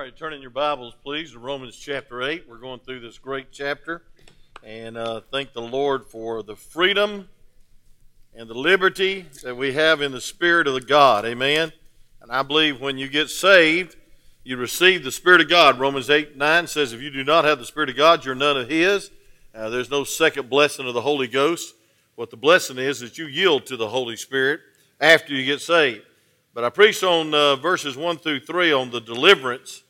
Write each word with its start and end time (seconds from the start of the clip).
right, 0.00 0.16
turn 0.16 0.32
in 0.32 0.40
your 0.40 0.48
Bibles, 0.48 0.94
please, 1.04 1.32
to 1.32 1.38
Romans 1.38 1.76
chapter 1.76 2.22
8. 2.22 2.48
We're 2.48 2.56
going 2.56 2.80
through 2.80 3.00
this 3.00 3.18
great 3.18 3.52
chapter. 3.52 4.00
And 4.64 4.96
uh, 4.96 5.20
thank 5.30 5.52
the 5.52 5.60
Lord 5.60 6.06
for 6.06 6.42
the 6.42 6.56
freedom 6.56 7.28
and 8.34 8.48
the 8.48 8.54
liberty 8.54 9.26
that 9.42 9.58
we 9.58 9.74
have 9.74 10.00
in 10.00 10.12
the 10.12 10.20
Spirit 10.22 10.66
of 10.66 10.72
the 10.72 10.80
God. 10.80 11.26
Amen. 11.26 11.70
And 12.22 12.32
I 12.32 12.42
believe 12.42 12.80
when 12.80 12.96
you 12.96 13.08
get 13.08 13.28
saved, 13.28 13.96
you 14.42 14.56
receive 14.56 15.04
the 15.04 15.12
Spirit 15.12 15.42
of 15.42 15.50
God. 15.50 15.78
Romans 15.78 16.08
8 16.08 16.34
9 16.34 16.66
says, 16.66 16.94
If 16.94 17.02
you 17.02 17.10
do 17.10 17.22
not 17.22 17.44
have 17.44 17.58
the 17.58 17.66
Spirit 17.66 17.90
of 17.90 17.96
God, 17.96 18.24
you're 18.24 18.34
none 18.34 18.56
of 18.56 18.70
His. 18.70 19.10
Uh, 19.54 19.68
there's 19.68 19.90
no 19.90 20.04
second 20.04 20.48
blessing 20.48 20.88
of 20.88 20.94
the 20.94 21.02
Holy 21.02 21.28
Ghost. 21.28 21.74
What 22.14 22.30
the 22.30 22.38
blessing 22.38 22.78
is, 22.78 23.02
is 23.02 23.18
you 23.18 23.26
yield 23.26 23.66
to 23.66 23.76
the 23.76 23.90
Holy 23.90 24.16
Spirit 24.16 24.60
after 24.98 25.34
you 25.34 25.44
get 25.44 25.60
saved. 25.60 26.06
But 26.54 26.64
I 26.64 26.70
preached 26.70 27.04
on 27.04 27.34
uh, 27.34 27.56
verses 27.56 27.98
1 27.98 28.16
through 28.16 28.40
3 28.40 28.72
on 28.72 28.90
the 28.90 29.00
deliverance 29.00 29.82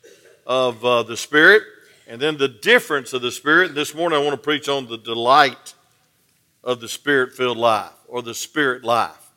of 0.45 0.83
uh, 0.83 1.03
the 1.03 1.17
Spirit 1.17 1.63
and 2.07 2.21
then 2.21 2.37
the 2.37 2.47
difference 2.47 3.13
of 3.13 3.21
the 3.21 3.31
Spirit. 3.31 3.73
This 3.73 3.95
morning 3.95 4.19
I 4.19 4.23
want 4.23 4.33
to 4.33 4.41
preach 4.41 4.67
on 4.67 4.87
the 4.87 4.97
delight 4.97 5.73
of 6.63 6.79
the 6.79 6.89
Spirit 6.89 7.33
filled 7.33 7.57
life 7.57 7.93
or 8.07 8.21
the 8.21 8.33
Spirit 8.33 8.83
life. 8.83 9.31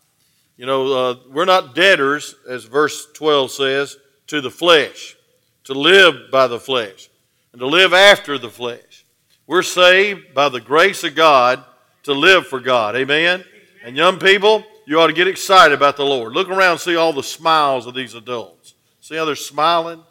You 0.57 0.67
know, 0.67 0.93
uh, 0.93 1.17
we're 1.31 1.45
not 1.45 1.75
debtors, 1.75 2.35
as 2.49 2.65
verse 2.65 3.07
12 3.15 3.51
says, 3.51 3.97
to 4.29 4.41
the 4.41 4.51
flesh, 4.51 5.17
to 5.65 5.75
live 5.75 6.31
by 6.31 6.47
the 6.47 6.61
flesh, 6.61 7.11
and 7.53 7.61
to 7.61 7.67
live 7.67 7.93
after 7.93 8.39
the 8.39 8.51
flesh. 8.51 9.05
We're 9.47 9.63
saved 9.63 10.33
by 10.33 10.49
the 10.49 10.61
grace 10.61 11.05
of 11.05 11.15
God 11.15 11.65
to 12.05 12.13
live 12.13 12.47
for 12.47 12.61
God. 12.61 12.97
Amen? 12.97 13.45
And 13.85 13.97
young 13.97 14.19
people, 14.19 14.65
you 14.87 15.01
ought 15.01 15.09
to 15.09 15.13
get 15.13 15.29
excited 15.29 15.75
about 15.75 15.97
the 15.97 16.05
Lord. 16.05 16.33
Look 16.33 16.49
around 16.49 16.79
see 16.79 16.97
all 16.97 17.13
the 17.13 17.23
smiles 17.23 17.87
of 17.87 17.95
these 17.95 18.15
adults. 18.15 18.75
See 19.01 19.17
how 19.17 19.25
they're 19.25 19.37
smiling? 19.37 20.03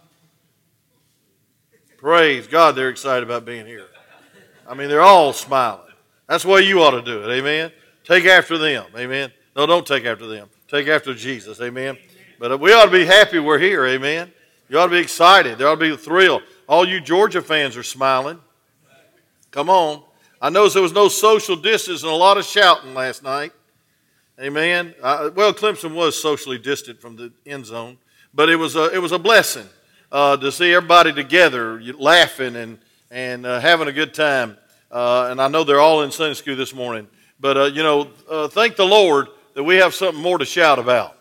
Praise 2.04 2.48
God, 2.48 2.76
they're 2.76 2.90
excited 2.90 3.24
about 3.24 3.46
being 3.46 3.66
here. 3.66 3.88
I 4.68 4.74
mean, 4.74 4.90
they're 4.90 5.00
all 5.00 5.32
smiling. 5.32 5.94
That's 6.28 6.44
the 6.44 6.50
way 6.50 6.64
you 6.64 6.82
ought 6.82 6.92
to 6.92 7.02
do 7.02 7.24
it. 7.24 7.34
Amen. 7.34 7.72
Take 8.04 8.26
after 8.26 8.58
them. 8.58 8.88
Amen. 8.98 9.32
No, 9.56 9.66
don't 9.66 9.88
take 9.88 10.04
after 10.04 10.28
them. 10.28 10.50
Take 10.68 10.90
after 10.90 11.14
Jesus. 11.14 11.62
Amen. 11.62 11.98
But 12.40 12.60
we 12.60 12.74
ought 12.74 12.88
to 12.88 12.92
be 12.92 13.06
happy 13.06 13.40
we're 13.40 13.58
here. 13.58 13.86
Amen. 13.86 14.34
You 14.68 14.80
ought 14.80 14.88
to 14.88 14.92
be 14.92 14.98
excited. 14.98 15.58
There 15.58 15.66
ought 15.66 15.76
to 15.76 15.80
be 15.80 15.92
a 15.92 15.98
thrill. 15.98 16.42
All 16.68 16.86
you 16.86 17.00
Georgia 17.00 17.42
fans 17.42 17.78
are 17.78 17.84
smiling. 17.84 18.38
Come 19.52 19.70
on. 19.70 20.04
I 20.42 20.50
noticed 20.50 20.74
there 20.74 20.84
was 20.84 20.92
no 20.92 21.08
social 21.08 21.56
distance 21.56 22.04
and 22.04 22.12
a 22.12 22.16
lot 22.16 22.38
of 22.38 22.44
shouting 22.44 22.94
last 22.94 23.24
night. 23.24 23.54
Amen. 24.42 24.94
Well, 25.02 25.54
Clemson 25.54 25.96
was 25.96 26.22
socially 26.22 26.58
distant 26.58 27.00
from 27.00 27.16
the 27.16 27.32
end 27.46 27.66
zone, 27.66 27.98
but 28.34 28.50
it 28.50 28.58
was 28.58 28.76
a, 28.76 28.94
it 28.94 29.02
was 29.02 29.14
a 29.14 29.20
blessing 29.20 29.70
uh, 30.14 30.38
to 30.38 30.52
see 30.52 30.72
everybody 30.72 31.12
together 31.12 31.82
laughing 31.98 32.56
and, 32.56 32.78
and 33.10 33.48
uh, 33.48 33.60
having 33.60 33.88
a 33.88 33.92
good 33.92 34.14
time. 34.14 34.56
Uh, 34.92 35.28
and 35.32 35.42
I 35.42 35.48
know 35.48 35.64
they're 35.64 35.80
all 35.80 36.04
in 36.04 36.12
Sunday 36.12 36.36
school 36.36 36.56
this 36.56 36.74
morning. 36.74 37.08
But, 37.40 37.58
uh, 37.58 37.64
you 37.64 37.82
know, 37.82 38.10
uh, 38.30 38.48
thank 38.48 38.76
the 38.76 38.86
Lord 38.86 39.28
that 39.56 39.64
we 39.64 39.78
have 39.78 39.96
something 39.96 40.22
more 40.22 40.38
to 40.38 40.46
shout 40.46 40.78
about 40.78 41.18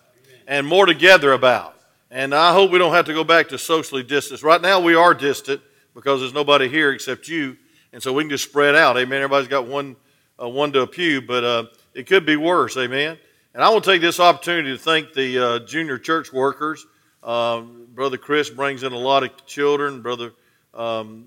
and 0.47 0.67
more 0.67 0.85
together 0.85 1.33
about. 1.33 1.75
And 2.11 2.35
I 2.35 2.53
hope 2.53 2.71
we 2.71 2.79
don't 2.79 2.93
have 2.93 3.07
to 3.07 3.15
go 3.15 3.25
back 3.25 3.49
to 3.49 3.59
socially 3.59 4.03
distance. 4.03 4.43
Right 4.43 4.61
now 4.61 4.79
we 4.79 4.95
are 4.95 5.15
distant 5.15 5.63
because 5.95 6.21
there's 6.21 6.35
nobody 6.35 6.69
here 6.69 6.93
except 6.93 7.29
you. 7.29 7.57
And 7.95 8.03
so 8.03 8.13
we 8.13 8.25
can 8.25 8.31
just 8.31 8.45
spread 8.45 8.75
out. 8.75 8.99
Amen. 8.99 9.23
Everybody's 9.23 9.49
got 9.49 9.67
one, 9.67 9.97
uh, 10.41 10.51
one 10.51 10.71
to 10.73 10.83
a 10.83 10.87
pew, 10.87 11.23
but 11.23 11.71
it 11.95 12.07
could 12.07 12.27
be 12.27 12.37
worse. 12.37 12.77
Amen. 12.77 13.17
And 13.55 13.65
I 13.65 13.71
want 13.71 13.85
to 13.85 13.91
take 13.91 14.03
this 14.03 14.21
opportunity 14.21 14.77
to 14.77 14.79
thank 14.79 15.15
the 15.15 15.65
junior 15.67 15.97
church 15.97 16.31
workers 16.31 16.87
um, 17.23 17.82
Brother 17.95 18.17
Chris 18.17 18.51
brings 18.51 18.83
in 18.83 18.93
a 18.93 18.99
lot 18.99 19.23
of 19.23 19.47
children. 19.47 20.03
Brother 20.03 20.33
um, 20.75 21.27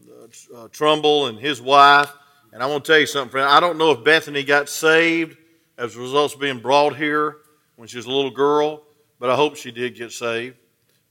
uh, 0.55 0.67
Trumbull 0.69 1.27
and 1.27 1.39
his 1.39 1.61
wife. 1.61 2.11
And 2.51 2.63
I 2.63 2.67
want 2.67 2.85
to 2.85 2.91
tell 2.91 2.99
you 2.99 3.07
something, 3.07 3.31
friend. 3.31 3.47
I 3.47 3.59
don't 3.59 3.77
know 3.77 3.91
if 3.91 4.03
Bethany 4.03 4.43
got 4.43 4.69
saved 4.69 5.37
as 5.77 5.95
a 5.95 5.99
result 5.99 6.35
of 6.35 6.39
being 6.39 6.59
brought 6.59 6.95
here 6.95 7.37
when 7.75 7.87
she 7.87 7.97
was 7.97 8.05
a 8.05 8.11
little 8.11 8.31
girl, 8.31 8.83
but 9.19 9.29
I 9.29 9.35
hope 9.35 9.55
she 9.55 9.71
did 9.71 9.95
get 9.95 10.11
saved. 10.11 10.55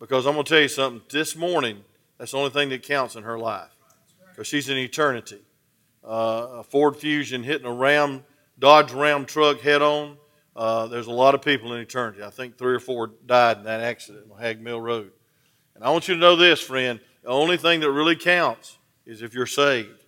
Because 0.01 0.27
I'm 0.27 0.34
going 0.34 0.45
to 0.45 0.51
tell 0.51 0.62
you 0.62 0.69
something. 0.69 1.03
This 1.11 1.37
morning, 1.37 1.84
that's 2.19 2.33
the 2.33 2.39
only 2.39 2.51
thing 2.51 2.69
that 2.71 2.83
counts 2.83 3.15
in 3.15 3.23
her 3.23 3.39
life. 3.39 3.71
Because 4.31 4.47
she's 4.47 4.69
in 4.69 4.77
eternity. 4.77 5.43
Uh, 6.03 6.49
a 6.59 6.62
Ford 6.62 6.97
Fusion 6.97 7.43
hitting 7.43 7.67
a 7.67 7.73
Ram, 7.73 8.25
Dodge 8.59 8.93
Ram 8.93 9.25
truck 9.25 9.61
head 9.61 9.83
on 9.83 10.17
uh, 10.57 10.87
there's 10.87 11.09
a 11.09 11.12
lot 11.12 11.34
of 11.34 11.43
people 11.43 11.73
in 11.73 11.81
eternity. 11.81 12.23
I 12.23 12.31
think 12.31 12.57
three 12.57 12.75
or 12.75 12.81
four 12.81 13.09
died 13.27 13.59
in 13.59 13.65
that 13.65 13.81
accident 13.81 14.27
on 14.33 14.41
Hag 14.41 14.61
Mill 14.61 14.81
Road. 14.81 15.11
And 15.75 15.85
I 15.85 15.91
want 15.91 16.09
you 16.09 16.15
to 16.15 16.21
know 16.21 16.37
this, 16.37 16.61
friend. 16.61 17.01
The 17.23 17.31
only 17.31 17.57
thing 17.57 17.81
that 17.81 17.91
really 17.91 18.17
counts 18.17 18.79
is 19.07 19.23
if 19.23 19.35
you're 19.35 19.47
saved. 19.47 20.05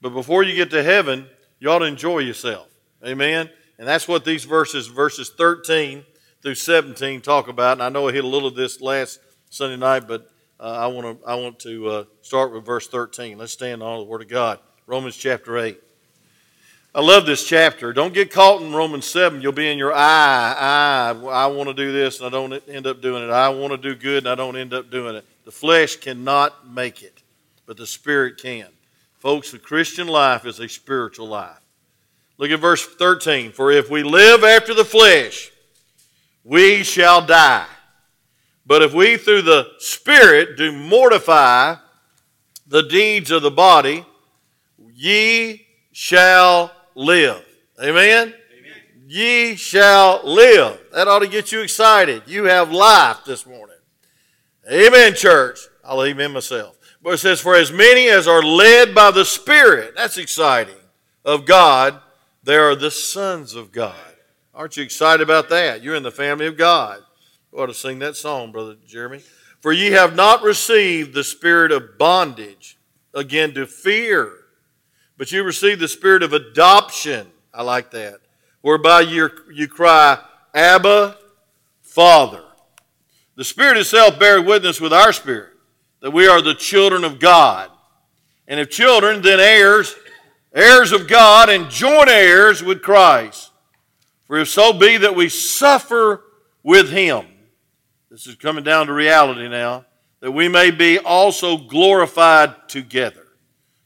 But 0.00 0.10
before 0.10 0.42
you 0.42 0.54
get 0.54 0.70
to 0.70 0.82
heaven, 0.82 1.26
you 1.58 1.70
ought 1.70 1.80
to 1.80 1.86
enjoy 1.86 2.18
yourself. 2.18 2.68
Amen? 3.04 3.50
And 3.78 3.86
that's 3.86 4.08
what 4.08 4.24
these 4.24 4.44
verses, 4.44 4.88
verses 4.88 5.30
13 5.30 6.04
through 6.42 6.54
17, 6.54 7.20
talk 7.20 7.48
about. 7.48 7.72
And 7.72 7.82
I 7.82 7.88
know 7.88 8.08
I 8.08 8.12
hit 8.12 8.24
a 8.24 8.28
little 8.28 8.48
of 8.48 8.54
this 8.54 8.80
last 8.80 9.20
Sunday 9.50 9.76
night, 9.76 10.06
but 10.06 10.30
uh, 10.60 10.64
I 10.64 10.86
want 10.88 11.20
to 11.20 11.26
I 11.26 11.34
want 11.36 11.58
to 11.60 11.88
uh, 11.88 12.04
start 12.22 12.52
with 12.52 12.66
verse 12.66 12.88
13. 12.88 13.38
Let's 13.38 13.52
stand 13.52 13.82
on 13.82 13.98
the 13.98 14.04
Word 14.04 14.22
of 14.22 14.28
God. 14.28 14.58
Romans 14.86 15.16
chapter 15.16 15.58
8. 15.58 15.80
I 16.98 17.00
love 17.00 17.26
this 17.26 17.46
chapter. 17.46 17.92
Don't 17.92 18.12
get 18.12 18.32
caught 18.32 18.60
in 18.60 18.72
Romans 18.72 19.06
7. 19.06 19.40
You'll 19.40 19.52
be 19.52 19.70
in 19.70 19.78
your 19.78 19.92
I, 19.94 21.12
I, 21.14 21.26
I 21.28 21.46
want 21.46 21.68
to 21.68 21.72
do 21.72 21.92
this 21.92 22.18
and 22.18 22.26
I 22.26 22.30
don't 22.30 22.52
end 22.68 22.88
up 22.88 23.00
doing 23.00 23.22
it. 23.22 23.30
I 23.30 23.50
want 23.50 23.70
to 23.70 23.76
do 23.76 23.94
good 23.94 24.24
and 24.24 24.28
I 24.28 24.34
don't 24.34 24.56
end 24.56 24.74
up 24.74 24.90
doing 24.90 25.14
it. 25.14 25.24
The 25.44 25.52
flesh 25.52 25.94
cannot 25.94 26.68
make 26.68 27.04
it, 27.04 27.22
but 27.66 27.76
the 27.76 27.86
Spirit 27.86 28.38
can. 28.38 28.66
Folks, 29.20 29.52
the 29.52 29.60
Christian 29.60 30.08
life 30.08 30.44
is 30.44 30.58
a 30.58 30.68
spiritual 30.68 31.28
life. 31.28 31.60
Look 32.36 32.50
at 32.50 32.58
verse 32.58 32.84
13. 32.84 33.52
For 33.52 33.70
if 33.70 33.88
we 33.88 34.02
live 34.02 34.42
after 34.42 34.74
the 34.74 34.84
flesh, 34.84 35.52
we 36.42 36.82
shall 36.82 37.24
die. 37.24 37.68
But 38.66 38.82
if 38.82 38.92
we 38.92 39.18
through 39.18 39.42
the 39.42 39.68
Spirit 39.78 40.56
do 40.56 40.72
mortify 40.72 41.76
the 42.66 42.82
deeds 42.82 43.30
of 43.30 43.42
the 43.42 43.52
body, 43.52 44.04
ye 44.96 45.64
shall 45.92 46.72
live. 46.98 47.44
Amen? 47.80 48.28
Amen? 48.28 48.34
Ye 49.06 49.54
shall 49.54 50.20
live. 50.24 50.78
That 50.92 51.08
ought 51.08 51.20
to 51.20 51.28
get 51.28 51.52
you 51.52 51.60
excited. 51.60 52.24
You 52.26 52.44
have 52.44 52.72
life 52.72 53.18
this 53.24 53.46
morning. 53.46 53.76
Amen, 54.70 55.14
church. 55.14 55.60
I'll 55.84 56.04
amen 56.04 56.32
myself. 56.32 56.76
But 57.02 57.14
it 57.14 57.18
says, 57.18 57.40
For 57.40 57.54
as 57.54 57.72
many 57.72 58.08
as 58.08 58.26
are 58.26 58.42
led 58.42 58.94
by 58.94 59.12
the 59.12 59.24
Spirit, 59.24 59.94
that's 59.96 60.18
exciting, 60.18 60.74
of 61.24 61.46
God, 61.46 62.00
they 62.42 62.56
are 62.56 62.74
the 62.74 62.90
sons 62.90 63.54
of 63.54 63.72
God. 63.72 63.94
Aren't 64.52 64.76
you 64.76 64.82
excited 64.82 65.22
about 65.22 65.48
that? 65.50 65.82
You're 65.82 65.94
in 65.94 66.02
the 66.02 66.10
family 66.10 66.46
of 66.46 66.56
God. 66.56 67.00
You 67.52 67.60
ought 67.60 67.66
to 67.66 67.74
sing 67.74 68.00
that 68.00 68.16
song, 68.16 68.50
Brother 68.50 68.76
Jeremy. 68.86 69.22
For 69.60 69.72
ye 69.72 69.92
have 69.92 70.16
not 70.16 70.42
received 70.42 71.14
the 71.14 71.24
spirit 71.24 71.70
of 71.70 71.96
bondage 71.96 72.76
again 73.14 73.54
to 73.54 73.66
fear 73.66 74.37
but 75.18 75.30
you 75.32 75.42
receive 75.42 75.80
the 75.80 75.88
spirit 75.88 76.22
of 76.22 76.32
adoption. 76.32 77.26
I 77.52 77.62
like 77.62 77.90
that. 77.90 78.20
Whereby 78.62 79.02
you 79.02 79.30
you 79.52 79.68
cry, 79.68 80.18
Abba, 80.54 81.18
Father. 81.82 82.42
The 83.36 83.44
Spirit 83.44 83.76
itself 83.76 84.18
bears 84.18 84.42
witness 84.42 84.80
with 84.80 84.92
our 84.92 85.12
spirit 85.12 85.50
that 86.00 86.12
we 86.12 86.26
are 86.26 86.40
the 86.40 86.54
children 86.54 87.04
of 87.04 87.18
God. 87.18 87.70
And 88.46 88.58
if 88.58 88.70
children, 88.70 89.20
then 89.20 89.40
heirs, 89.40 89.94
heirs 90.52 90.92
of 90.92 91.08
God, 91.08 91.48
and 91.48 91.70
joint 91.70 92.08
heirs 92.08 92.62
with 92.62 92.82
Christ. 92.82 93.50
For 94.26 94.38
if 94.38 94.48
so 94.48 94.72
be 94.72 94.96
that 94.96 95.14
we 95.14 95.28
suffer 95.28 96.22
with 96.62 96.90
Him, 96.90 97.26
this 98.10 98.26
is 98.26 98.36
coming 98.36 98.64
down 98.64 98.86
to 98.86 98.92
reality 98.92 99.48
now, 99.48 99.84
that 100.20 100.32
we 100.32 100.48
may 100.48 100.70
be 100.70 100.98
also 100.98 101.56
glorified 101.56 102.68
together. 102.68 103.27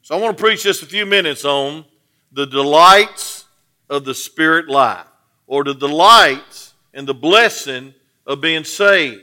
So 0.02 0.16
I 0.16 0.20
want 0.20 0.36
to 0.36 0.42
preach 0.42 0.64
just 0.64 0.82
a 0.82 0.86
few 0.86 1.06
minutes 1.06 1.44
on 1.44 1.84
the 2.32 2.44
delights 2.44 3.46
of 3.88 4.04
the 4.04 4.14
Spirit 4.14 4.68
life, 4.68 5.06
or 5.46 5.62
the 5.62 5.74
delights 5.74 6.74
and 6.92 7.06
the 7.06 7.14
blessing 7.14 7.94
of 8.26 8.40
being 8.40 8.64
saved. 8.64 9.22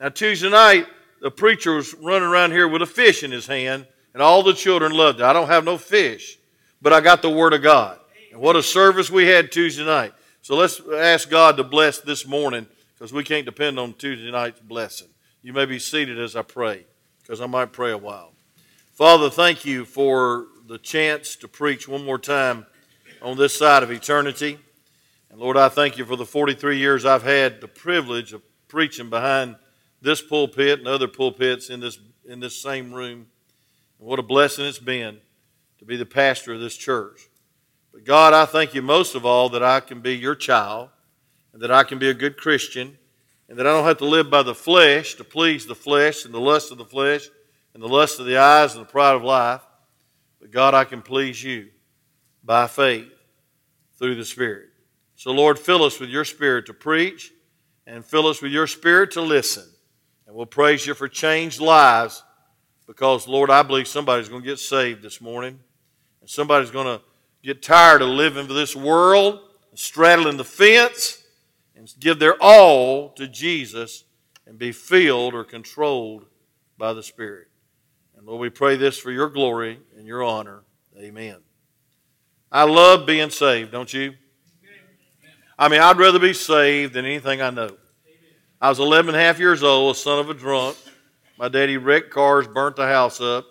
Now, 0.00 0.08
Tuesday 0.08 0.50
night, 0.50 0.86
the 1.20 1.30
preacher 1.30 1.74
was 1.74 1.94
running 1.94 2.28
around 2.28 2.50
here 2.50 2.66
with 2.66 2.82
a 2.82 2.86
fish 2.86 3.22
in 3.22 3.30
his 3.30 3.46
hand, 3.46 3.86
and 4.12 4.20
all 4.20 4.42
the 4.42 4.54
children 4.54 4.92
loved 4.92 5.20
it. 5.20 5.24
I 5.24 5.32
don't 5.32 5.48
have 5.48 5.64
no 5.64 5.78
fish, 5.78 6.38
but 6.82 6.92
I 6.92 7.00
got 7.00 7.22
the 7.22 7.30
Word 7.30 7.52
of 7.52 7.62
God. 7.62 7.98
And 8.32 8.40
what 8.40 8.56
a 8.56 8.62
service 8.62 9.10
we 9.10 9.26
had 9.26 9.52
Tuesday 9.52 9.84
night. 9.84 10.14
So 10.42 10.56
let's 10.56 10.80
ask 10.96 11.30
God 11.30 11.56
to 11.58 11.64
bless 11.64 12.00
this 12.00 12.26
morning 12.26 12.66
because 12.94 13.12
we 13.12 13.22
can't 13.22 13.46
depend 13.46 13.78
on 13.78 13.94
Tuesday 13.94 14.30
night's 14.32 14.60
blessing. 14.60 15.08
You 15.42 15.52
may 15.52 15.66
be 15.66 15.78
seated 15.78 16.18
as 16.18 16.34
I 16.34 16.42
pray 16.42 16.86
because 17.22 17.40
I 17.40 17.46
might 17.46 17.72
pray 17.72 17.92
a 17.92 17.98
while. 17.98 18.32
Father, 18.98 19.30
thank 19.30 19.64
you 19.64 19.84
for 19.84 20.48
the 20.66 20.76
chance 20.76 21.36
to 21.36 21.46
preach 21.46 21.86
one 21.86 22.04
more 22.04 22.18
time 22.18 22.66
on 23.22 23.36
this 23.36 23.56
side 23.56 23.84
of 23.84 23.92
eternity. 23.92 24.58
And 25.30 25.38
Lord, 25.38 25.56
I 25.56 25.68
thank 25.68 25.98
you 25.98 26.04
for 26.04 26.16
the 26.16 26.26
43 26.26 26.78
years 26.78 27.04
I've 27.04 27.22
had 27.22 27.60
the 27.60 27.68
privilege 27.68 28.32
of 28.32 28.42
preaching 28.66 29.08
behind 29.08 29.54
this 30.02 30.20
pulpit 30.20 30.80
and 30.80 30.88
other 30.88 31.06
pulpits 31.06 31.70
in 31.70 31.78
this, 31.78 31.96
in 32.26 32.40
this 32.40 32.60
same 32.60 32.92
room. 32.92 33.28
And 34.00 34.08
what 34.08 34.18
a 34.18 34.22
blessing 34.24 34.64
it's 34.64 34.80
been 34.80 35.18
to 35.78 35.84
be 35.84 35.96
the 35.96 36.04
pastor 36.04 36.54
of 36.54 36.60
this 36.60 36.76
church. 36.76 37.28
But 37.92 38.02
God, 38.02 38.34
I 38.34 38.46
thank 38.46 38.74
you 38.74 38.82
most 38.82 39.14
of 39.14 39.24
all 39.24 39.48
that 39.50 39.62
I 39.62 39.78
can 39.78 40.00
be 40.00 40.16
your 40.16 40.34
child 40.34 40.88
and 41.52 41.62
that 41.62 41.70
I 41.70 41.84
can 41.84 42.00
be 42.00 42.10
a 42.10 42.14
good 42.14 42.36
Christian 42.36 42.98
and 43.48 43.56
that 43.60 43.66
I 43.68 43.70
don't 43.70 43.84
have 43.84 43.98
to 43.98 44.06
live 44.06 44.28
by 44.28 44.42
the 44.42 44.56
flesh 44.56 45.14
to 45.14 45.22
please 45.22 45.66
the 45.66 45.76
flesh 45.76 46.24
and 46.24 46.34
the 46.34 46.40
lust 46.40 46.72
of 46.72 46.78
the 46.78 46.84
flesh 46.84 47.28
and 47.78 47.84
the 47.84 47.94
lust 47.94 48.18
of 48.18 48.26
the 48.26 48.36
eyes 48.36 48.74
and 48.74 48.84
the 48.84 48.90
pride 48.90 49.14
of 49.14 49.22
life. 49.22 49.60
But 50.40 50.50
God, 50.50 50.74
I 50.74 50.82
can 50.82 51.00
please 51.00 51.40
you 51.40 51.68
by 52.42 52.66
faith 52.66 53.06
through 53.96 54.16
the 54.16 54.24
Spirit. 54.24 54.70
So, 55.14 55.30
Lord, 55.30 55.60
fill 55.60 55.84
us 55.84 56.00
with 56.00 56.10
your 56.10 56.24
Spirit 56.24 56.66
to 56.66 56.74
preach 56.74 57.32
and 57.86 58.04
fill 58.04 58.26
us 58.26 58.42
with 58.42 58.50
your 58.50 58.66
Spirit 58.66 59.12
to 59.12 59.20
listen. 59.20 59.62
And 60.26 60.34
we'll 60.34 60.44
praise 60.44 60.88
you 60.88 60.94
for 60.94 61.06
changed 61.06 61.60
lives 61.60 62.24
because, 62.84 63.28
Lord, 63.28 63.48
I 63.48 63.62
believe 63.62 63.86
somebody's 63.86 64.28
going 64.28 64.42
to 64.42 64.48
get 64.48 64.58
saved 64.58 65.00
this 65.00 65.20
morning. 65.20 65.60
And 66.20 66.28
somebody's 66.28 66.72
going 66.72 66.98
to 66.98 67.04
get 67.44 67.62
tired 67.62 68.02
of 68.02 68.08
living 68.08 68.48
for 68.48 68.54
this 68.54 68.74
world, 68.74 69.38
straddling 69.74 70.36
the 70.36 70.42
fence, 70.42 71.22
and 71.76 71.88
give 72.00 72.18
their 72.18 72.34
all 72.42 73.10
to 73.10 73.28
Jesus 73.28 74.02
and 74.48 74.58
be 74.58 74.72
filled 74.72 75.32
or 75.32 75.44
controlled 75.44 76.26
by 76.76 76.92
the 76.92 77.04
Spirit. 77.04 77.48
Lord, 78.28 78.42
we 78.42 78.50
pray 78.50 78.76
this 78.76 78.98
for 78.98 79.10
your 79.10 79.30
glory 79.30 79.80
and 79.96 80.06
your 80.06 80.22
honor. 80.22 80.62
Amen. 80.98 81.36
I 82.52 82.64
love 82.64 83.06
being 83.06 83.30
saved, 83.30 83.72
don't 83.72 83.90
you? 83.90 84.12
I 85.58 85.70
mean, 85.70 85.80
I'd 85.80 85.96
rather 85.96 86.18
be 86.18 86.34
saved 86.34 86.92
than 86.92 87.06
anything 87.06 87.40
I 87.40 87.48
know. 87.48 87.78
I 88.60 88.68
was 88.68 88.80
11 88.80 89.14
and 89.14 89.16
a 89.16 89.24
half 89.24 89.38
years 89.38 89.62
old, 89.62 89.96
a 89.96 89.98
son 89.98 90.18
of 90.18 90.28
a 90.28 90.34
drunk. 90.34 90.76
My 91.38 91.48
daddy 91.48 91.78
wrecked 91.78 92.10
cars, 92.10 92.46
burnt 92.46 92.76
the 92.76 92.86
house 92.86 93.18
up, 93.18 93.46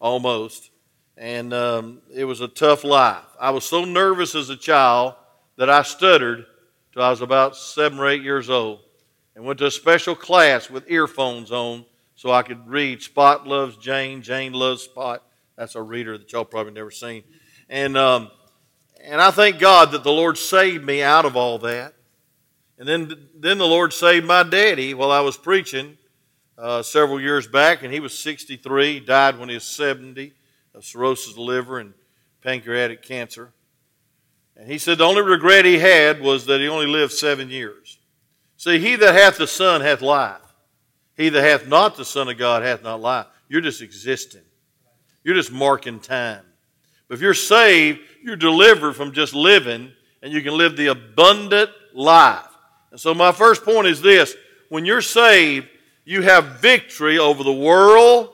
almost. 0.00 0.70
And 1.16 1.52
um, 1.52 2.00
it 2.14 2.24
was 2.24 2.40
a 2.40 2.46
tough 2.46 2.84
life. 2.84 3.24
I 3.40 3.50
was 3.50 3.64
so 3.64 3.84
nervous 3.84 4.36
as 4.36 4.50
a 4.50 4.56
child 4.56 5.14
that 5.56 5.68
I 5.68 5.82
stuttered 5.82 6.46
till 6.92 7.02
I 7.02 7.10
was 7.10 7.22
about 7.22 7.56
seven 7.56 7.98
or 7.98 8.08
eight 8.08 8.22
years 8.22 8.48
old 8.48 8.82
and 9.34 9.44
went 9.44 9.58
to 9.58 9.66
a 9.66 9.70
special 9.72 10.14
class 10.14 10.70
with 10.70 10.88
earphones 10.88 11.50
on 11.50 11.86
so 12.22 12.30
I 12.30 12.44
could 12.44 12.68
read 12.68 13.02
Spot 13.02 13.48
Loves 13.48 13.76
Jane, 13.78 14.22
Jane 14.22 14.52
Loves 14.52 14.84
Spot. 14.84 15.24
That's 15.56 15.74
a 15.74 15.82
reader 15.82 16.16
that 16.16 16.30
y'all 16.30 16.44
probably 16.44 16.72
never 16.72 16.92
seen. 16.92 17.24
And 17.68 17.96
um, 17.96 18.30
and 19.02 19.20
I 19.20 19.32
thank 19.32 19.58
God 19.58 19.90
that 19.90 20.04
the 20.04 20.12
Lord 20.12 20.38
saved 20.38 20.84
me 20.84 21.02
out 21.02 21.24
of 21.24 21.36
all 21.36 21.58
that. 21.58 21.94
And 22.78 22.86
then, 22.86 23.28
then 23.34 23.58
the 23.58 23.66
Lord 23.66 23.92
saved 23.92 24.24
my 24.24 24.44
daddy 24.44 24.94
while 24.94 25.10
I 25.10 25.18
was 25.18 25.36
preaching 25.36 25.98
uh, 26.56 26.82
several 26.82 27.20
years 27.20 27.48
back, 27.48 27.82
and 27.82 27.92
he 27.92 27.98
was 27.98 28.16
63. 28.16 29.00
Died 29.00 29.36
when 29.36 29.48
he 29.48 29.56
was 29.56 29.64
70 29.64 30.32
of 30.76 30.84
cirrhosis 30.84 31.30
of 31.30 31.34
the 31.34 31.42
liver 31.42 31.80
and 31.80 31.92
pancreatic 32.40 33.02
cancer. 33.02 33.52
And 34.56 34.70
he 34.70 34.78
said 34.78 34.98
the 34.98 35.04
only 35.06 35.22
regret 35.22 35.64
he 35.64 35.80
had 35.80 36.20
was 36.20 36.46
that 36.46 36.60
he 36.60 36.68
only 36.68 36.86
lived 36.86 37.14
seven 37.14 37.50
years. 37.50 37.98
See, 38.56 38.78
he 38.78 38.94
that 38.94 39.12
hath 39.12 39.38
the 39.38 39.48
Son 39.48 39.80
hath 39.80 40.02
life. 40.02 40.41
He 41.22 41.28
that 41.28 41.44
hath 41.44 41.68
not 41.68 41.96
the 41.96 42.04
Son 42.04 42.28
of 42.28 42.36
God 42.36 42.64
hath 42.64 42.82
not 42.82 43.00
life. 43.00 43.26
You're 43.48 43.60
just 43.60 43.80
existing. 43.80 44.40
You're 45.22 45.36
just 45.36 45.52
marking 45.52 46.00
time. 46.00 46.42
But 47.06 47.14
if 47.14 47.20
you're 47.20 47.32
saved, 47.32 48.00
you're 48.24 48.34
delivered 48.34 48.94
from 48.94 49.12
just 49.12 49.32
living 49.32 49.92
and 50.20 50.32
you 50.32 50.42
can 50.42 50.58
live 50.58 50.76
the 50.76 50.88
abundant 50.88 51.70
life. 51.94 52.48
And 52.90 52.98
so, 52.98 53.14
my 53.14 53.30
first 53.30 53.64
point 53.64 53.86
is 53.86 54.02
this 54.02 54.34
when 54.68 54.84
you're 54.84 55.00
saved, 55.00 55.68
you 56.04 56.22
have 56.22 56.60
victory 56.60 57.20
over 57.20 57.44
the 57.44 57.52
world, 57.52 58.30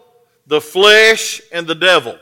the 0.46 0.62
flesh, 0.62 1.42
and 1.52 1.66
the 1.66 1.74
devil. 1.74 2.18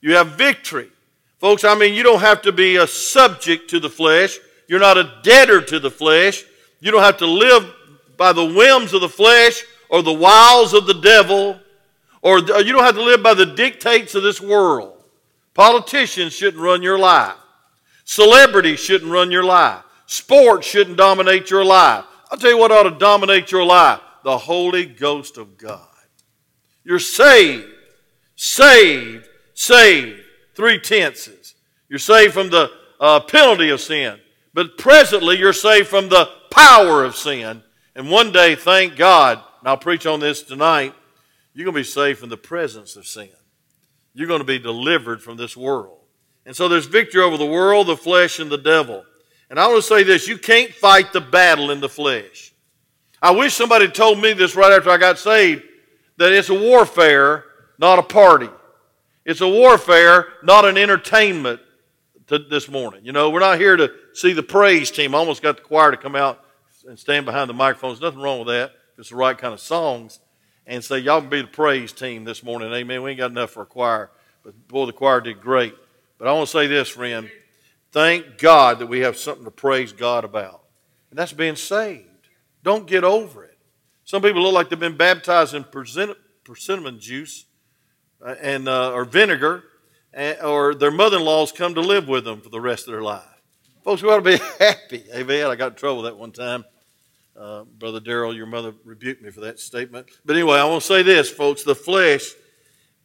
You 0.00 0.16
have 0.16 0.32
victory. 0.32 0.90
Folks, 1.38 1.62
I 1.62 1.76
mean, 1.76 1.94
you 1.94 2.02
don't 2.02 2.20
have 2.20 2.42
to 2.42 2.50
be 2.50 2.74
a 2.74 2.88
subject 2.88 3.70
to 3.70 3.78
the 3.78 3.90
flesh. 3.90 4.36
You're 4.66 4.80
not 4.80 4.98
a 4.98 5.20
debtor 5.22 5.60
to 5.62 5.78
the 5.78 5.92
flesh. 5.92 6.42
You 6.80 6.90
don't 6.90 7.02
have 7.04 7.18
to 7.18 7.26
live 7.26 7.72
by 8.16 8.32
the 8.32 8.44
whims 8.44 8.94
of 8.94 9.00
the 9.00 9.08
flesh 9.08 9.62
or 9.92 10.02
the 10.02 10.12
wiles 10.12 10.72
of 10.72 10.86
the 10.86 10.94
devil, 10.94 11.60
or 12.22 12.38
you 12.38 12.72
don't 12.72 12.82
have 12.82 12.94
to 12.94 13.02
live 13.02 13.22
by 13.22 13.34
the 13.34 13.44
dictates 13.44 14.14
of 14.14 14.22
this 14.22 14.40
world. 14.40 15.04
Politicians 15.52 16.32
shouldn't 16.32 16.62
run 16.62 16.82
your 16.82 16.98
life. 16.98 17.36
Celebrities 18.04 18.80
shouldn't 18.80 19.12
run 19.12 19.30
your 19.30 19.44
life. 19.44 19.84
Sports 20.06 20.66
shouldn't 20.66 20.96
dominate 20.96 21.50
your 21.50 21.64
life. 21.64 22.06
I'll 22.30 22.38
tell 22.38 22.50
you 22.50 22.58
what 22.58 22.72
ought 22.72 22.84
to 22.84 22.98
dominate 22.98 23.52
your 23.52 23.64
life 23.64 24.00
the 24.24 24.38
Holy 24.38 24.86
Ghost 24.86 25.36
of 25.36 25.58
God. 25.58 25.86
You're 26.84 26.98
saved, 26.98 27.68
saved, 28.34 29.28
saved. 29.52 30.20
Three 30.54 30.78
tenses. 30.78 31.54
You're 31.88 31.98
saved 31.98 32.32
from 32.32 32.48
the 32.48 32.70
uh, 32.98 33.20
penalty 33.20 33.68
of 33.70 33.80
sin, 33.80 34.18
but 34.54 34.78
presently 34.78 35.36
you're 35.36 35.52
saved 35.52 35.88
from 35.88 36.08
the 36.08 36.30
power 36.50 37.04
of 37.04 37.14
sin. 37.16 37.62
And 37.94 38.10
one 38.10 38.32
day, 38.32 38.54
thank 38.54 38.96
God, 38.96 39.42
and 39.62 39.68
I'll 39.68 39.78
preach 39.78 40.04
on 40.04 40.20
this 40.20 40.42
tonight, 40.42 40.94
you're 41.54 41.64
going 41.64 41.74
to 41.74 41.80
be 41.80 41.84
saved 41.84 42.18
from 42.18 42.28
the 42.28 42.36
presence 42.36 42.96
of 42.96 43.06
sin 43.06 43.30
you're 44.14 44.28
going 44.28 44.40
to 44.40 44.44
be 44.44 44.58
delivered 44.58 45.22
from 45.22 45.36
this 45.36 45.56
world. 45.56 45.98
And 46.44 46.54
so 46.54 46.68
there's 46.68 46.86
victory 46.86 47.22
over 47.22 47.36
the 47.36 47.46
world, 47.46 47.86
the 47.86 47.96
flesh, 47.96 48.38
and 48.38 48.50
the 48.50 48.58
devil. 48.58 49.04
And 49.48 49.58
I 49.58 49.66
want 49.66 49.82
to 49.82 49.88
say 49.88 50.02
this 50.02 50.28
you 50.28 50.38
can't 50.38 50.72
fight 50.72 51.12
the 51.12 51.20
battle 51.20 51.70
in 51.70 51.80
the 51.80 51.88
flesh. 51.88 52.52
I 53.20 53.30
wish 53.30 53.54
somebody 53.54 53.88
told 53.88 54.20
me 54.20 54.32
this 54.32 54.56
right 54.56 54.72
after 54.72 54.90
I 54.90 54.98
got 54.98 55.18
saved 55.18 55.62
that 56.16 56.32
it's 56.32 56.48
a 56.48 56.54
warfare, 56.54 57.44
not 57.78 57.98
a 57.98 58.02
party. 58.02 58.50
It's 59.24 59.40
a 59.40 59.48
warfare, 59.48 60.26
not 60.42 60.64
an 60.64 60.76
entertainment 60.76 61.60
this 62.50 62.68
morning. 62.68 63.04
You 63.04 63.12
know, 63.12 63.30
we're 63.30 63.40
not 63.40 63.58
here 63.58 63.76
to 63.76 63.92
see 64.14 64.32
the 64.32 64.42
praise 64.42 64.90
team. 64.90 65.14
I 65.14 65.18
almost 65.18 65.42
got 65.42 65.56
the 65.56 65.62
choir 65.62 65.92
to 65.92 65.96
come 65.96 66.16
out 66.16 66.44
and 66.88 66.98
stand 66.98 67.24
behind 67.24 67.48
the 67.48 67.54
microphones. 67.54 68.00
Nothing 68.00 68.20
wrong 68.20 68.40
with 68.40 68.48
that. 68.48 68.72
It's 68.98 69.10
the 69.10 69.16
right 69.16 69.36
kind 69.36 69.54
of 69.54 69.60
songs 69.60 70.20
and 70.66 70.84
say, 70.84 70.98
Y'all 70.98 71.20
can 71.20 71.30
be 71.30 71.42
the 71.42 71.48
praise 71.48 71.92
team 71.92 72.24
this 72.24 72.42
morning. 72.42 72.72
Amen. 72.72 73.02
We 73.02 73.10
ain't 73.10 73.18
got 73.18 73.30
enough 73.30 73.50
for 73.50 73.62
a 73.62 73.66
choir. 73.66 74.10
But 74.42 74.68
boy, 74.68 74.86
the 74.86 74.92
choir 74.92 75.20
did 75.20 75.40
great. 75.40 75.74
But 76.18 76.28
I 76.28 76.32
want 76.32 76.48
to 76.48 76.52
say 76.52 76.66
this, 76.66 76.88
friend. 76.88 77.30
Thank 77.90 78.38
God 78.38 78.78
that 78.78 78.86
we 78.86 79.00
have 79.00 79.18
something 79.18 79.44
to 79.44 79.50
praise 79.50 79.92
God 79.92 80.24
about. 80.24 80.62
And 81.10 81.18
that's 81.18 81.32
being 81.32 81.56
saved. 81.56 82.08
Don't 82.62 82.86
get 82.86 83.04
over 83.04 83.44
it. 83.44 83.58
Some 84.04 84.22
people 84.22 84.42
look 84.42 84.54
like 84.54 84.70
they've 84.70 84.78
been 84.78 84.96
baptized 84.96 85.54
in 85.54 85.64
persimmon 85.64 87.00
juice 87.00 87.44
uh, 88.24 88.34
and, 88.40 88.68
uh, 88.68 88.92
or 88.92 89.04
vinegar, 89.04 89.64
and, 90.12 90.40
or 90.40 90.74
their 90.74 90.90
mother 90.90 91.18
in 91.18 91.24
laws 91.24 91.52
come 91.52 91.74
to 91.74 91.80
live 91.80 92.08
with 92.08 92.24
them 92.24 92.40
for 92.40 92.48
the 92.48 92.60
rest 92.60 92.86
of 92.86 92.92
their 92.92 93.02
life. 93.02 93.22
Folks, 93.84 94.02
we 94.02 94.08
ought 94.08 94.22
to 94.22 94.22
be 94.22 94.38
happy. 94.58 95.04
Amen. 95.14 95.46
I 95.46 95.56
got 95.56 95.72
in 95.72 95.76
trouble 95.76 96.02
that 96.02 96.16
one 96.16 96.32
time. 96.32 96.64
Uh, 97.42 97.64
Brother 97.64 97.98
Darrell, 97.98 98.36
your 98.36 98.46
mother 98.46 98.72
rebuked 98.84 99.20
me 99.20 99.30
for 99.30 99.40
that 99.40 99.58
statement. 99.58 100.06
But 100.24 100.36
anyway, 100.36 100.58
I 100.58 100.64
want 100.64 100.82
to 100.82 100.86
say 100.86 101.02
this, 101.02 101.28
folks. 101.28 101.64
The 101.64 101.74
flesh 101.74 102.30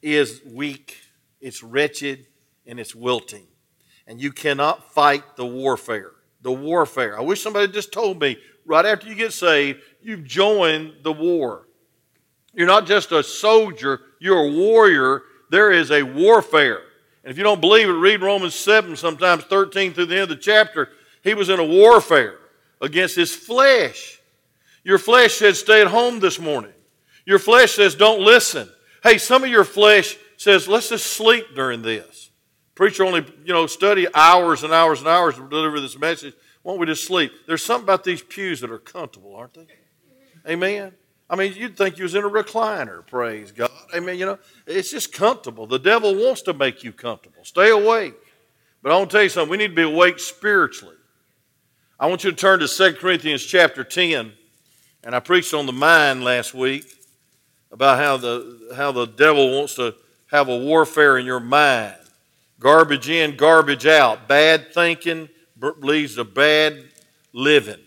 is 0.04 0.42
weak, 0.46 0.96
it's 1.42 1.64
wretched, 1.64 2.28
and 2.68 2.80
it's 2.80 2.94
wilting. 2.94 3.48
And 4.06 4.22
you 4.22 4.32
cannot 4.32 4.94
fight 4.94 5.24
the 5.38 5.46
warfare. 5.46 6.12
The 6.44 6.52
warfare. 6.52 7.18
I 7.18 7.24
wish 7.24 7.42
somebody 7.42 7.72
just 7.72 7.92
told 7.92 8.22
me 8.22 8.38
right 8.64 8.86
after 8.86 9.08
you 9.08 9.16
get 9.16 9.34
saved, 9.34 9.82
you've 10.04 10.24
joined 10.24 10.98
the 11.02 11.14
war. 11.14 11.68
You're 12.54 12.68
not 12.68 12.86
just 12.86 13.12
a 13.12 13.24
soldier, 13.24 14.02
you're 14.20 14.46
a 14.46 14.52
warrior. 14.52 15.24
There 15.50 15.72
is 15.72 15.90
a 15.90 16.04
warfare. 16.04 16.82
And 17.24 17.32
if 17.32 17.40
you 17.40 17.44
don't 17.44 17.60
believe 17.60 17.90
it, 17.90 17.94
read 17.94 18.22
Romans 18.22 18.54
7, 18.54 18.98
sometimes 18.98 19.46
13 19.46 19.96
through 19.96 20.06
the 20.06 20.14
end 20.14 20.24
of 20.24 20.30
the 20.30 20.36
chapter. 20.36 20.90
He 21.24 21.34
was 21.34 21.50
in 21.50 21.60
a 21.60 21.66
warfare 21.66 22.38
against 22.80 23.16
his 23.16 23.36
flesh. 23.36 24.17
Your 24.88 24.98
flesh 24.98 25.34
says, 25.34 25.60
stay 25.60 25.82
at 25.82 25.88
home 25.88 26.22
this 26.22 26.40
morning. 26.40 26.72
Your 27.26 27.40
flesh 27.40 27.74
says, 27.74 27.94
don't 27.94 28.22
listen. 28.22 28.70
Hey, 29.04 29.18
some 29.18 29.44
of 29.44 29.50
your 29.50 29.66
flesh 29.66 30.16
says, 30.38 30.66
let's 30.66 30.88
just 30.88 31.08
sleep 31.08 31.44
during 31.54 31.82
this. 31.82 32.32
Preacher 32.74 33.04
only, 33.04 33.26
you 33.44 33.52
know, 33.52 33.68
study 33.68 34.08
hours 34.14 34.64
and 34.64 34.72
hours 34.72 35.00
and 35.00 35.10
hours 35.10 35.36
to 35.36 35.42
deliver 35.50 35.82
this 35.82 36.00
message. 36.00 36.34
Why 36.64 36.72
don't 36.72 36.80
we 36.80 36.86
just 36.86 37.04
sleep? 37.04 37.34
There's 37.48 37.66
something 37.66 37.84
about 37.84 38.06
these 38.06 38.22
pews 38.22 38.62
that 38.62 38.72
are 38.72 38.80
comfortable, 38.80 39.36
aren't 39.36 39.56
they? 39.56 39.68
Amen. 40.50 40.94
I 41.30 41.36
mean, 41.36 41.54
you'd 41.58 41.76
think 41.76 41.98
you 41.98 42.04
was 42.04 42.16
in 42.16 42.24
a 42.24 42.30
recliner, 42.30 43.06
praise 43.06 43.52
God. 43.52 43.70
Amen. 43.94 44.18
You 44.18 44.26
know, 44.26 44.40
it's 44.66 44.92
just 44.92 45.12
comfortable. 45.12 45.68
The 45.68 45.80
devil 45.80 46.16
wants 46.16 46.44
to 46.44 46.54
make 46.54 46.82
you 46.86 46.94
comfortable. 46.94 47.44
Stay 47.44 47.72
awake. 47.72 48.16
But 48.82 48.94
I 48.94 48.98
want 48.98 49.10
to 49.10 49.18
tell 49.18 49.24
you 49.24 49.28
something. 49.28 49.52
We 49.52 49.58
need 49.58 49.76
to 49.76 49.76
be 49.76 49.82
awake 49.82 50.20
spiritually. 50.20 50.96
I 52.00 52.08
want 52.08 52.24
you 52.24 52.32
to 52.32 52.38
turn 52.38 52.60
to 52.60 52.70
2 52.70 52.94
Corinthians 52.94 53.44
chapter 53.44 53.84
10. 53.84 54.32
And 55.08 55.16
I 55.16 55.22
preached 55.22 55.54
on 55.54 55.66
the 55.66 55.72
mind 55.72 56.26
last 56.26 56.54
week 56.54 56.84
about 57.72 57.98
how 57.98 58.18
the, 58.18 58.74
how 58.76 58.92
the 58.92 59.06
devil 59.06 59.58
wants 59.58 59.76
to 59.76 59.96
have 60.30 60.50
a 60.50 60.58
warfare 60.58 61.18
in 61.18 61.26
your 61.26 61.40
mind. 61.40 61.96
Garbage 62.60 63.08
in, 63.08 63.38
garbage 63.38 63.88
out. 63.88 64.28
Bad 64.28 64.74
thinking 64.74 65.30
leads 65.78 66.16
to 66.16 66.26
bad 66.26 66.90
living. 67.32 67.80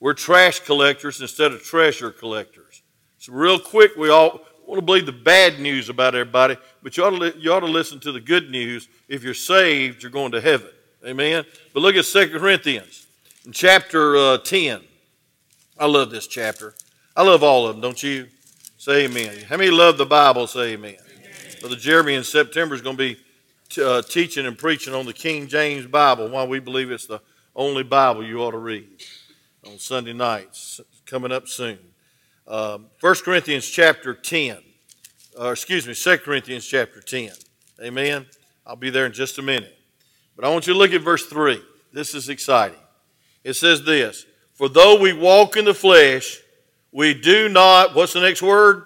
We're 0.00 0.12
trash 0.12 0.60
collectors 0.60 1.22
instead 1.22 1.52
of 1.52 1.62
treasure 1.62 2.10
collectors. 2.10 2.82
So 3.16 3.32
real 3.32 3.58
quick, 3.58 3.96
we 3.96 4.10
all 4.10 4.42
want 4.66 4.80
to 4.80 4.84
believe 4.84 5.06
the 5.06 5.12
bad 5.12 5.60
news 5.60 5.88
about 5.88 6.14
everybody, 6.14 6.58
but 6.82 6.94
you 6.94 7.04
ought, 7.04 7.18
to 7.18 7.38
you 7.38 7.54
ought 7.54 7.60
to 7.60 7.66
listen 7.66 8.00
to 8.00 8.12
the 8.12 8.20
good 8.20 8.50
news. 8.50 8.86
If 9.08 9.24
you're 9.24 9.32
saved, 9.32 10.02
you're 10.02 10.12
going 10.12 10.32
to 10.32 10.42
heaven. 10.42 10.68
Amen. 11.06 11.46
But 11.72 11.80
look 11.80 11.96
at 11.96 12.04
2 12.04 12.38
Corinthians 12.38 13.06
in 13.46 13.52
chapter 13.52 14.14
uh, 14.14 14.36
10. 14.36 14.82
I 15.80 15.86
love 15.86 16.10
this 16.10 16.26
chapter. 16.26 16.74
I 17.16 17.22
love 17.22 17.42
all 17.42 17.66
of 17.66 17.74
them, 17.74 17.80
don't 17.80 18.02
you? 18.02 18.26
Say 18.76 19.06
amen. 19.06 19.44
How 19.48 19.56
many 19.56 19.70
love 19.70 19.96
the 19.96 20.04
Bible? 20.04 20.46
Say 20.46 20.74
amen. 20.74 20.96
amen. 21.16 21.30
Brother 21.58 21.76
Jeremy 21.76 22.16
in 22.16 22.22
September 22.22 22.74
is 22.74 22.82
going 22.82 22.98
to 22.98 23.02
be 23.02 23.18
t- 23.70 23.82
uh, 23.82 24.02
teaching 24.02 24.44
and 24.44 24.58
preaching 24.58 24.92
on 24.92 25.06
the 25.06 25.14
King 25.14 25.48
James 25.48 25.86
Bible, 25.86 26.28
why 26.28 26.44
we 26.44 26.60
believe 26.60 26.90
it's 26.90 27.06
the 27.06 27.22
only 27.56 27.82
Bible 27.82 28.22
you 28.22 28.42
ought 28.42 28.50
to 28.50 28.58
read 28.58 28.88
on 29.66 29.78
Sunday 29.78 30.12
nights, 30.12 30.82
coming 31.06 31.32
up 31.32 31.48
soon. 31.48 31.78
Um, 32.46 32.88
1 33.00 33.14
Corinthians 33.24 33.66
chapter 33.66 34.12
10, 34.12 34.58
or 35.38 35.52
excuse 35.52 35.86
me, 35.86 35.94
2 35.94 36.18
Corinthians 36.18 36.66
chapter 36.66 37.00
10. 37.00 37.30
Amen. 37.82 38.26
I'll 38.66 38.76
be 38.76 38.90
there 38.90 39.06
in 39.06 39.14
just 39.14 39.38
a 39.38 39.42
minute. 39.42 39.78
But 40.36 40.44
I 40.44 40.50
want 40.50 40.66
you 40.66 40.74
to 40.74 40.78
look 40.78 40.92
at 40.92 41.00
verse 41.00 41.24
3. 41.24 41.62
This 41.90 42.14
is 42.14 42.28
exciting. 42.28 42.76
It 43.44 43.54
says 43.54 43.82
this 43.82 44.26
For 44.60 44.68
though 44.68 45.00
we 45.00 45.14
walk 45.14 45.56
in 45.56 45.64
the 45.64 45.72
flesh, 45.72 46.38
we 46.92 47.14
do 47.14 47.48
not, 47.48 47.94
what's 47.94 48.12
the 48.12 48.20
next 48.20 48.42
word? 48.42 48.84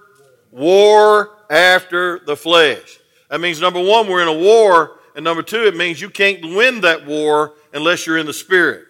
War 0.53 1.31
after 1.51 2.21
the 2.21 2.37
flesh. 2.37 3.01
That 3.29 3.41
means 3.41 3.61
number 3.61 3.83
one, 3.83 4.07
we're 4.07 4.23
in 4.23 4.29
a 4.29 4.41
war, 4.41 5.01
and 5.17 5.25
number 5.25 5.43
two, 5.43 5.67
it 5.67 5.75
means 5.75 6.01
you 6.01 6.11
can't 6.11 6.55
win 6.55 6.83
that 6.83 7.05
war 7.05 7.55
unless 7.73 8.07
you're 8.07 8.19
in 8.19 8.27
the 8.27 8.33
Spirit. 8.33 8.85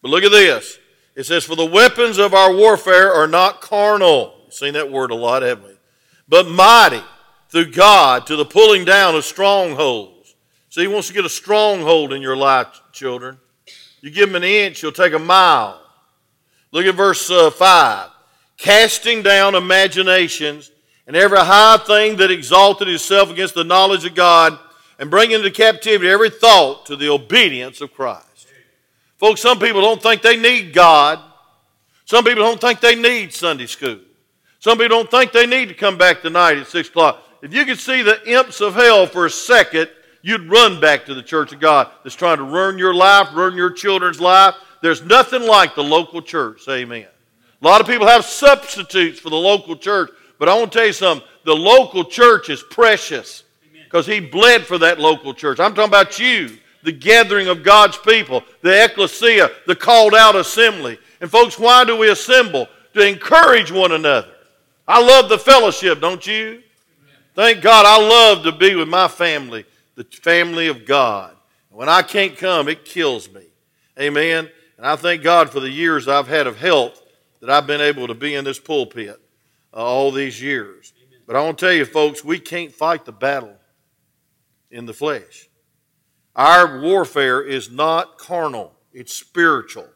But 0.00 0.08
look 0.08 0.24
at 0.24 0.30
this. 0.30 0.78
It 1.16 1.24
says, 1.24 1.44
For 1.44 1.54
the 1.54 1.66
weapons 1.66 2.16
of 2.16 2.32
our 2.32 2.56
warfare 2.56 3.12
are 3.12 3.28
not 3.28 3.60
carnal. 3.60 4.32
You've 4.46 4.54
seen 4.54 4.72
that 4.72 4.90
word 4.90 5.10
a 5.10 5.14
lot, 5.14 5.42
haven't 5.42 5.66
we? 5.66 5.76
But 6.26 6.48
mighty 6.48 7.02
through 7.50 7.72
God 7.72 8.26
to 8.28 8.36
the 8.36 8.46
pulling 8.46 8.86
down 8.86 9.14
of 9.14 9.26
strongholds. 9.26 10.34
So 10.70 10.80
he 10.80 10.86
wants 10.86 11.08
to 11.08 11.12
get 11.12 11.26
a 11.26 11.28
stronghold 11.28 12.10
in 12.10 12.22
your 12.22 12.38
life, 12.38 12.68
children. 12.90 13.36
You 14.00 14.10
give 14.10 14.30
him 14.30 14.36
an 14.36 14.44
inch, 14.44 14.80
he'll 14.80 14.92
take 14.92 15.12
a 15.12 15.18
mile. 15.18 15.81
Look 16.72 16.86
at 16.86 16.94
verse 16.94 17.30
uh, 17.30 17.50
5. 17.50 18.10
Casting 18.56 19.22
down 19.22 19.54
imaginations 19.54 20.72
and 21.06 21.16
every 21.16 21.38
high 21.38 21.78
thing 21.78 22.16
that 22.16 22.30
exalted 22.30 22.88
itself 22.88 23.30
against 23.30 23.54
the 23.54 23.64
knowledge 23.64 24.04
of 24.04 24.14
God, 24.14 24.58
and 24.98 25.10
bringing 25.10 25.36
into 25.36 25.50
captivity 25.50 26.08
every 26.08 26.30
thought 26.30 26.86
to 26.86 26.96
the 26.96 27.08
obedience 27.08 27.80
of 27.80 27.92
Christ. 27.92 28.46
Folks, 29.18 29.40
some 29.40 29.58
people 29.58 29.80
don't 29.80 30.00
think 30.00 30.22
they 30.22 30.36
need 30.36 30.72
God. 30.72 31.18
Some 32.04 32.24
people 32.24 32.44
don't 32.44 32.60
think 32.60 32.80
they 32.80 32.94
need 32.94 33.32
Sunday 33.32 33.66
school. 33.66 33.98
Some 34.60 34.78
people 34.78 34.96
don't 34.96 35.10
think 35.10 35.32
they 35.32 35.46
need 35.46 35.68
to 35.68 35.74
come 35.74 35.98
back 35.98 36.22
tonight 36.22 36.56
at 36.58 36.68
6 36.68 36.88
o'clock. 36.88 37.20
If 37.42 37.52
you 37.52 37.64
could 37.64 37.78
see 37.78 38.02
the 38.02 38.24
imps 38.30 38.60
of 38.60 38.74
hell 38.74 39.06
for 39.06 39.26
a 39.26 39.30
second, 39.30 39.90
you'd 40.22 40.48
run 40.48 40.80
back 40.80 41.04
to 41.06 41.14
the 41.14 41.22
church 41.22 41.52
of 41.52 41.58
God 41.58 41.90
that's 42.04 42.14
trying 42.14 42.36
to 42.36 42.44
ruin 42.44 42.78
your 42.78 42.94
life, 42.94 43.28
ruin 43.34 43.56
your 43.56 43.70
children's 43.70 44.20
life. 44.20 44.54
There's 44.82 45.02
nothing 45.02 45.46
like 45.46 45.74
the 45.74 45.82
local 45.82 46.20
church. 46.20 46.68
Amen. 46.68 47.06
A 47.60 47.64
lot 47.64 47.80
of 47.80 47.86
people 47.86 48.06
have 48.06 48.24
substitutes 48.24 49.20
for 49.20 49.30
the 49.30 49.36
local 49.36 49.76
church, 49.76 50.10
but 50.38 50.48
I 50.48 50.54
want 50.54 50.72
to 50.72 50.78
tell 50.78 50.86
you 50.86 50.92
something. 50.92 51.26
The 51.44 51.54
local 51.54 52.04
church 52.04 52.50
is 52.50 52.62
precious 52.62 53.44
because 53.84 54.06
he 54.06 54.18
bled 54.20 54.66
for 54.66 54.78
that 54.78 54.98
local 54.98 55.32
church. 55.32 55.60
I'm 55.60 55.74
talking 55.74 55.88
about 55.88 56.18
you, 56.18 56.58
the 56.82 56.92
gathering 56.92 57.46
of 57.46 57.62
God's 57.62 57.96
people, 57.96 58.42
the 58.60 58.84
ecclesia, 58.84 59.50
the 59.66 59.76
called 59.76 60.14
out 60.14 60.34
assembly. 60.34 60.98
And 61.20 61.30
folks, 61.30 61.58
why 61.58 61.84
do 61.84 61.96
we 61.96 62.10
assemble? 62.10 62.66
To 62.94 63.06
encourage 63.06 63.70
one 63.70 63.92
another. 63.92 64.32
I 64.86 65.00
love 65.00 65.28
the 65.28 65.38
fellowship, 65.38 66.00
don't 66.00 66.26
you? 66.26 66.62
Thank 67.34 67.62
God 67.62 67.86
I 67.86 67.98
love 67.98 68.42
to 68.44 68.52
be 68.52 68.74
with 68.74 68.88
my 68.88 69.08
family, 69.08 69.64
the 69.94 70.04
family 70.04 70.66
of 70.66 70.84
God. 70.84 71.34
When 71.70 71.88
I 71.88 72.02
can't 72.02 72.36
come, 72.36 72.68
it 72.68 72.84
kills 72.84 73.32
me. 73.32 73.44
Amen. 73.98 74.50
And 74.82 74.90
I 74.90 74.96
thank 74.96 75.22
God 75.22 75.48
for 75.48 75.60
the 75.60 75.70
years 75.70 76.08
I've 76.08 76.26
had 76.26 76.48
of 76.48 76.58
health 76.58 77.00
that 77.38 77.48
I've 77.48 77.68
been 77.68 77.80
able 77.80 78.08
to 78.08 78.14
be 78.14 78.34
in 78.34 78.44
this 78.44 78.58
pulpit 78.58 79.10
uh, 79.72 79.76
all 79.76 80.10
these 80.10 80.42
years. 80.42 80.92
But 81.24 81.36
I 81.36 81.40
want 81.44 81.56
to 81.58 81.66
tell 81.66 81.72
you, 81.72 81.84
folks, 81.84 82.24
we 82.24 82.40
can't 82.40 82.72
fight 82.72 83.04
the 83.04 83.12
battle 83.12 83.54
in 84.72 84.86
the 84.86 84.92
flesh. 84.92 85.48
Our 86.34 86.80
warfare 86.80 87.42
is 87.42 87.70
not 87.70 88.18
carnal, 88.18 88.72
it's 88.92 89.14
spiritual. 89.14 89.86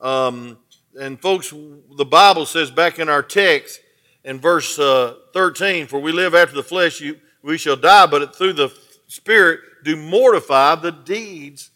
Um, 0.00 0.58
and, 0.96 1.20
folks, 1.20 1.50
the 1.50 2.04
Bible 2.04 2.46
says 2.46 2.70
back 2.70 3.00
in 3.00 3.08
our 3.08 3.24
text 3.24 3.80
in 4.22 4.38
verse 4.38 4.78
uh, 4.78 5.16
13, 5.34 5.88
For 5.88 5.98
we 5.98 6.12
live 6.12 6.36
after 6.36 6.54
the 6.54 6.62
flesh, 6.62 7.00
you, 7.00 7.18
we 7.42 7.58
shall 7.58 7.74
die, 7.74 8.06
but 8.06 8.36
through 8.36 8.52
the 8.52 8.72
Spirit 9.08 9.58
do 9.82 9.96
mortify 9.96 10.76
the 10.76 10.92
deeds 10.92 11.71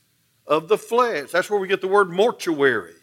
of 0.47 0.69
the 0.69 0.79
flesh. 0.79 1.31
That's 1.31 1.51
where 1.51 1.59
we 1.59 1.69
get 1.69 1.81
the 1.81 1.89
word 1.89 2.11
mortuary. 2.11 2.95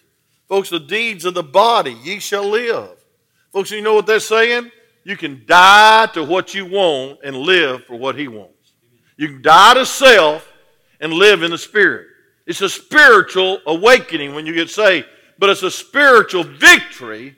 Folks, 0.47 0.69
the 0.69 0.79
deeds 0.79 1.25
of 1.25 1.33
the 1.33 1.43
body, 1.43 1.95
ye 2.03 2.19
shall 2.19 2.47
live. 2.47 2.91
Folks, 3.51 3.71
you 3.71 3.81
know 3.81 3.93
what 3.93 4.05
they're 4.05 4.19
saying? 4.19 4.71
You 5.03 5.17
can 5.17 5.43
die 5.45 6.07
to 6.13 6.23
what 6.23 6.53
you 6.53 6.65
want 6.65 7.19
and 7.23 7.35
live 7.35 7.85
for 7.85 7.95
what 7.95 8.17
He 8.17 8.27
wants. 8.27 8.73
You 9.17 9.27
can 9.27 9.41
die 9.41 9.73
to 9.75 9.85
self 9.85 10.47
and 10.99 11.13
live 11.13 11.43
in 11.43 11.51
the 11.51 11.57
Spirit. 11.57 12.07
It's 12.45 12.61
a 12.61 12.69
spiritual 12.69 13.59
awakening 13.65 14.35
when 14.35 14.45
you 14.45 14.53
get 14.53 14.69
saved, 14.69 15.07
but 15.37 15.49
it's 15.49 15.63
a 15.63 15.71
spiritual 15.71 16.43
victory 16.43 17.35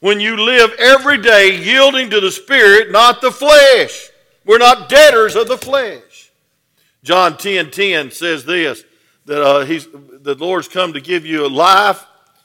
when 0.00 0.20
you 0.20 0.36
live 0.36 0.70
every 0.78 1.18
day 1.18 1.60
yielding 1.60 2.10
to 2.10 2.20
the 2.20 2.30
Spirit, 2.30 2.90
not 2.90 3.20
the 3.20 3.30
flesh. 3.30 4.10
We're 4.44 4.58
not 4.58 4.88
debtors 4.88 5.36
of 5.36 5.48
the 5.48 5.58
flesh. 5.58 6.30
John 7.02 7.36
10 7.36 7.70
10 7.70 8.10
says 8.10 8.44
this 8.44 8.84
that 9.28 9.42
uh, 9.42 9.64
he's, 9.66 9.86
the 9.86 10.34
Lord's 10.34 10.68
come 10.68 10.94
to 10.94 11.00
give 11.00 11.26
you 11.26 11.46
a 11.46 11.48
life 11.48 12.04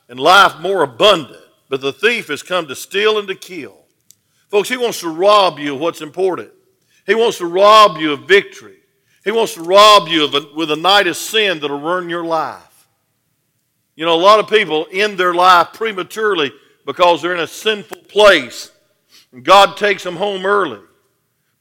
and 0.09 0.19
life 0.19 0.59
more 0.59 0.83
abundant, 0.83 1.41
but 1.69 1.79
the 1.79 1.93
thief 1.93 2.27
has 2.27 2.43
come 2.43 2.67
to 2.67 2.75
steal 2.75 3.17
and 3.17 3.27
to 3.29 3.35
kill. 3.35 3.85
Folks, 4.49 4.67
he 4.67 4.75
wants 4.75 4.99
to 4.99 5.07
rob 5.09 5.59
you 5.59 5.75
of 5.75 5.79
what's 5.79 6.01
important. 6.01 6.51
He 7.05 7.15
wants 7.15 7.37
to 7.37 7.45
rob 7.45 7.97
you 7.97 8.11
of 8.11 8.27
victory. 8.27 8.77
He 9.23 9.31
wants 9.31 9.53
to 9.53 9.61
rob 9.61 10.09
you 10.09 10.25
of 10.25 10.35
a, 10.35 10.41
with 10.55 10.71
a 10.71 10.75
night 10.75 11.07
of 11.07 11.15
sin 11.15 11.61
that'll 11.61 11.79
ruin 11.79 12.09
your 12.09 12.25
life. 12.25 12.87
You 13.95 14.05
know, 14.05 14.13
a 14.13 14.19
lot 14.19 14.39
of 14.39 14.49
people 14.49 14.85
end 14.91 15.17
their 15.17 15.33
life 15.33 15.69
prematurely 15.73 16.51
because 16.85 17.21
they're 17.21 17.33
in 17.33 17.39
a 17.39 17.47
sinful 17.47 18.03
place, 18.09 18.71
and 19.31 19.43
God 19.43 19.77
takes 19.77 20.03
them 20.03 20.17
home 20.17 20.45
early. 20.45 20.81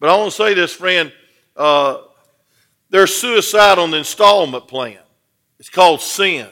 But 0.00 0.10
I 0.10 0.16
want 0.16 0.32
to 0.32 0.36
say 0.36 0.52
this, 0.52 0.72
friend. 0.74 1.12
Uh, 1.56 1.98
there's 2.90 3.14
suicide 3.14 3.78
on 3.78 3.92
the 3.92 3.98
installment 3.98 4.66
plan. 4.66 4.98
It's 5.62 5.70
called 5.70 6.00
sin. 6.00 6.48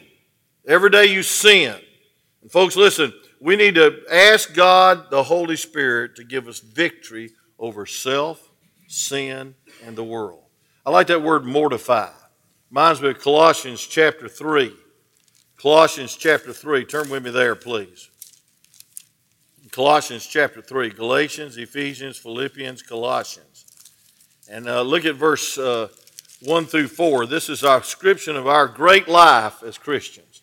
Every 0.69 0.88
day 0.88 1.07
you 1.07 1.25
sin. 1.25 1.75
And 2.43 2.49
folks, 2.52 2.76
listen, 2.76 3.12
we 3.40 3.57
need 3.57 3.75
to 3.75 4.02
ask 4.09 4.55
God, 4.55 5.11
the 5.11 5.25
Holy 5.25 5.57
Spirit, 5.57 6.14
to 6.14 6.23
give 6.23 6.47
us 6.47 6.61
victory 6.61 7.33
over 7.59 7.87
self, 7.87 8.52
sin, 8.87 9.57
and 9.85 9.97
the 9.97 10.05
world. 10.05 10.45
I 10.87 10.90
like 10.90 11.09
that 11.09 11.25
word 11.25 11.45
mortify. 11.45 12.11
Reminds 12.71 13.02
me 13.02 13.09
of 13.09 13.19
Colossians 13.19 13.85
chapter 13.85 14.29
3. 14.29 14.73
Colossians 15.57 16.14
chapter 16.14 16.52
3. 16.52 16.85
Turn 16.85 17.11
with 17.11 17.25
me 17.25 17.33
there, 17.33 17.57
please. 17.57 18.11
Colossians 19.73 20.25
chapter 20.25 20.62
3. 20.62 20.90
Galatians, 20.90 21.57
Ephesians, 21.57 22.17
Philippians, 22.17 22.81
Colossians. 22.83 23.64
And 24.49 24.69
uh, 24.69 24.83
look 24.83 25.05
at 25.05 25.17
verse 25.17 25.59
uh, 25.59 25.88
1 26.42 26.66
through 26.66 26.88
4. 26.88 27.26
This 27.26 27.49
is 27.49 27.64
our 27.64 27.80
description 27.80 28.37
of 28.37 28.47
our 28.47 28.66
great 28.66 29.09
life 29.09 29.62
as 29.62 29.78
Christians. 29.78 30.42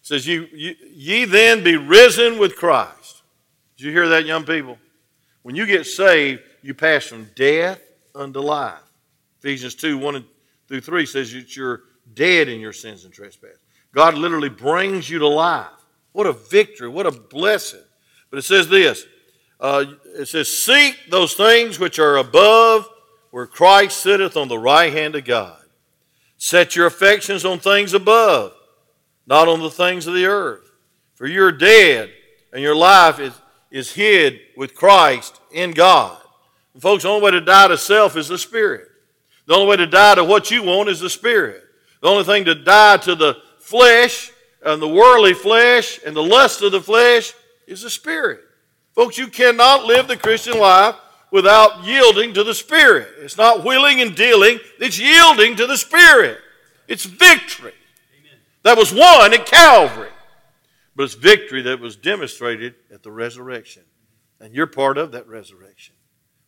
It 0.00 0.06
says, 0.06 0.26
you, 0.26 0.48
you, 0.52 0.74
Ye 0.92 1.24
then 1.24 1.62
be 1.62 1.76
risen 1.76 2.38
with 2.38 2.56
Christ. 2.56 3.22
Did 3.76 3.86
you 3.86 3.92
hear 3.92 4.08
that, 4.08 4.24
young 4.24 4.44
people? 4.44 4.78
When 5.42 5.54
you 5.54 5.66
get 5.66 5.86
saved, 5.86 6.42
you 6.62 6.74
pass 6.74 7.04
from 7.04 7.30
death 7.36 7.80
unto 8.14 8.40
life. 8.40 8.80
Ephesians 9.40 9.74
2 9.74 9.98
1 9.98 10.24
through 10.68 10.80
3 10.80 11.06
says 11.06 11.32
that 11.32 11.56
you're 11.56 11.82
dead 12.14 12.48
in 12.48 12.60
your 12.60 12.72
sins 12.72 13.04
and 13.04 13.12
trespasses. 13.12 13.60
God 13.92 14.14
literally 14.14 14.48
brings 14.48 15.08
you 15.08 15.18
to 15.20 15.28
life. 15.28 15.66
What 16.12 16.26
a 16.26 16.32
victory. 16.32 16.88
What 16.88 17.06
a 17.06 17.10
blessing. 17.10 17.84
But 18.30 18.38
it 18.38 18.42
says 18.42 18.68
this 18.68 19.06
uh, 19.60 19.84
it 20.18 20.26
says, 20.26 20.48
Seek 20.48 20.98
those 21.10 21.34
things 21.34 21.78
which 21.78 21.98
are 21.98 22.16
above 22.16 22.88
where 23.36 23.46
Christ 23.46 23.98
sitteth 23.98 24.34
on 24.34 24.48
the 24.48 24.58
right 24.58 24.90
hand 24.90 25.14
of 25.14 25.26
God. 25.26 25.60
Set 26.38 26.74
your 26.74 26.86
affections 26.86 27.44
on 27.44 27.58
things 27.58 27.92
above, 27.92 28.54
not 29.26 29.46
on 29.46 29.60
the 29.60 29.68
things 29.68 30.06
of 30.06 30.14
the 30.14 30.24
earth. 30.24 30.70
For 31.16 31.26
you're 31.26 31.52
dead, 31.52 32.10
and 32.50 32.62
your 32.62 32.74
life 32.74 33.20
is, 33.20 33.34
is 33.70 33.92
hid 33.92 34.40
with 34.56 34.74
Christ 34.74 35.38
in 35.52 35.72
God. 35.72 36.18
And 36.72 36.80
folks, 36.80 37.02
the 37.02 37.10
only 37.10 37.26
way 37.26 37.30
to 37.32 37.42
die 37.42 37.68
to 37.68 37.76
self 37.76 38.16
is 38.16 38.28
the 38.28 38.38
Spirit. 38.38 38.88
The 39.44 39.52
only 39.52 39.66
way 39.68 39.76
to 39.76 39.86
die 39.86 40.14
to 40.14 40.24
what 40.24 40.50
you 40.50 40.62
want 40.62 40.88
is 40.88 41.00
the 41.00 41.10
Spirit. 41.10 41.62
The 42.00 42.08
only 42.08 42.24
thing 42.24 42.46
to 42.46 42.54
die 42.54 42.96
to 42.96 43.14
the 43.14 43.36
flesh 43.58 44.30
and 44.64 44.80
the 44.80 44.88
worldly 44.88 45.34
flesh 45.34 46.00
and 46.06 46.16
the 46.16 46.22
lust 46.22 46.62
of 46.62 46.72
the 46.72 46.80
flesh 46.80 47.34
is 47.66 47.82
the 47.82 47.90
Spirit. 47.90 48.40
Folks, 48.94 49.18
you 49.18 49.26
cannot 49.26 49.84
live 49.84 50.08
the 50.08 50.16
Christian 50.16 50.58
life 50.58 50.94
without 51.36 51.84
yielding 51.84 52.32
to 52.32 52.42
the 52.42 52.54
Spirit. 52.54 53.08
It's 53.18 53.36
not 53.36 53.62
wheeling 53.62 54.00
and 54.00 54.16
dealing, 54.16 54.58
it's 54.80 54.98
yielding 54.98 55.54
to 55.56 55.66
the 55.66 55.76
Spirit. 55.76 56.38
It's 56.88 57.04
victory. 57.04 57.74
Amen. 58.18 58.38
That 58.62 58.78
was 58.78 58.90
won 58.90 59.34
at 59.34 59.44
Calvary. 59.44 60.08
But 60.96 61.02
it's 61.02 61.14
victory 61.14 61.60
that 61.62 61.78
was 61.78 61.94
demonstrated 61.94 62.74
at 62.90 63.02
the 63.02 63.12
resurrection. 63.12 63.82
And 64.40 64.54
you're 64.54 64.66
part 64.66 64.96
of 64.96 65.12
that 65.12 65.28
resurrection. 65.28 65.94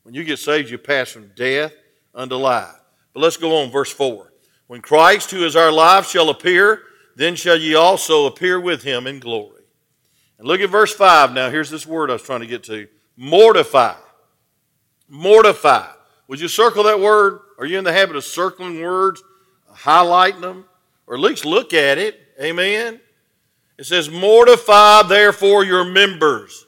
When 0.05 0.15
you 0.15 0.25
get 0.25 0.39
saved, 0.39 0.71
you 0.71 0.79
pass 0.79 1.11
from 1.11 1.33
death 1.37 1.75
unto 2.15 2.37
life. 2.37 2.81
But 3.13 3.21
let's 3.21 3.37
go 3.37 3.63
on, 3.63 3.71
verse 3.71 3.93
4. 3.93 4.33
When 4.69 4.81
Christ, 4.81 5.33
who 5.33 5.45
is 5.45 5.55
our 5.55 5.71
life, 5.71 6.09
shall 6.09 6.31
appear, 6.31 6.81
then 7.15 7.37
shall 7.37 7.59
ye 7.59 7.75
also 7.75 8.25
appear 8.25 8.59
with 8.59 8.85
him 8.85 9.07
in 9.07 9.21
glory. 9.21 9.65
And 10.39 10.49
look 10.49 10.63
at 10.63 10.71
verse 10.71 10.95
5 10.95 11.35
now. 11.35 11.51
Here's 11.51 11.69
this 11.69 11.87
word 11.87 12.09
I 12.09 12.15
was 12.15 12.23
trying 12.23 12.41
to 12.41 12.47
get 12.47 12.65
to 12.65 12.89
mortify. 13.19 13.97
Mortify. 15.09 15.87
Would 16.29 16.41
you 16.41 16.49
circle 16.49 16.85
that 16.85 17.01
word? 17.01 17.41
Are 17.59 17.67
you 17.67 17.79
in 17.79 17.85
the 17.85 17.93
habit 17.93 18.17
of 18.17 18.25
circling 18.25 18.83
words, 18.83 19.23
highlighting 19.73 20.41
them, 20.41 20.65
or 21.07 21.15
at 21.15 21.21
least 21.21 21.45
look 21.45 21.73
at 21.73 21.99
it? 21.99 22.21
Amen. 22.41 23.01
It 23.79 23.87
says, 23.87 24.11
Mortify 24.11 25.03
therefore 25.09 25.65
your 25.65 25.85
members 25.85 26.67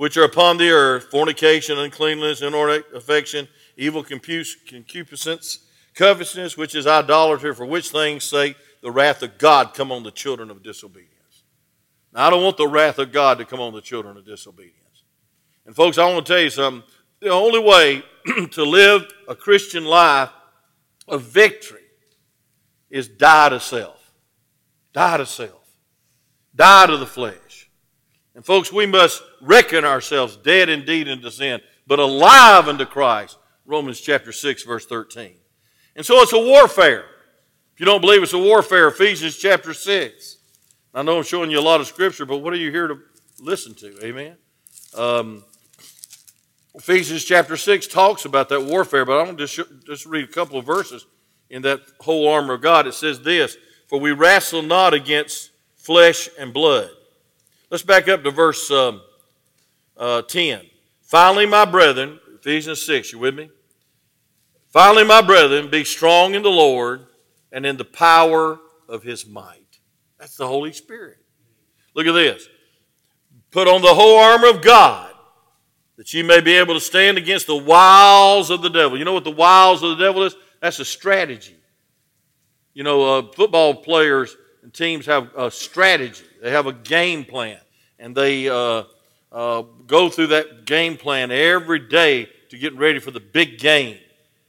which 0.00 0.16
are 0.16 0.24
upon 0.24 0.56
the 0.56 0.70
earth 0.70 1.08
fornication, 1.10 1.78
uncleanness, 1.78 2.40
inordinate 2.40 2.86
affection, 2.94 3.46
evil 3.76 4.02
concupiscence, 4.02 5.58
covetousness, 5.94 6.56
which 6.56 6.74
is 6.74 6.86
idolatry, 6.86 7.54
for 7.54 7.66
which 7.66 7.90
things 7.90 8.24
sake 8.24 8.56
the 8.80 8.90
wrath 8.90 9.22
of 9.22 9.36
God 9.36 9.74
come 9.74 9.92
on 9.92 10.02
the 10.02 10.10
children 10.10 10.50
of 10.50 10.62
disobedience. 10.62 11.42
Now, 12.14 12.26
I 12.26 12.30
don't 12.30 12.42
want 12.42 12.56
the 12.56 12.66
wrath 12.66 12.98
of 12.98 13.12
God 13.12 13.36
to 13.38 13.44
come 13.44 13.60
on 13.60 13.74
the 13.74 13.82
children 13.82 14.16
of 14.16 14.24
disobedience. 14.24 15.04
And, 15.66 15.76
folks, 15.76 15.98
I 15.98 16.10
want 16.10 16.24
to 16.26 16.32
tell 16.32 16.42
you 16.42 16.48
something. 16.48 16.82
The 17.20 17.28
only 17.28 17.60
way 17.60 18.02
to 18.52 18.64
live 18.64 19.06
a 19.28 19.34
Christian 19.34 19.84
life 19.84 20.30
of 21.06 21.22
victory 21.22 21.80
is 22.88 23.08
die 23.08 23.50
to 23.50 23.60
self. 23.60 24.12
Die 24.92 25.16
to 25.16 25.26
self. 25.26 25.68
Die 26.54 26.86
to 26.86 26.96
the 26.96 27.06
flesh. 27.06 27.70
And, 28.34 28.44
folks, 28.44 28.72
we 28.72 28.86
must 28.86 29.22
reckon 29.40 29.84
ourselves 29.84 30.36
dead 30.36 30.68
indeed 30.68 31.08
unto 31.08 31.30
sin, 31.30 31.60
but 31.86 31.98
alive 31.98 32.68
unto 32.68 32.84
Christ. 32.84 33.38
Romans 33.66 34.00
chapter 34.00 34.32
6, 34.32 34.62
verse 34.64 34.86
13. 34.86 35.34
And 35.96 36.06
so 36.06 36.20
it's 36.22 36.32
a 36.32 36.38
warfare. 36.38 37.04
If 37.74 37.80
you 37.80 37.86
don't 37.86 38.00
believe 38.00 38.22
it's 38.22 38.32
a 38.32 38.38
warfare, 38.38 38.88
Ephesians 38.88 39.36
chapter 39.36 39.74
6. 39.74 40.38
I 40.94 41.02
know 41.02 41.18
I'm 41.18 41.24
showing 41.24 41.50
you 41.50 41.60
a 41.60 41.62
lot 41.62 41.80
of 41.80 41.86
scripture, 41.86 42.26
but 42.26 42.38
what 42.38 42.52
are 42.52 42.56
you 42.56 42.70
here 42.70 42.88
to 42.88 42.98
listen 43.40 43.74
to? 43.74 44.04
Amen. 44.04 44.36
Um, 44.96 45.44
Ephesians 46.74 47.24
chapter 47.24 47.56
6 47.56 47.88
talks 47.88 48.24
about 48.24 48.48
that 48.48 48.62
warfare, 48.62 49.04
but 49.04 49.18
I 49.18 49.24
want 49.24 49.38
to 49.38 49.46
just, 49.46 49.84
just 49.84 50.06
read 50.06 50.24
a 50.24 50.32
couple 50.32 50.58
of 50.58 50.64
verses 50.64 51.04
in 51.48 51.62
that 51.62 51.80
whole 52.00 52.28
armor 52.28 52.54
of 52.54 52.62
God. 52.62 52.86
It 52.86 52.94
says 52.94 53.20
this 53.20 53.56
For 53.88 53.98
we 53.98 54.12
wrestle 54.12 54.62
not 54.62 54.94
against 54.94 55.50
flesh 55.76 56.28
and 56.38 56.52
blood. 56.52 56.90
Let's 57.70 57.82
back 57.82 58.08
up 58.08 58.22
to 58.22 58.30
verse 58.30 58.70
um, 58.70 59.00
uh, 59.96 60.22
10. 60.22 60.62
Finally, 61.02 61.46
my 61.46 61.64
brethren, 61.64 62.20
Ephesians 62.38 62.82
6, 62.86 63.12
you 63.12 63.18
with 63.18 63.34
me? 63.34 63.50
Finally, 64.68 65.04
my 65.04 65.20
brethren, 65.20 65.70
be 65.70 65.82
strong 65.82 66.34
in 66.34 66.42
the 66.42 66.48
Lord 66.48 67.06
and 67.50 67.66
in 67.66 67.76
the 67.76 67.84
power 67.84 68.60
of 68.88 69.02
his 69.02 69.26
might. 69.26 69.80
That's 70.20 70.36
the 70.36 70.46
Holy 70.46 70.72
Spirit. 70.72 71.18
Look 71.94 72.06
at 72.06 72.12
this. 72.12 72.46
Put 73.50 73.66
on 73.66 73.82
the 73.82 73.94
whole 73.94 74.18
armor 74.18 74.50
of 74.50 74.62
God 74.62 75.09
that 76.00 76.14
you 76.14 76.24
may 76.24 76.40
be 76.40 76.54
able 76.54 76.72
to 76.72 76.80
stand 76.80 77.18
against 77.18 77.46
the 77.46 77.54
wiles 77.54 78.48
of 78.48 78.62
the 78.62 78.70
devil. 78.70 78.96
You 78.96 79.04
know 79.04 79.12
what 79.12 79.24
the 79.24 79.30
wiles 79.30 79.82
of 79.82 79.98
the 79.98 80.02
devil 80.02 80.22
is? 80.22 80.34
That's 80.62 80.78
a 80.78 80.84
strategy. 80.86 81.58
You 82.72 82.84
know, 82.84 83.18
uh, 83.18 83.32
football 83.32 83.74
players 83.74 84.34
and 84.62 84.72
teams 84.72 85.04
have 85.04 85.28
a 85.36 85.50
strategy, 85.50 86.24
they 86.40 86.52
have 86.52 86.66
a 86.66 86.72
game 86.72 87.26
plan, 87.26 87.58
and 87.98 88.16
they 88.16 88.48
uh, 88.48 88.84
uh, 89.30 89.62
go 89.86 90.08
through 90.08 90.28
that 90.28 90.64
game 90.64 90.96
plan 90.96 91.30
every 91.30 91.80
day 91.80 92.30
to 92.48 92.56
get 92.56 92.74
ready 92.78 92.98
for 92.98 93.10
the 93.10 93.20
big 93.20 93.58
game. 93.58 93.98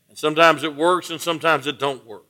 And 0.07 0.17
sometimes 0.17 0.63
it 0.63 0.73
works 0.73 1.09
and 1.09 1.19
sometimes 1.19 1.67
it 1.67 1.79
don't 1.79 2.07
work. 2.07 2.23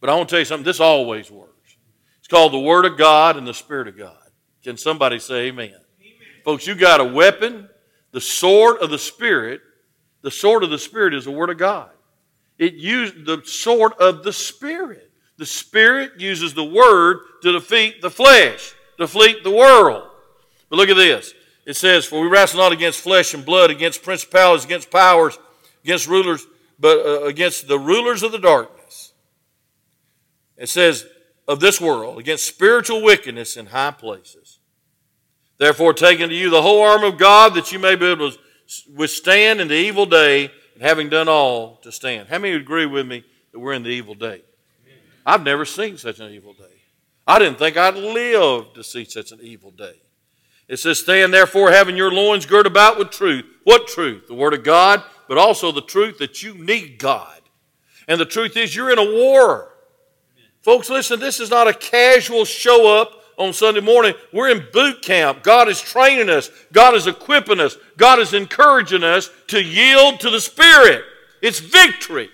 But 0.00 0.08
I 0.08 0.14
want 0.14 0.28
to 0.28 0.34
tell 0.34 0.38
you 0.38 0.44
something, 0.44 0.64
this 0.64 0.78
always 0.78 1.32
works. 1.32 1.76
It's 2.20 2.28
called 2.28 2.52
the 2.52 2.60
Word 2.60 2.84
of 2.84 2.96
God 2.96 3.36
and 3.36 3.44
the 3.44 3.54
Spirit 3.54 3.88
of 3.88 3.98
God. 3.98 4.14
Can 4.62 4.76
somebody 4.76 5.18
say 5.18 5.48
amen? 5.48 5.66
amen? 5.66 5.82
Folks, 6.44 6.64
you 6.64 6.76
got 6.76 7.00
a 7.00 7.04
weapon, 7.04 7.68
the 8.12 8.20
sword 8.20 8.78
of 8.78 8.90
the 8.90 8.98
Spirit. 8.98 9.60
The 10.22 10.30
sword 10.30 10.64
of 10.64 10.70
the 10.70 10.78
Spirit 10.78 11.14
is 11.14 11.24
the 11.24 11.30
Word 11.30 11.50
of 11.50 11.58
God. 11.58 11.90
It 12.58 12.74
used 12.74 13.24
the 13.24 13.42
sword 13.44 13.92
of 14.00 14.24
the 14.24 14.32
Spirit. 14.32 15.10
The 15.36 15.46
Spirit 15.46 16.18
uses 16.18 16.54
the 16.54 16.64
Word 16.64 17.20
to 17.42 17.52
defeat 17.52 18.02
the 18.02 18.10
flesh, 18.10 18.74
defeat 18.98 19.44
the 19.44 19.50
world. 19.50 20.08
But 20.68 20.76
look 20.76 20.88
at 20.88 20.96
this. 20.96 21.34
It 21.64 21.76
says, 21.76 22.04
For 22.04 22.20
we 22.20 22.28
wrestle 22.28 22.60
not 22.60 22.72
against 22.72 23.00
flesh 23.00 23.34
and 23.34 23.44
blood, 23.44 23.70
against 23.70 24.02
principalities, 24.02 24.64
against 24.64 24.90
powers, 24.90 25.38
against 25.84 26.08
rulers, 26.08 26.46
but 26.78 26.98
uh, 27.06 27.24
against 27.24 27.68
the 27.68 27.78
rulers 27.78 28.22
of 28.22 28.32
the 28.32 28.38
darkness. 28.38 29.12
It 30.56 30.68
says, 30.68 31.06
of 31.48 31.60
this 31.60 31.80
world, 31.80 32.18
against 32.18 32.44
spiritual 32.44 33.02
wickedness 33.02 33.56
in 33.56 33.66
high 33.66 33.90
places. 33.90 34.57
Therefore, 35.58 35.92
take 35.92 36.20
unto 36.20 36.34
you 36.34 36.50
the 36.50 36.62
whole 36.62 36.82
arm 36.82 37.02
of 37.02 37.18
God 37.18 37.54
that 37.54 37.72
you 37.72 37.78
may 37.78 37.96
be 37.96 38.06
able 38.06 38.30
to 38.30 38.38
withstand 38.94 39.60
in 39.60 39.68
the 39.68 39.74
evil 39.74 40.06
day, 40.06 40.50
and 40.74 40.82
having 40.82 41.08
done 41.08 41.28
all, 41.28 41.76
to 41.82 41.90
stand. 41.90 42.28
How 42.28 42.38
many 42.38 42.54
agree 42.54 42.86
with 42.86 43.06
me 43.06 43.24
that 43.52 43.58
we're 43.58 43.72
in 43.72 43.82
the 43.82 43.88
evil 43.90 44.14
day? 44.14 44.42
I've 45.26 45.42
never 45.42 45.64
seen 45.64 45.98
such 45.98 46.20
an 46.20 46.30
evil 46.32 46.52
day. 46.52 46.64
I 47.26 47.38
didn't 47.38 47.58
think 47.58 47.76
I'd 47.76 47.96
live 47.96 48.72
to 48.74 48.84
see 48.84 49.04
such 49.04 49.32
an 49.32 49.40
evil 49.42 49.70
day. 49.70 50.00
It 50.68 50.78
says, 50.78 51.00
Stand 51.00 51.34
therefore, 51.34 51.70
having 51.70 51.96
your 51.96 52.12
loins 52.12 52.46
girt 52.46 52.66
about 52.66 52.98
with 52.98 53.10
truth. 53.10 53.44
What 53.64 53.88
truth? 53.88 54.28
The 54.28 54.34
Word 54.34 54.54
of 54.54 54.62
God, 54.62 55.02
but 55.28 55.38
also 55.38 55.72
the 55.72 55.82
truth 55.82 56.18
that 56.18 56.42
you 56.42 56.54
need 56.54 56.98
God. 56.98 57.40
And 58.06 58.20
the 58.20 58.24
truth 58.24 58.56
is, 58.56 58.74
you're 58.74 58.90
in 58.90 58.98
a 58.98 59.04
war. 59.04 59.74
Folks, 60.62 60.88
listen, 60.88 61.20
this 61.20 61.40
is 61.40 61.50
not 61.50 61.68
a 61.68 61.74
casual 61.74 62.44
show 62.44 63.00
up 63.00 63.17
on 63.38 63.52
Sunday 63.52 63.80
morning. 63.80 64.14
We're 64.32 64.50
in 64.50 64.66
boot 64.72 65.00
camp. 65.00 65.42
God 65.42 65.68
is 65.68 65.80
training 65.80 66.28
us, 66.28 66.50
God 66.72 66.94
is 66.94 67.06
equipping 67.06 67.60
us, 67.60 67.76
God 67.96 68.18
is 68.18 68.34
encouraging 68.34 69.04
us 69.04 69.30
to 69.46 69.62
yield 69.62 70.20
to 70.20 70.30
the 70.30 70.40
Spirit. 70.40 71.04
It's 71.40 71.60
victory. 71.60 72.30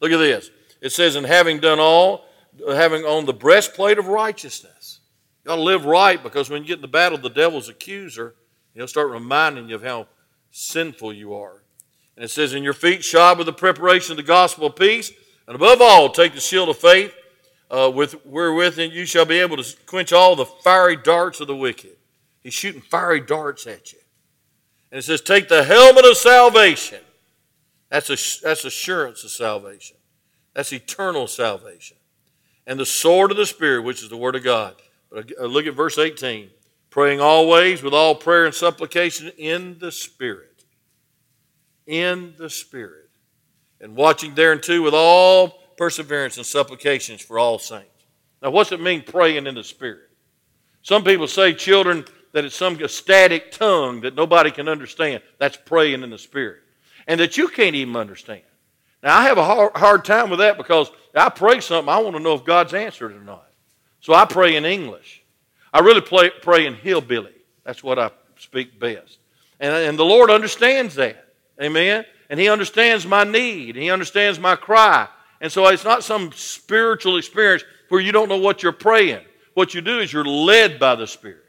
Look 0.00 0.10
at 0.10 0.18
this. 0.18 0.50
It 0.80 0.90
says, 0.90 1.14
And 1.14 1.24
having 1.24 1.60
done 1.60 1.78
all, 1.78 2.26
having 2.66 3.04
on 3.04 3.26
the 3.26 3.32
breastplate 3.32 3.98
of 3.98 4.08
righteousness. 4.08 5.00
You 5.44 5.48
got 5.48 5.56
to 5.56 5.62
live 5.62 5.84
right 5.86 6.22
because 6.22 6.50
when 6.50 6.62
you 6.62 6.68
get 6.68 6.78
in 6.78 6.82
the 6.82 6.88
battle, 6.88 7.16
the 7.16 7.30
devil's 7.30 7.68
accuser, 7.68 8.34
he'll 8.74 8.88
start 8.88 9.10
reminding 9.10 9.68
you 9.68 9.76
of 9.76 9.84
how 9.84 10.08
sinful 10.50 11.12
you 11.12 11.32
are. 11.34 11.62
And 12.16 12.24
it 12.24 12.30
says, 12.30 12.52
In 12.52 12.64
your 12.64 12.74
feet 12.74 13.04
shod 13.04 13.38
with 13.38 13.46
the 13.46 13.52
preparation 13.52 14.12
of 14.12 14.16
the 14.16 14.22
gospel 14.24 14.66
of 14.66 14.76
peace, 14.76 15.12
and 15.46 15.54
above 15.54 15.80
all, 15.80 16.10
take 16.10 16.34
the 16.34 16.40
shield 16.40 16.68
of 16.68 16.76
faith 16.76 17.14
uh, 17.70 17.90
with 17.94 18.26
wherewith 18.26 18.78
you 18.78 19.06
shall 19.06 19.24
be 19.24 19.38
able 19.38 19.56
to 19.56 19.76
quench 19.86 20.12
all 20.12 20.34
the 20.34 20.44
fiery 20.44 20.96
darts 20.96 21.40
of 21.40 21.46
the 21.46 21.56
wicked. 21.56 21.96
He's 22.42 22.54
shooting 22.54 22.80
fiery 22.80 23.20
darts 23.20 23.66
at 23.66 23.92
you. 23.92 23.98
And 24.90 24.98
it 24.98 25.02
says, 25.02 25.20
take 25.20 25.48
the 25.48 25.62
helmet 25.62 26.04
of 26.04 26.16
salvation. 26.16 27.00
That's, 27.90 28.10
a, 28.10 28.16
that's 28.42 28.64
assurance 28.64 29.22
of 29.24 29.30
salvation. 29.30 29.96
That's 30.54 30.72
eternal 30.72 31.26
salvation. 31.26 31.96
And 32.66 32.78
the 32.78 32.86
sword 32.86 33.30
of 33.30 33.36
the 33.36 33.46
Spirit, 33.46 33.82
which 33.82 34.02
is 34.02 34.08
the 34.08 34.16
Word 34.16 34.36
of 34.36 34.44
God. 34.44 34.74
But 35.10 35.32
uh, 35.40 35.44
look 35.44 35.66
at 35.66 35.74
verse 35.74 35.98
18. 35.98 36.50
Praying 36.88 37.20
always 37.20 37.82
with 37.82 37.94
all 37.94 38.14
prayer 38.14 38.46
and 38.46 38.54
supplication 38.54 39.30
in 39.38 39.78
the 39.78 39.92
Spirit. 39.92 40.64
In 41.86 42.34
the 42.36 42.50
Spirit. 42.50 43.10
And 43.80 43.96
watching 43.96 44.34
thereunto 44.34 44.82
with 44.82 44.94
all 44.94 45.59
perseverance 45.80 46.36
and 46.36 46.44
supplications 46.44 47.22
for 47.22 47.38
all 47.38 47.58
saints. 47.58 48.04
Now, 48.42 48.50
what's 48.50 48.70
it 48.70 48.82
mean 48.82 49.02
praying 49.02 49.46
in 49.46 49.54
the 49.54 49.64
Spirit? 49.64 50.10
Some 50.82 51.02
people 51.02 51.26
say, 51.26 51.54
children, 51.54 52.04
that 52.32 52.44
it's 52.44 52.54
some 52.54 52.86
static 52.86 53.50
tongue 53.50 54.02
that 54.02 54.14
nobody 54.14 54.50
can 54.50 54.68
understand. 54.68 55.22
That's 55.38 55.56
praying 55.56 56.02
in 56.02 56.10
the 56.10 56.18
Spirit. 56.18 56.58
And 57.06 57.18
that 57.18 57.38
you 57.38 57.48
can't 57.48 57.74
even 57.74 57.96
understand. 57.96 58.42
Now, 59.02 59.16
I 59.16 59.22
have 59.22 59.38
a 59.38 59.42
hard, 59.42 59.74
hard 59.74 60.04
time 60.04 60.28
with 60.28 60.40
that 60.40 60.58
because 60.58 60.90
I 61.14 61.30
pray 61.30 61.60
something, 61.60 61.88
I 61.88 61.98
want 62.00 62.14
to 62.14 62.22
know 62.22 62.34
if 62.34 62.44
God's 62.44 62.74
answered 62.74 63.12
or 63.12 63.22
not. 63.22 63.48
So 64.00 64.12
I 64.12 64.26
pray 64.26 64.56
in 64.56 64.66
English. 64.66 65.22
I 65.72 65.78
really 65.78 66.02
play, 66.02 66.28
pray 66.42 66.66
in 66.66 66.74
hillbilly. 66.74 67.32
That's 67.64 67.82
what 67.82 67.98
I 67.98 68.10
speak 68.36 68.78
best. 68.78 69.18
And, 69.58 69.72
and 69.72 69.98
the 69.98 70.04
Lord 70.04 70.28
understands 70.28 70.96
that. 70.96 71.32
Amen? 71.58 72.04
And 72.28 72.38
He 72.38 72.50
understands 72.50 73.06
my 73.06 73.24
need. 73.24 73.76
He 73.76 73.90
understands 73.90 74.38
my 74.38 74.56
cry. 74.56 75.08
And 75.40 75.50
so 75.50 75.66
it's 75.68 75.84
not 75.84 76.04
some 76.04 76.32
spiritual 76.32 77.16
experience 77.16 77.64
where 77.88 78.00
you 78.00 78.12
don't 78.12 78.28
know 78.28 78.38
what 78.38 78.62
you're 78.62 78.72
praying. 78.72 79.24
What 79.54 79.74
you 79.74 79.80
do 79.80 79.98
is 79.98 80.12
you're 80.12 80.24
led 80.24 80.78
by 80.78 80.94
the 80.94 81.06
Spirit. 81.06 81.44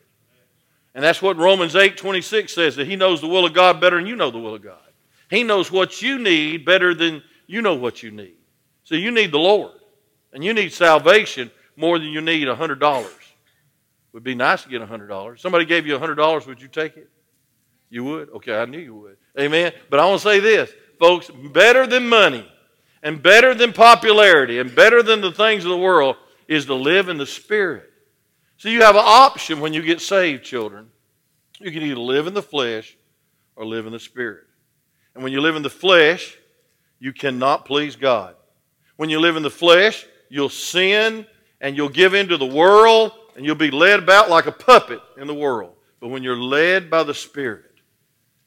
And 0.93 1.03
that's 1.03 1.21
what 1.21 1.37
Romans 1.37 1.75
8 1.75 1.97
26 1.97 2.53
says 2.53 2.75
that 2.75 2.87
He 2.87 2.95
knows 2.95 3.21
the 3.21 3.27
will 3.27 3.45
of 3.45 3.53
God 3.53 3.79
better 3.79 3.97
than 3.97 4.07
you 4.07 4.15
know 4.15 4.31
the 4.31 4.39
will 4.39 4.55
of 4.55 4.61
God. 4.61 4.79
He 5.29 5.43
knows 5.43 5.71
what 5.71 6.01
you 6.01 6.19
need 6.19 6.65
better 6.65 6.93
than 6.93 7.23
you 7.47 7.61
know 7.61 7.75
what 7.75 8.03
you 8.03 8.11
need. 8.11 8.35
So 8.83 8.95
you 8.95 9.11
need 9.11 9.31
the 9.31 9.39
Lord. 9.39 9.73
And 10.33 10.43
you 10.43 10.53
need 10.53 10.73
salvation 10.73 11.51
more 11.75 11.99
than 11.99 12.09
you 12.09 12.21
need 12.21 12.47
$100. 12.47 13.01
It 13.01 13.07
Would 14.13 14.23
be 14.23 14.35
nice 14.35 14.63
to 14.63 14.69
get 14.69 14.81
$100. 14.81 15.39
Somebody 15.39 15.65
gave 15.65 15.85
you 15.85 15.97
$100, 15.97 16.47
would 16.47 16.61
you 16.61 16.67
take 16.67 16.97
it? 16.97 17.09
You 17.89 18.03
would? 18.05 18.29
Okay, 18.29 18.57
I 18.57 18.65
knew 18.65 18.79
you 18.79 18.95
would. 18.95 19.17
Amen. 19.39 19.73
But 19.89 19.99
I 19.99 20.05
want 20.05 20.21
to 20.21 20.27
say 20.27 20.39
this, 20.39 20.71
folks, 20.99 21.29
better 21.29 21.85
than 21.87 22.07
money 22.07 22.49
and 23.03 23.21
better 23.21 23.53
than 23.53 23.73
popularity 23.73 24.59
and 24.59 24.73
better 24.73 25.01
than 25.01 25.21
the 25.21 25.31
things 25.31 25.63
of 25.63 25.71
the 25.71 25.77
world 25.77 26.15
is 26.47 26.65
to 26.65 26.73
live 26.73 27.09
in 27.09 27.17
the 27.17 27.25
Spirit. 27.25 27.89
So 28.57 28.69
you 28.69 28.81
have 28.81 28.95
an 28.95 29.03
option 29.03 29.59
when 29.59 29.73
you 29.73 29.81
get 29.81 30.01
saved, 30.01 30.43
children. 30.43 30.89
You 31.59 31.71
can 31.71 31.81
either 31.81 31.99
live 31.99 32.27
in 32.27 32.33
the 32.33 32.43
flesh 32.43 32.95
or 33.55 33.65
live 33.65 33.85
in 33.85 33.93
the 33.93 33.99
Spirit. 33.99 34.45
And 35.15 35.23
when 35.23 35.33
you 35.33 35.41
live 35.41 35.55
in 35.55 35.63
the 35.63 35.69
flesh, 35.69 36.37
you 36.99 37.13
cannot 37.13 37.65
please 37.65 37.95
God. 37.95 38.35
When 38.97 39.09
you 39.09 39.19
live 39.19 39.35
in 39.35 39.43
the 39.43 39.49
flesh, 39.49 40.05
you'll 40.29 40.49
sin 40.49 41.25
and 41.59 41.75
you'll 41.75 41.89
give 41.89 42.13
in 42.13 42.27
to 42.27 42.37
the 42.37 42.45
world 42.45 43.11
and 43.35 43.45
you'll 43.45 43.55
be 43.55 43.71
led 43.71 43.99
about 43.99 44.29
like 44.29 44.45
a 44.45 44.51
puppet 44.51 44.99
in 45.17 45.27
the 45.27 45.33
world. 45.33 45.73
But 45.99 46.09
when 46.09 46.23
you're 46.23 46.37
led 46.37 46.89
by 46.89 47.03
the 47.03 47.13
Spirit, 47.13 47.71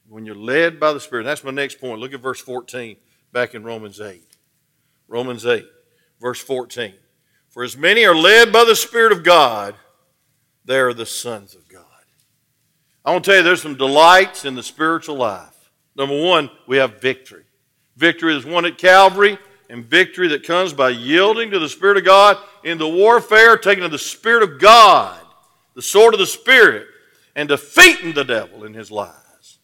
when 0.09 0.27
you're 0.27 0.35
led 0.35 0.79
by 0.79 0.93
the 0.93 1.01
Spirit, 1.01 1.25
that's 1.25 1.43
my 1.43 1.51
next 1.51 1.81
point. 1.81 2.01
Look 2.01 2.13
at 2.13 2.21
verse 2.21 2.41
14 2.41 2.97
back 3.33 3.55
in 3.55 3.65
Romans 3.65 4.01
8. 4.01 4.23
Romans 5.09 5.47
8, 5.47 5.65
verse 6.21 6.41
14. 6.41 6.95
For 7.51 7.63
as 7.63 7.77
many 7.77 8.05
are 8.05 8.17
led 8.17 8.53
by 8.53 8.65
the 8.65 8.77
Spirit 8.77 9.13
of 9.13 9.23
God, 9.23 9.75
they 10.65 10.79
are 10.79 10.95
the 10.95 11.07
sons 11.07 11.55
of 11.55 11.69
God. 11.69 11.85
I 13.05 13.13
want 13.13 13.25
to 13.25 13.31
tell 13.31 13.39
you, 13.39 13.45
there's 13.45 13.63
some 13.63 13.77
delights 13.77 14.45
in 14.45 14.55
the 14.55 14.63
spiritual 14.63 15.17
life. 15.17 15.71
Number 15.95 16.21
one, 16.21 16.51
we 16.67 16.79
have 16.79 17.01
victory. 17.01 17.45
Victory 17.97 18.37
is 18.37 18.45
won 18.45 18.65
at 18.65 18.79
Calvary, 18.79 19.39
and 19.69 19.85
victory 19.85 20.29
that 20.29 20.45
comes 20.45 20.73
by 20.73 20.91
yielding 20.91 21.51
to 21.51 21.59
the 21.59 21.69
Spirit 21.69 21.97
of 21.97 22.05
God 22.05 22.39
in 22.65 22.79
the 22.79 22.89
warfare, 22.89 23.57
taking 23.57 23.89
the 23.89 23.99
Spirit 23.99 24.43
of 24.43 24.59
God, 24.59 25.21
the 25.75 25.83
sword 25.83 26.15
of 26.15 26.21
the 26.21 26.27
Spirit, 26.27 26.87
and 27.37 27.49
defeating 27.49 28.15
the 28.15 28.25
devil 28.25 28.65
in 28.65 28.75
his 28.75 28.91
lies. 28.91 29.59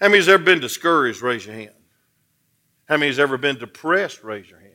How 0.00 0.08
many 0.08 0.18
has 0.18 0.28
ever 0.28 0.42
been 0.42 0.60
discouraged? 0.60 1.22
Raise 1.22 1.46
your 1.46 1.54
hand. 1.54 1.70
How 2.92 2.98
many 2.98 3.08
has 3.08 3.18
ever 3.18 3.38
been 3.38 3.56
depressed? 3.56 4.22
Raise 4.22 4.50
your 4.50 4.58
hand. 4.58 4.74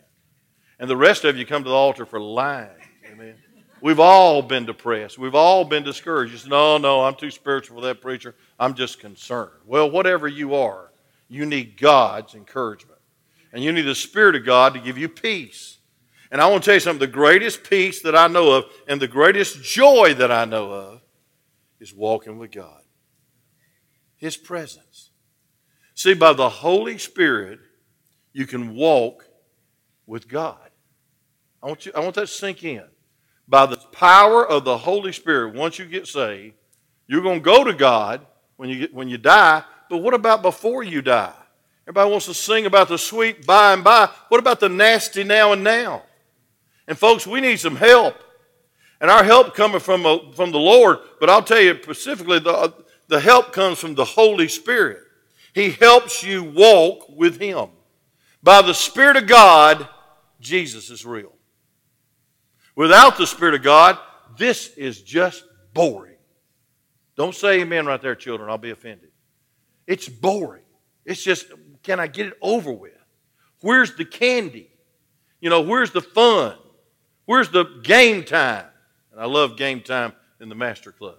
And 0.79 0.89
the 0.89 0.97
rest 0.97 1.23
of 1.23 1.37
you 1.37 1.45
come 1.45 1.63
to 1.63 1.69
the 1.69 1.75
altar 1.75 2.03
for 2.03 2.19
lying. 2.19 2.71
Amen. 3.11 3.35
We've 3.79 3.99
all 3.99 4.41
been 4.41 4.65
depressed. 4.65 5.19
We've 5.19 5.35
all 5.35 5.63
been 5.63 5.83
discouraged. 5.83 6.31
You 6.31 6.39
say, 6.39 6.49
no, 6.49 6.79
no, 6.79 7.03
I'm 7.03 7.13
too 7.13 7.29
spiritual 7.29 7.77
for 7.77 7.85
that 7.85 8.01
preacher. 8.01 8.33
I'm 8.59 8.73
just 8.73 8.99
concerned. 8.99 9.51
Well, 9.67 9.91
whatever 9.91 10.27
you 10.27 10.55
are, 10.55 10.91
you 11.27 11.45
need 11.45 11.79
God's 11.79 12.33
encouragement. 12.33 12.97
And 13.53 13.63
you 13.63 13.71
need 13.71 13.83
the 13.83 13.93
Spirit 13.93 14.35
of 14.35 14.43
God 14.43 14.73
to 14.73 14.79
give 14.79 14.97
you 14.97 15.09
peace. 15.09 15.77
And 16.31 16.41
I 16.41 16.47
want 16.47 16.63
to 16.63 16.65
tell 16.65 16.73
you 16.73 16.79
something 16.79 16.99
the 16.99 17.13
greatest 17.13 17.69
peace 17.69 18.01
that 18.01 18.15
I 18.15 18.25
know 18.25 18.51
of 18.53 18.65
and 18.87 18.99
the 18.99 19.07
greatest 19.07 19.61
joy 19.61 20.15
that 20.15 20.31
I 20.31 20.45
know 20.45 20.71
of 20.71 21.01
is 21.79 21.93
walking 21.93 22.39
with 22.39 22.49
God. 22.49 22.81
His 24.15 24.37
presence. 24.37 25.11
See, 25.93 26.15
by 26.15 26.33
the 26.33 26.49
Holy 26.49 26.97
Spirit, 26.97 27.59
you 28.37 28.45
can 28.45 28.75
walk 28.75 29.27
with 30.05 30.27
God. 30.27 30.69
I 31.63 31.65
want, 31.65 31.87
you, 31.87 31.91
I 31.95 32.01
want 32.01 32.13
that 32.13 32.21
to 32.21 32.27
sink 32.27 32.63
in. 32.63 32.83
By 33.47 33.65
the 33.65 33.77
power 33.77 34.47
of 34.47 34.63
the 34.63 34.77
Holy 34.77 35.11
Spirit, 35.11 35.55
once 35.55 35.79
you 35.79 35.85
get 35.85 36.05
saved, 36.05 36.53
you're 37.07 37.23
going 37.23 37.39
to 37.39 37.43
go 37.43 37.63
to 37.63 37.73
God 37.73 38.23
when 38.57 38.69
you, 38.69 38.77
get, 38.77 38.93
when 38.93 39.09
you 39.09 39.17
die, 39.17 39.63
but 39.89 39.97
what 39.97 40.13
about 40.13 40.43
before 40.43 40.83
you 40.83 41.01
die? 41.01 41.33
Everybody 41.85 42.11
wants 42.11 42.27
to 42.27 42.35
sing 42.35 42.67
about 42.67 42.89
the 42.89 42.99
sweet 42.99 43.43
by 43.47 43.73
and 43.73 43.83
by. 43.83 44.07
What 44.27 44.37
about 44.37 44.59
the 44.59 44.69
nasty 44.69 45.23
now 45.23 45.53
and 45.53 45.63
now? 45.63 46.03
And 46.87 46.95
folks, 46.95 47.25
we 47.25 47.41
need 47.41 47.59
some 47.59 47.75
help. 47.75 48.13
And 49.01 49.09
our 49.09 49.23
help 49.23 49.55
coming 49.55 49.79
from, 49.79 50.05
a, 50.05 50.15
uh, 50.15 50.31
from 50.33 50.51
the 50.51 50.59
Lord, 50.59 50.99
but 51.19 51.31
I'll 51.31 51.41
tell 51.41 51.59
you 51.59 51.75
specifically, 51.81 52.37
the, 52.37 52.71
the 53.07 53.19
help 53.19 53.51
comes 53.51 53.79
from 53.79 53.95
the 53.95 54.05
Holy 54.05 54.47
Spirit. 54.47 54.99
He 55.55 55.71
helps 55.71 56.23
you 56.23 56.43
walk 56.43 57.09
with 57.09 57.39
Him. 57.41 57.69
By 58.43 58.61
the 58.61 58.73
Spirit 58.73 59.17
of 59.17 59.27
God, 59.27 59.87
Jesus 60.39 60.89
is 60.89 61.05
real. 61.05 61.33
Without 62.75 63.17
the 63.17 63.27
Spirit 63.27 63.55
of 63.55 63.63
God, 63.63 63.97
this 64.37 64.69
is 64.77 65.01
just 65.01 65.43
boring. 65.73 66.17
Don't 67.15 67.33
say 67.33 67.61
amen 67.61 67.87
right 67.87 68.01
there, 68.01 68.15
children. 68.15 68.49
I'll 68.49 68.57
be 68.57 68.69
offended. 68.69 69.09
It's 69.87 70.07
boring. 70.07 70.63
It's 71.05 71.23
just, 71.23 71.47
can 71.81 71.99
I 71.99 72.07
get 72.07 72.27
it 72.27 72.33
over 72.41 72.71
with? 72.71 72.91
Where's 73.61 73.95
the 73.95 74.05
candy? 74.05 74.69
You 75.41 75.49
know, 75.49 75.61
where's 75.61 75.91
the 75.91 76.01
fun? 76.01 76.55
Where's 77.25 77.49
the 77.49 77.63
game 77.83 78.23
time? 78.23 78.65
And 79.11 79.19
I 79.19 79.25
love 79.25 79.57
game 79.57 79.81
time 79.81 80.13
in 80.39 80.49
the 80.49 80.55
Master 80.55 80.91
Club. 80.91 81.17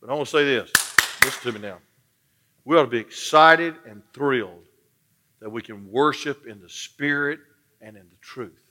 But 0.00 0.10
I 0.10 0.14
want 0.14 0.26
to 0.26 0.30
say 0.30 0.44
this. 0.44 0.70
Listen 1.24 1.52
to 1.52 1.58
me 1.58 1.66
now. 1.66 1.78
We 2.64 2.76
ought 2.76 2.82
to 2.82 2.88
be 2.88 2.98
excited 2.98 3.74
and 3.88 4.02
thrilled 4.12 4.67
that 5.40 5.50
we 5.50 5.62
can 5.62 5.90
worship 5.90 6.46
in 6.46 6.60
the 6.60 6.68
Spirit 6.68 7.40
and 7.80 7.96
in 7.96 8.04
the 8.08 8.16
truth. 8.20 8.62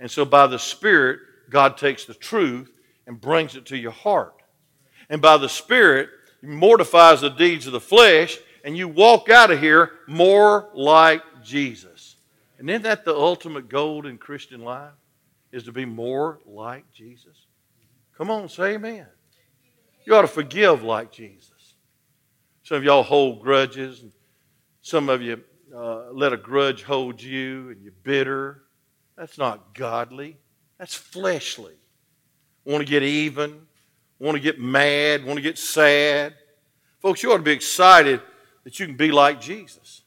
And 0.00 0.10
so, 0.10 0.24
by 0.24 0.46
the 0.46 0.58
Spirit, 0.58 1.20
God 1.50 1.76
takes 1.76 2.04
the 2.04 2.14
truth 2.14 2.78
and 3.06 3.20
brings 3.20 3.56
it 3.56 3.66
to 3.66 3.76
your 3.76 3.92
heart. 3.92 4.34
And 5.08 5.20
by 5.20 5.36
the 5.36 5.48
Spirit, 5.48 6.08
He 6.40 6.46
mortifies 6.46 7.20
the 7.20 7.30
deeds 7.30 7.66
of 7.66 7.72
the 7.72 7.80
flesh 7.80 8.38
and 8.64 8.76
you 8.76 8.88
walk 8.88 9.28
out 9.28 9.50
of 9.50 9.60
here 9.60 9.92
more 10.08 10.70
like 10.74 11.22
Jesus. 11.44 12.16
And 12.58 12.68
isn't 12.70 12.82
that 12.82 13.04
the 13.04 13.14
ultimate 13.14 13.68
goal 13.68 14.06
in 14.06 14.16
Christian 14.16 14.62
life? 14.62 14.92
Is 15.52 15.64
to 15.64 15.72
be 15.72 15.84
more 15.84 16.40
like 16.46 16.90
Jesus? 16.92 17.46
Come 18.16 18.30
on, 18.30 18.48
say 18.48 18.74
amen. 18.74 19.06
You 20.04 20.16
ought 20.16 20.22
to 20.22 20.28
forgive 20.28 20.82
like 20.82 21.12
Jesus. 21.12 21.76
Some 22.64 22.78
of 22.78 22.84
y'all 22.84 23.04
hold 23.04 23.40
grudges, 23.40 24.02
and 24.02 24.10
some 24.82 25.08
of 25.08 25.22
you 25.22 25.44
uh, 25.74 26.10
let 26.12 26.32
a 26.32 26.36
grudge 26.36 26.82
hold 26.82 27.22
you, 27.22 27.70
and 27.70 27.82
you're 27.82 27.92
bitter. 28.02 28.62
That's 29.16 29.38
not 29.38 29.74
godly. 29.74 30.38
That's 30.78 30.94
fleshly. 30.94 31.74
Want 32.64 32.80
to 32.80 32.90
get 32.90 33.02
even, 33.02 33.60
want 34.18 34.36
to 34.36 34.40
get 34.40 34.58
mad, 34.58 35.24
want 35.24 35.36
to 35.36 35.42
get 35.42 35.58
sad. 35.58 36.34
Folks, 37.00 37.22
you 37.22 37.32
ought 37.32 37.36
to 37.36 37.42
be 37.42 37.52
excited 37.52 38.20
that 38.64 38.80
you 38.80 38.86
can 38.86 38.96
be 38.96 39.12
like 39.12 39.40
Jesus. 39.40 40.02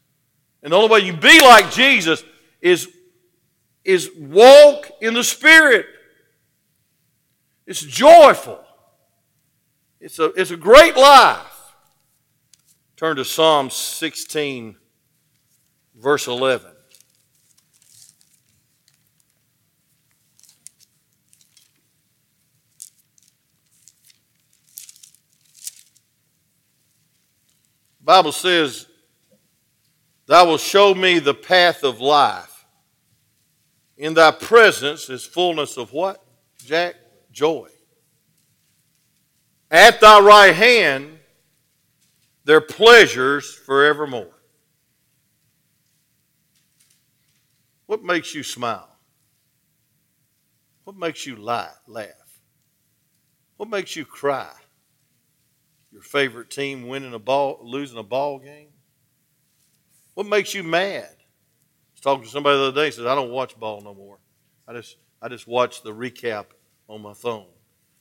And 0.63 0.74
the 0.74 0.78
only 0.78 0.89
way 0.89 1.00
you 1.00 1.13
can 1.13 1.22
be 1.22 1.41
like 1.41 1.72
Jesus 1.72 2.24
is, 2.62 2.89
is 3.86 4.10
walk 4.17 4.89
in 5.02 5.13
the 5.13 5.24
Spirit. 5.24 5.86
It's 7.65 7.82
joyful. 7.82 8.60
It's 10.00 10.20
a, 10.20 10.26
it's 10.34 10.52
a 10.52 10.58
great 10.58 10.96
life. 10.96 11.74
Turn 12.96 13.15
to 13.17 13.26
Psalm 13.26 13.70
16, 13.70 14.76
verse 15.98 16.28
11. 16.28 16.72
Bible 28.08 28.32
says, 28.32 28.88
Thou 30.28 30.46
wilt 30.48 30.62
show 30.62 30.94
me 30.94 31.20
the 31.20 31.34
path 31.34 31.84
of 31.84 32.00
life. 32.00 32.66
In 33.98 34.14
thy 34.14 34.32
presence 34.32 35.10
is 35.10 35.26
fullness 35.26 35.76
of 35.76 35.92
what? 35.92 36.24
Jack? 36.64 36.96
Joy. 37.34 37.68
At 39.70 40.00
thy 40.00 40.22
right 40.22 40.56
hand, 40.56 41.20
their 42.46 42.62
pleasures 42.62 43.54
forevermore. 43.54 44.37
What 47.88 48.04
makes 48.04 48.36
you 48.36 48.43
smile? 48.43 48.95
What 50.84 50.95
makes 50.95 51.26
you 51.26 51.36
lie, 51.36 51.73
laugh? 51.88 52.39
What 53.58 53.69
makes 53.69 53.95
you 53.95 54.06
cry? 54.06 54.52
your 55.97 56.04
favorite 56.04 56.52
team 56.52 56.88
winning 56.88 57.15
a 57.15 57.19
ball, 57.19 57.60
losing 57.63 57.97
a 57.97 58.04
ball 58.04 58.38
game? 58.38 58.69
What 60.13 60.28
makes 60.28 60.54
you 60.54 60.63
mad? 60.63 61.06
I 61.06 61.93
was 61.93 62.02
talking 62.02 62.23
to 62.23 62.30
somebody 62.30 62.58
the 62.58 62.63
other 62.65 62.82
day. 62.82 62.86
He 62.86 62.91
Says 62.91 63.08
I 63.08 63.15
don't 63.15 63.32
watch 63.32 63.58
ball 63.58 63.82
no 63.82 63.95
more. 63.95 64.19
I 64.67 64.73
just 64.73 64.97
I 65.21 65.28
just 65.28 65.47
watch 65.47 65.82
the 65.82 65.91
recap 65.91 66.45
on 66.88 67.02
my 67.02 67.13
phone 67.13 67.47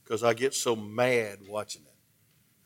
because 0.05 0.23
I 0.23 0.35
get 0.35 0.53
so 0.53 0.77
mad 0.77 1.39
watching 1.49 1.83
it. 1.83 1.95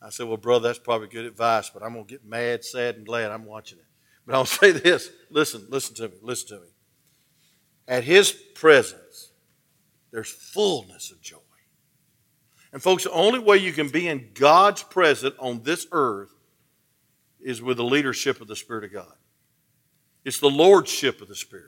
I 0.03 0.09
said, 0.09 0.27
well, 0.27 0.35
brother, 0.35 0.67
that's 0.67 0.79
probably 0.79 1.07
good 1.07 1.25
advice, 1.25 1.69
but 1.69 1.83
I'm 1.83 1.93
gonna 1.93 2.03
get 2.03 2.25
mad, 2.25 2.65
sad, 2.65 2.95
and 2.95 3.05
glad 3.05 3.31
I'm 3.31 3.45
watching 3.45 3.77
it. 3.77 3.85
But 4.25 4.35
I'll 4.35 4.45
say 4.45 4.71
this: 4.71 5.09
listen, 5.29 5.67
listen 5.69 5.95
to 5.95 6.09
me, 6.09 6.15
listen 6.21 6.47
to 6.49 6.63
me. 6.63 6.67
At 7.87 8.03
His 8.03 8.31
presence, 8.31 9.31
there's 10.11 10.29
fullness 10.29 11.11
of 11.11 11.21
joy. 11.21 11.37
And 12.73 12.81
folks, 12.81 13.03
the 13.03 13.11
only 13.11 13.39
way 13.39 13.57
you 13.57 13.73
can 13.73 13.89
be 13.89 14.07
in 14.07 14.29
God's 14.33 14.83
presence 14.83 15.35
on 15.39 15.63
this 15.63 15.87
earth 15.91 16.31
is 17.41 17.61
with 17.61 17.77
the 17.77 17.83
leadership 17.83 18.39
of 18.39 18.47
the 18.47 18.55
Spirit 18.55 18.85
of 18.85 18.93
God. 18.93 19.13
It's 20.23 20.39
the 20.39 20.49
lordship 20.49 21.21
of 21.21 21.27
the 21.27 21.35
Spirit. 21.35 21.65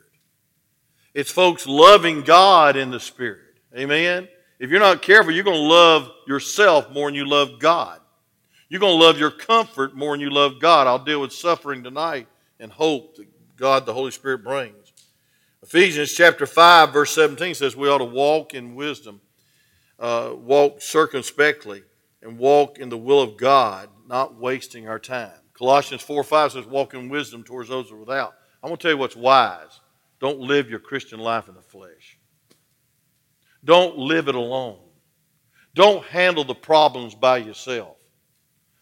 It's 1.13 1.31
folks 1.31 1.67
loving 1.67 2.21
God 2.21 2.75
in 2.75 2.91
the 2.91 2.99
Spirit. 2.99 3.59
Amen? 3.77 4.27
If 4.59 4.69
you're 4.69 4.79
not 4.79 5.01
careful, 5.01 5.31
you're 5.31 5.43
going 5.43 5.57
to 5.57 5.61
love 5.61 6.09
yourself 6.27 6.89
more 6.91 7.07
than 7.07 7.15
you 7.15 7.25
love 7.25 7.59
God. 7.59 7.99
You're 8.69 8.79
going 8.79 8.97
to 8.97 9.05
love 9.05 9.19
your 9.19 9.31
comfort 9.31 9.95
more 9.95 10.13
than 10.13 10.21
you 10.21 10.29
love 10.29 10.59
God. 10.59 10.87
I'll 10.87 11.03
deal 11.03 11.21
with 11.21 11.33
suffering 11.33 11.83
tonight 11.83 12.27
and 12.59 12.71
hope 12.71 13.17
that 13.17 13.27
God, 13.55 13.85
the 13.85 13.93
Holy 13.93 14.11
Spirit, 14.11 14.43
brings. 14.43 14.82
Ephesians 15.63 16.11
chapter 16.11 16.45
5, 16.45 16.91
verse 16.91 17.15
17 17.15 17.55
says 17.55 17.73
we 17.73 17.87
ought 17.87 17.99
to 17.99 18.03
walk 18.03 18.53
in 18.53 18.75
wisdom, 18.75 19.21
uh, 19.97 20.33
walk 20.35 20.81
circumspectly, 20.81 21.83
and 22.21 22.37
walk 22.37 22.79
in 22.79 22.89
the 22.89 22.97
will 22.97 23.21
of 23.21 23.37
God, 23.37 23.87
not 24.05 24.35
wasting 24.35 24.89
our 24.89 24.99
time. 24.99 25.31
Colossians 25.53 26.01
4 26.01 26.21
5 26.25 26.51
says, 26.51 26.65
walk 26.65 26.93
in 26.93 27.07
wisdom 27.07 27.43
towards 27.43 27.69
those 27.69 27.89
who 27.89 27.95
are 27.95 27.99
without. 27.99 28.33
I'm 28.61 28.67
going 28.67 28.77
to 28.77 28.81
tell 28.81 28.91
you 28.91 28.97
what's 28.97 29.15
wise. 29.15 29.79
Don't 30.19 30.39
live 30.39 30.69
your 30.69 30.79
Christian 30.79 31.19
life 31.19 31.47
in 31.47 31.55
the 31.55 31.61
flesh. 31.61 32.17
Don't 33.63 33.97
live 33.97 34.27
it 34.27 34.35
alone. 34.35 34.79
Don't 35.75 36.05
handle 36.05 36.43
the 36.43 36.55
problems 36.55 37.15
by 37.15 37.37
yourself. 37.37 37.95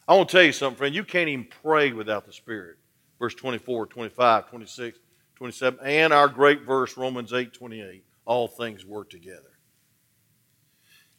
I 0.08 0.16
want 0.16 0.30
to 0.30 0.34
tell 0.36 0.44
you 0.44 0.52
something, 0.52 0.78
friend. 0.78 0.96
You 0.96 1.04
can't 1.04 1.30
even 1.30 1.48
pray 1.62 1.92
without 1.92 2.26
the 2.26 2.34
Spirit. 2.34 2.78
Verse 3.20 3.36
24, 3.36 3.86
25, 3.86 4.50
26, 4.50 4.98
27, 5.42 5.80
and 5.84 6.14
our 6.14 6.28
great 6.28 6.62
verse, 6.62 6.96
Romans 6.96 7.34
8, 7.34 7.52
28. 7.52 8.04
All 8.26 8.48
things 8.48 8.86
work 8.86 9.10
together. 9.10 9.58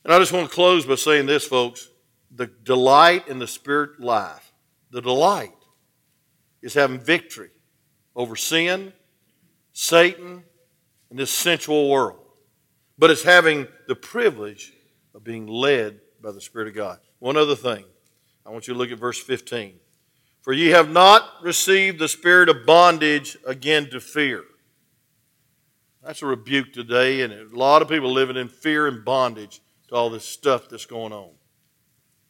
And 0.04 0.14
I 0.14 0.18
just 0.20 0.32
want 0.32 0.48
to 0.48 0.54
close 0.54 0.86
by 0.86 0.94
saying 0.94 1.26
this, 1.26 1.44
folks. 1.44 1.88
The 2.30 2.46
delight 2.46 3.26
in 3.26 3.40
the 3.40 3.48
Spirit 3.48 3.98
life, 3.98 4.52
the 4.92 5.02
delight 5.02 5.56
is 6.62 6.72
having 6.72 7.00
victory 7.00 7.50
over 8.14 8.36
sin, 8.36 8.92
Satan, 9.72 10.44
and 11.10 11.18
this 11.18 11.32
sensual 11.32 11.90
world. 11.90 12.20
But 12.96 13.10
it's 13.10 13.24
having 13.24 13.66
the 13.88 13.96
privilege 13.96 14.72
of 15.16 15.24
being 15.24 15.48
led 15.48 15.98
by 16.22 16.30
the 16.30 16.40
Spirit 16.40 16.68
of 16.68 16.74
God. 16.74 17.00
One 17.18 17.36
other 17.36 17.56
thing. 17.56 17.86
I 18.46 18.50
want 18.50 18.68
you 18.68 18.74
to 18.74 18.78
look 18.78 18.92
at 18.92 19.00
verse 19.00 19.20
15. 19.20 19.80
For 20.42 20.52
ye 20.52 20.68
have 20.68 20.90
not 20.90 21.24
received 21.40 21.98
the 21.98 22.08
spirit 22.08 22.48
of 22.48 22.66
bondage 22.66 23.36
again 23.46 23.88
to 23.90 24.00
fear. 24.00 24.42
That's 26.04 26.20
a 26.20 26.26
rebuke 26.26 26.72
today, 26.72 27.22
and 27.22 27.32
a 27.32 27.56
lot 27.56 27.80
of 27.80 27.88
people 27.88 28.12
living 28.12 28.36
in 28.36 28.48
fear 28.48 28.88
and 28.88 29.04
bondage 29.04 29.60
to 29.88 29.94
all 29.94 30.10
this 30.10 30.24
stuff 30.24 30.68
that's 30.68 30.84
going 30.84 31.12
on. 31.12 31.30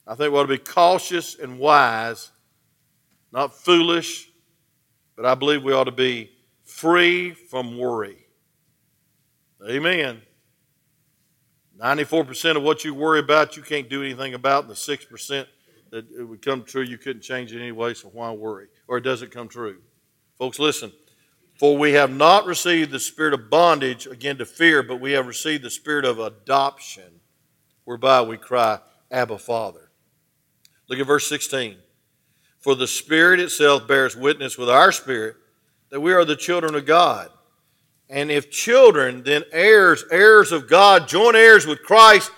I 0.06 0.14
think 0.14 0.32
we 0.32 0.38
ought 0.38 0.42
to 0.42 0.48
be 0.48 0.58
cautious 0.58 1.38
and 1.38 1.58
wise, 1.58 2.32
not 3.32 3.54
foolish, 3.54 4.28
but 5.16 5.24
I 5.24 5.34
believe 5.34 5.64
we 5.64 5.72
ought 5.72 5.84
to 5.84 5.90
be 5.90 6.32
free 6.64 7.32
from 7.32 7.78
worry. 7.78 8.26
Amen. 9.66 10.20
94% 11.80 12.56
of 12.56 12.62
what 12.62 12.84
you 12.84 12.92
worry 12.92 13.20
about, 13.20 13.56
you 13.56 13.62
can't 13.62 13.88
do 13.88 14.02
anything 14.02 14.34
about, 14.34 14.64
and 14.64 14.70
the 14.70 14.74
6% 14.74 15.46
that 15.92 16.10
it 16.18 16.24
would 16.24 16.42
come 16.42 16.64
true, 16.64 16.82
you 16.82 16.98
couldn't 16.98 17.22
change 17.22 17.52
it 17.52 17.60
anyway, 17.60 17.92
so 17.92 18.08
why 18.08 18.32
worry? 18.32 18.66
Or 18.88 18.96
it 18.96 19.02
doesn't 19.02 19.30
come 19.30 19.46
true. 19.46 19.76
Folks, 20.38 20.58
listen. 20.58 20.90
For 21.58 21.76
we 21.76 21.92
have 21.92 22.10
not 22.10 22.46
received 22.46 22.90
the 22.90 22.98
spirit 22.98 23.34
of 23.34 23.50
bondage 23.50 24.06
again 24.06 24.38
to 24.38 24.46
fear, 24.46 24.82
but 24.82 25.00
we 25.00 25.12
have 25.12 25.26
received 25.26 25.62
the 25.62 25.70
spirit 25.70 26.06
of 26.06 26.18
adoption, 26.18 27.20
whereby 27.84 28.22
we 28.22 28.38
cry, 28.38 28.80
Abba, 29.10 29.38
Father. 29.38 29.90
Look 30.88 30.98
at 30.98 31.06
verse 31.06 31.26
16. 31.28 31.76
For 32.58 32.74
the 32.74 32.86
Spirit 32.86 33.38
itself 33.38 33.86
bears 33.86 34.16
witness 34.16 34.56
with 34.56 34.70
our 34.70 34.92
spirit 34.92 35.36
that 35.90 36.00
we 36.00 36.14
are 36.14 36.24
the 36.24 36.36
children 36.36 36.74
of 36.74 36.86
God. 36.86 37.28
And 38.08 38.30
if 38.30 38.50
children, 38.50 39.24
then 39.24 39.42
heirs, 39.52 40.04
heirs 40.10 40.52
of 40.52 40.68
God, 40.68 41.06
joint 41.06 41.36
heirs 41.36 41.66
with 41.66 41.82
Christ, 41.82 42.30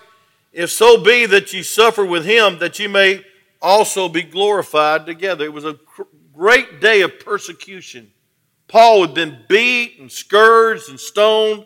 if 0.52 0.70
so 0.70 1.02
be 1.02 1.26
that 1.26 1.52
ye 1.52 1.62
suffer 1.62 2.04
with 2.04 2.24
him, 2.24 2.58
that 2.58 2.78
ye 2.78 2.88
may 2.88 3.22
also 3.64 4.10
be 4.10 4.22
glorified 4.22 5.06
together. 5.06 5.44
It 5.44 5.52
was 5.52 5.64
a 5.64 5.78
great 6.34 6.80
day 6.82 7.00
of 7.00 7.18
persecution. 7.18 8.12
Paul 8.68 9.06
had 9.06 9.14
been 9.14 9.38
beat 9.48 9.98
and 9.98 10.12
scourged 10.12 10.90
and 10.90 11.00
stoned, 11.00 11.64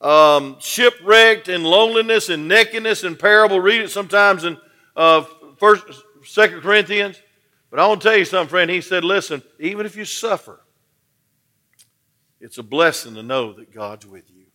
um, 0.00 0.56
shipwrecked 0.58 1.48
in 1.48 1.62
loneliness 1.62 2.30
and 2.30 2.48
nakedness 2.48 3.04
and 3.04 3.18
parable. 3.18 3.60
Read 3.60 3.82
it 3.82 3.90
sometimes 3.90 4.44
in 4.44 4.56
uh, 4.96 5.24
First, 5.58 5.84
Second 6.24 6.62
Corinthians. 6.62 7.20
But 7.70 7.78
I 7.78 7.86
want 7.88 8.00
to 8.00 8.08
tell 8.08 8.16
you 8.16 8.24
something, 8.24 8.48
friend. 8.48 8.70
He 8.70 8.80
said, 8.80 9.04
"Listen, 9.04 9.42
even 9.60 9.84
if 9.84 9.96
you 9.96 10.04
suffer, 10.04 10.60
it's 12.40 12.56
a 12.56 12.62
blessing 12.62 13.14
to 13.16 13.22
know 13.22 13.52
that 13.52 13.72
God's 13.72 14.06
with 14.06 14.30
you. 14.30 14.46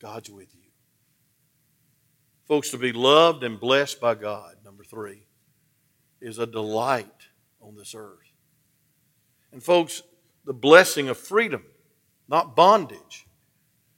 God's 0.00 0.30
with 0.30 0.54
you, 0.54 0.70
folks. 2.46 2.70
To 2.70 2.78
be 2.78 2.92
loved 2.92 3.42
and 3.44 3.60
blessed 3.60 4.00
by 4.00 4.14
God. 4.14 4.54
Number 4.64 4.84
three 4.84 5.24
is 6.22 6.38
a 6.38 6.46
delight 6.46 7.06
on 7.60 7.76
this 7.76 7.94
earth. 7.94 8.18
And, 9.52 9.62
folks, 9.62 10.02
the 10.44 10.52
blessing 10.52 11.08
of 11.08 11.18
freedom, 11.18 11.64
not 12.28 12.56
bondage. 12.56 13.26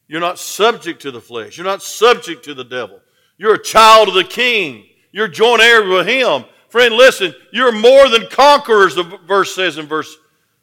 You're 0.08 0.20
not 0.20 0.38
subject 0.38 1.02
to 1.02 1.10
the 1.10 1.20
flesh, 1.20 1.56
you're 1.56 1.66
not 1.66 1.82
subject 1.82 2.44
to 2.44 2.54
the 2.54 2.64
devil. 2.64 3.00
You're 3.36 3.54
a 3.54 3.62
child 3.62 4.08
of 4.08 4.14
the 4.14 4.24
king, 4.24 4.86
you're 5.12 5.28
joint 5.28 5.62
heir 5.62 5.88
with 5.88 6.06
him. 6.06 6.44
Friend, 6.68 6.94
listen, 6.94 7.34
you're 7.52 7.72
more 7.72 8.08
than 8.08 8.28
conquerors, 8.28 8.94
the 8.94 9.04
verse 9.26 9.54
says 9.54 9.78
in 9.78 9.86
verse 9.86 10.16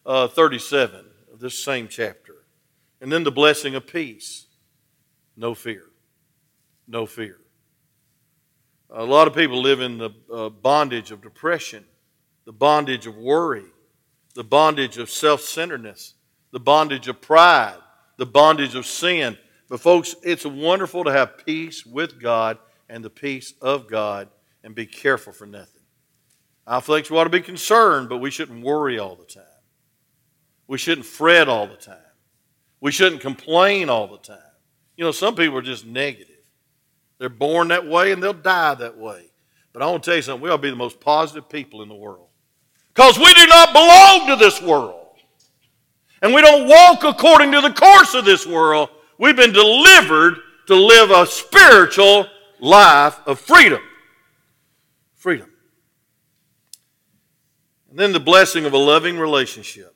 uh, 0.06 0.28
37 0.28 1.06
of 1.34 1.39
this 1.39 1.63
same 1.63 1.88
chapter. 1.88 2.36
And 3.00 3.12
then 3.12 3.24
the 3.24 3.32
blessing 3.32 3.76
of 3.76 3.88
peace. 3.88 4.45
No 5.36 5.56
fear. 5.56 5.86
No 6.88 7.06
fear. 7.06 7.40
A 8.93 9.04
lot 9.06 9.27
of 9.27 9.34
people 9.34 9.62
live 9.62 9.80
in 9.80 9.97
the 9.97 10.10
uh, 10.32 10.49
bondage 10.49 11.12
of 11.12 11.21
depression, 11.21 11.86
the 12.45 12.51
bondage 12.51 13.08
of 13.08 13.15
worry, 13.15 13.65
the 14.36 14.43
bondage 14.43 14.97
of 14.97 15.10
self 15.10 15.41
centeredness, 15.41 16.15
the 16.51 16.60
bondage 16.60 17.08
of 17.08 17.21
pride, 17.21 17.77
the 18.17 18.25
bondage 18.25 18.75
of 18.75 18.86
sin. 18.86 19.38
But, 19.69 19.80
folks, 19.80 20.15
it's 20.23 20.45
wonderful 20.45 21.06
to 21.06 21.12
have 21.12 21.45
peace 21.45 21.86
with 21.86 22.21
God 22.21 22.58
and 22.89 23.04
the 23.04 23.10
peace 23.10 23.54
of 23.62 23.88
God 23.88 24.27
and 24.63 24.75
be 24.75 24.86
careful 24.86 25.32
for 25.32 25.45
nothing. 25.45 25.82
I 26.67 26.82
think 26.82 27.10
we 27.10 27.17
ought 27.17 27.23
to 27.23 27.30
be 27.30 27.41
concerned, 27.41 28.10
but 28.10 28.17
we 28.17 28.30
shouldn't 28.30 28.63
worry 28.63 28.99
all 28.99 29.15
the 29.15 29.25
time. 29.25 29.43
We 30.67 30.77
shouldn't 30.77 31.08
fret 31.08 31.47
all 31.47 31.67
the 31.67 31.77
time. 31.77 31.97
We 32.82 32.91
shouldn't 32.91 33.21
complain 33.21 33.89
all 33.89 34.08
the 34.08 34.17
time. 34.17 34.38
You 34.97 35.06
know, 35.06 35.12
some 35.12 35.36
people 35.36 35.58
are 35.58 35.62
just 35.62 35.86
negative. 35.86 36.31
They're 37.21 37.29
born 37.29 37.67
that 37.67 37.86
way 37.86 38.12
and 38.12 38.21
they'll 38.21 38.34
die 38.34 38.73
that 38.73 38.97
way. 38.97 39.27
But 39.73 39.84
I 39.84 39.86
want 39.86 40.01
to 40.01 40.10
tell 40.10 40.15
you 40.15 40.23
something, 40.23 40.41
we 40.41 40.49
ought 40.49 40.55
to 40.55 40.62
be 40.63 40.71
the 40.71 40.75
most 40.75 40.99
positive 40.99 41.47
people 41.47 41.84
in 41.84 41.88
the 41.88 41.93
world. 41.93 42.29
Because 42.95 43.19
we 43.19 43.31
do 43.36 43.45
not 43.45 43.73
belong 43.73 44.25
to 44.25 44.43
this 44.43 44.60
world. 44.60 45.05
And 46.23 46.34
we 46.34 46.41
don't 46.41 46.67
walk 46.67 47.03
according 47.03 47.51
to 47.51 47.62
the 47.62 47.73
course 47.73 48.15
of 48.15 48.25
this 48.25 48.47
world. 48.47 48.89
We've 49.19 49.36
been 49.36 49.53
delivered 49.53 50.39
to 50.65 50.75
live 50.75 51.12
a 51.12 51.27
spiritual 51.27 52.25
life 52.60 53.19
of 53.27 53.39
freedom. 53.39 53.84
Freedom. 55.13 55.51
And 57.91 57.99
then 57.99 58.13
the 58.13 58.19
blessing 58.19 58.65
of 58.65 58.73
a 58.73 58.79
loving 58.79 59.19
relationship. 59.19 59.95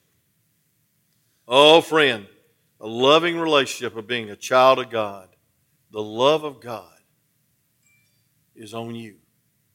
Oh, 1.47 1.81
friend, 1.81 2.27
a 2.79 2.85
loving 2.85 3.39
relationship 3.39 3.97
of 3.97 4.05
being 4.05 4.29
a 4.29 4.35
child 4.35 4.77
of 4.77 4.91
God, 4.91 5.29
the 5.89 6.03
love 6.03 6.43
of 6.43 6.61
God 6.61 6.91
is 8.55 8.73
on 8.73 8.95
you. 8.95 9.15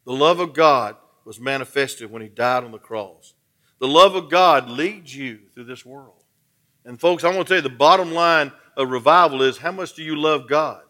The 0.04 0.12
love 0.12 0.40
of 0.40 0.54
God 0.54 0.96
was 1.24 1.38
manifested 1.40 2.10
when 2.10 2.22
He 2.22 2.28
died 2.28 2.64
on 2.64 2.72
the 2.72 2.78
cross. 2.78 3.34
The 3.78 3.88
love 3.88 4.14
of 4.14 4.30
God 4.30 4.68
leads 4.68 5.14
you 5.14 5.40
through 5.54 5.64
this 5.64 5.84
world. 5.84 6.24
And, 6.84 6.98
folks, 7.00 7.24
I 7.24 7.28
want 7.28 7.40
to 7.40 7.44
tell 7.44 7.56
you 7.62 7.68
the 7.68 7.76
bottom 7.76 8.12
line 8.12 8.52
of 8.76 8.90
revival 8.90 9.42
is 9.42 9.58
how 9.58 9.72
much 9.72 9.94
do 9.94 10.02
you 10.02 10.16
love 10.16 10.48
God? 10.48 10.82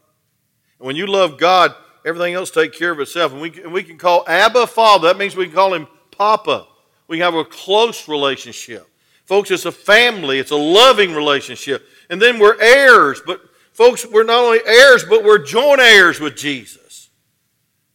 And 0.78 0.86
when 0.86 0.96
you 0.96 1.06
love 1.06 1.38
God, 1.38 1.74
everything 2.06 2.34
else 2.34 2.50
takes 2.50 2.78
care 2.78 2.92
of 2.92 3.00
itself. 3.00 3.32
And 3.32 3.40
we, 3.40 3.50
and 3.62 3.72
we 3.72 3.82
can 3.82 3.98
call 3.98 4.24
Abba 4.26 4.66
Father. 4.66 5.08
That 5.08 5.18
means 5.18 5.36
we 5.36 5.46
can 5.46 5.54
call 5.54 5.74
Him 5.74 5.86
Papa. 6.10 6.66
We 7.08 7.18
can 7.18 7.24
have 7.24 7.34
a 7.34 7.44
close 7.44 8.08
relationship. 8.08 8.86
Folks, 9.24 9.50
it's 9.50 9.64
a 9.64 9.72
family, 9.72 10.38
it's 10.38 10.50
a 10.50 10.56
loving 10.56 11.14
relationship. 11.14 11.86
And 12.08 12.20
then 12.20 12.38
we're 12.38 12.60
heirs. 12.60 13.20
But, 13.24 13.40
folks, 13.72 14.06
we're 14.06 14.24
not 14.24 14.42
only 14.42 14.60
heirs, 14.64 15.04
but 15.04 15.22
we're 15.22 15.38
joint 15.38 15.80
heirs 15.80 16.18
with 16.18 16.36
Jesus. 16.36 16.89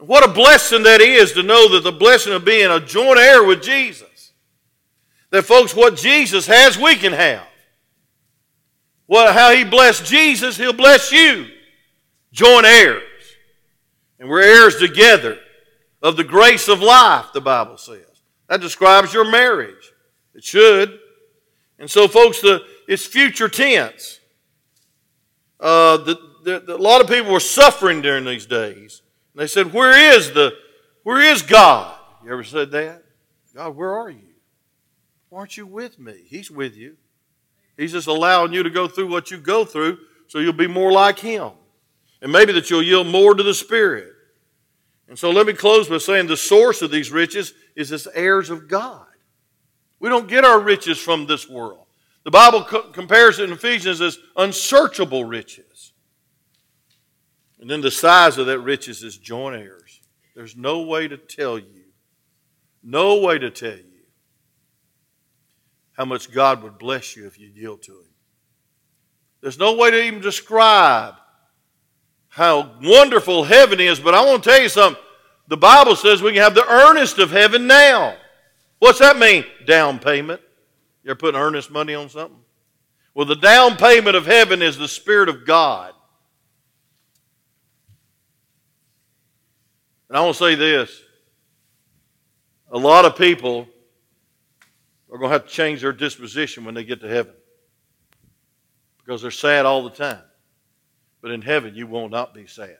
What 0.05 0.27
a 0.27 0.31
blessing 0.31 0.83
that 0.83 1.01
is 1.01 1.31
to 1.33 1.41
know 1.41 1.69
that 1.69 1.83
the 1.83 1.91
blessing 1.91 2.33
of 2.33 2.45
being 2.45 2.69
a 2.69 2.79
joint 2.79 3.17
heir 3.17 3.43
with 3.43 3.63
Jesus. 3.63 4.33
That, 5.31 5.43
folks, 5.43 5.75
what 5.75 5.97
Jesus 5.97 6.45
has, 6.45 6.77
we 6.77 6.95
can 6.95 7.13
have. 7.13 7.47
What, 9.07 9.33
how 9.33 9.51
He 9.51 9.63
blessed 9.63 10.05
Jesus, 10.05 10.57
He'll 10.57 10.73
bless 10.73 11.11
you. 11.11 11.47
Joint 12.31 12.65
heirs. 12.65 13.03
And 14.19 14.29
we're 14.29 14.43
heirs 14.43 14.77
together 14.77 15.39
of 16.01 16.17
the 16.17 16.23
grace 16.23 16.67
of 16.67 16.81
life, 16.81 17.25
the 17.33 17.41
Bible 17.41 17.77
says. 17.77 18.05
That 18.47 18.61
describes 18.61 19.11
your 19.11 19.29
marriage. 19.29 19.91
It 20.35 20.43
should. 20.43 20.99
And 21.79 21.89
so, 21.89 22.07
folks, 22.07 22.41
the, 22.41 22.63
it's 22.87 23.05
future 23.05 23.49
tense. 23.49 24.19
Uh, 25.59 25.97
the, 25.97 26.19
the, 26.43 26.59
the, 26.59 26.75
a 26.75 26.77
lot 26.77 27.01
of 27.01 27.07
people 27.07 27.31
were 27.31 27.39
suffering 27.39 28.01
during 28.01 28.23
these 28.23 28.45
days. 28.45 29.01
And 29.35 29.41
they 29.41 29.47
said, 29.47 29.73
Where 29.73 30.15
is 30.15 30.31
the 30.31 30.53
where 31.03 31.19
is 31.19 31.41
God? 31.41 31.99
You 32.23 32.31
ever 32.31 32.45
said 32.45 32.71
that? 32.71 33.03
God, 33.53 33.75
where 33.75 33.93
are 33.93 34.09
you? 34.09 34.33
Why 35.27 35.39
aren't 35.39 35.57
you 35.57 35.67
with 35.67 35.99
me? 35.99 36.23
He's 36.25 36.49
with 36.49 36.77
you. 36.77 36.95
He's 37.75 37.91
just 37.91 38.07
allowing 38.07 38.53
you 38.53 38.63
to 38.63 38.69
go 38.69 38.87
through 38.87 39.09
what 39.09 39.31
you 39.31 39.37
go 39.37 39.65
through 39.65 39.99
so 40.27 40.39
you'll 40.39 40.53
be 40.53 40.67
more 40.67 40.93
like 40.93 41.19
Him. 41.19 41.51
And 42.21 42.31
maybe 42.31 42.53
that 42.53 42.69
you'll 42.69 42.81
yield 42.81 43.07
more 43.07 43.35
to 43.35 43.43
the 43.43 43.53
Spirit. 43.53 44.13
And 45.09 45.19
so 45.19 45.31
let 45.31 45.45
me 45.45 45.53
close 45.53 45.89
by 45.89 45.97
saying 45.97 46.27
the 46.27 46.37
source 46.37 46.81
of 46.81 46.89
these 46.89 47.11
riches 47.11 47.53
is 47.75 47.91
as 47.91 48.07
heirs 48.15 48.49
of 48.49 48.69
God. 48.69 49.05
We 49.99 50.07
don't 50.07 50.29
get 50.29 50.45
our 50.45 50.61
riches 50.61 50.97
from 50.97 51.27
this 51.27 51.49
world. 51.49 51.85
The 52.23 52.31
Bible 52.31 52.63
co- 52.63 52.89
compares 52.89 53.39
it 53.39 53.43
in 53.43 53.51
Ephesians 53.51 53.99
as 53.99 54.17
unsearchable 54.37 55.25
riches. 55.25 55.74
And 57.65 57.71
then 57.71 57.81
the 57.81 57.89
size 57.89 58.37
of 58.37 58.45
that 58.45 58.59
riches 58.59 59.01
is 59.01 59.17
joint 59.17 59.55
heirs. 59.55 59.99
There's 60.35 60.55
no 60.55 60.83
way 60.83 61.07
to 61.07 61.17
tell 61.17 61.57
you, 61.57 61.85
no 62.83 63.21
way 63.21 63.39
to 63.39 63.49
tell 63.49 63.75
you 63.75 64.03
how 65.93 66.05
much 66.05 66.31
God 66.31 66.61
would 66.61 66.77
bless 66.77 67.15
you 67.15 67.25
if 67.25 67.39
you 67.39 67.47
yield 67.47 67.81
to 67.81 67.93
Him. 67.93 68.13
There's 69.41 69.57
no 69.57 69.75
way 69.77 69.89
to 69.89 69.99
even 69.99 70.21
describe 70.21 71.15
how 72.27 72.75
wonderful 72.83 73.45
heaven 73.45 73.79
is, 73.79 73.99
but 73.99 74.13
I 74.13 74.23
want 74.23 74.43
to 74.43 74.49
tell 74.51 74.61
you 74.61 74.69
something. 74.69 75.01
The 75.47 75.57
Bible 75.57 75.95
says 75.95 76.21
we 76.21 76.33
can 76.33 76.43
have 76.43 76.53
the 76.53 76.71
earnest 76.71 77.17
of 77.17 77.31
heaven 77.31 77.65
now. 77.65 78.15
What's 78.77 78.99
that 78.99 79.17
mean? 79.17 79.43
Down 79.65 79.97
payment. 79.97 80.39
You're 81.01 81.15
putting 81.15 81.41
earnest 81.41 81.71
money 81.71 81.95
on 81.95 82.09
something? 82.09 82.41
Well, 83.15 83.25
the 83.25 83.35
down 83.35 83.75
payment 83.75 84.15
of 84.15 84.27
heaven 84.27 84.61
is 84.61 84.77
the 84.77 84.87
Spirit 84.87 85.29
of 85.29 85.47
God. 85.47 85.94
And 90.09 90.17
I 90.17 90.21
want 90.21 90.35
to 90.35 90.43
say 90.43 90.55
this 90.55 91.01
a 92.71 92.77
lot 92.77 93.05
of 93.05 93.15
people 93.15 93.67
are 95.11 95.17
going 95.17 95.29
to 95.29 95.33
have 95.33 95.45
to 95.47 95.51
change 95.51 95.81
their 95.81 95.93
disposition 95.93 96.65
when 96.65 96.75
they 96.75 96.83
get 96.83 97.01
to 97.01 97.07
heaven 97.07 97.33
because 98.97 99.21
they're 99.21 99.31
sad 99.31 99.65
all 99.65 99.83
the 99.83 99.89
time. 99.89 100.21
But 101.21 101.31
in 101.31 101.41
heaven, 101.41 101.75
you 101.75 101.87
will 101.87 102.09
not 102.09 102.33
be 102.33 102.47
sad. 102.47 102.77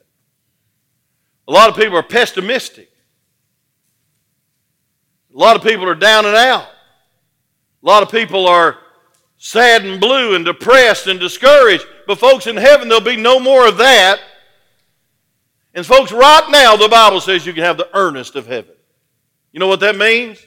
A 1.47 1.51
lot 1.51 1.69
of 1.69 1.75
people 1.75 1.97
are 1.97 2.03
pessimistic. 2.03 2.89
A 5.33 5.37
lot 5.37 5.55
of 5.55 5.63
people 5.63 5.87
are 5.87 5.95
down 5.95 6.25
and 6.25 6.35
out. 6.35 6.67
A 7.83 7.85
lot 7.85 8.03
of 8.03 8.09
people 8.09 8.47
are 8.47 8.77
sad 9.37 9.85
and 9.85 9.99
blue 9.99 10.35
and 10.35 10.43
depressed 10.45 11.07
and 11.07 11.19
discouraged. 11.19 11.85
But, 12.07 12.19
folks, 12.19 12.47
in 12.47 12.57
heaven, 12.57 12.87
there'll 12.87 13.03
be 13.03 13.17
no 13.17 13.39
more 13.39 13.67
of 13.67 13.77
that. 13.77 14.19
And, 15.75 15.85
folks, 15.85 16.13
right 16.13 16.47
now, 16.49 16.77
the 16.77 16.87
Bible 16.87 17.19
says 17.19 17.45
you 17.45 17.53
can 17.53 17.63
have 17.63 17.75
the 17.75 17.89
earnest 17.93 18.37
of 18.37 18.47
heaven. 18.47 18.75
You 19.51 19.59
know 19.59 19.67
what 19.67 19.81
that 19.81 19.97
means? 19.97 20.43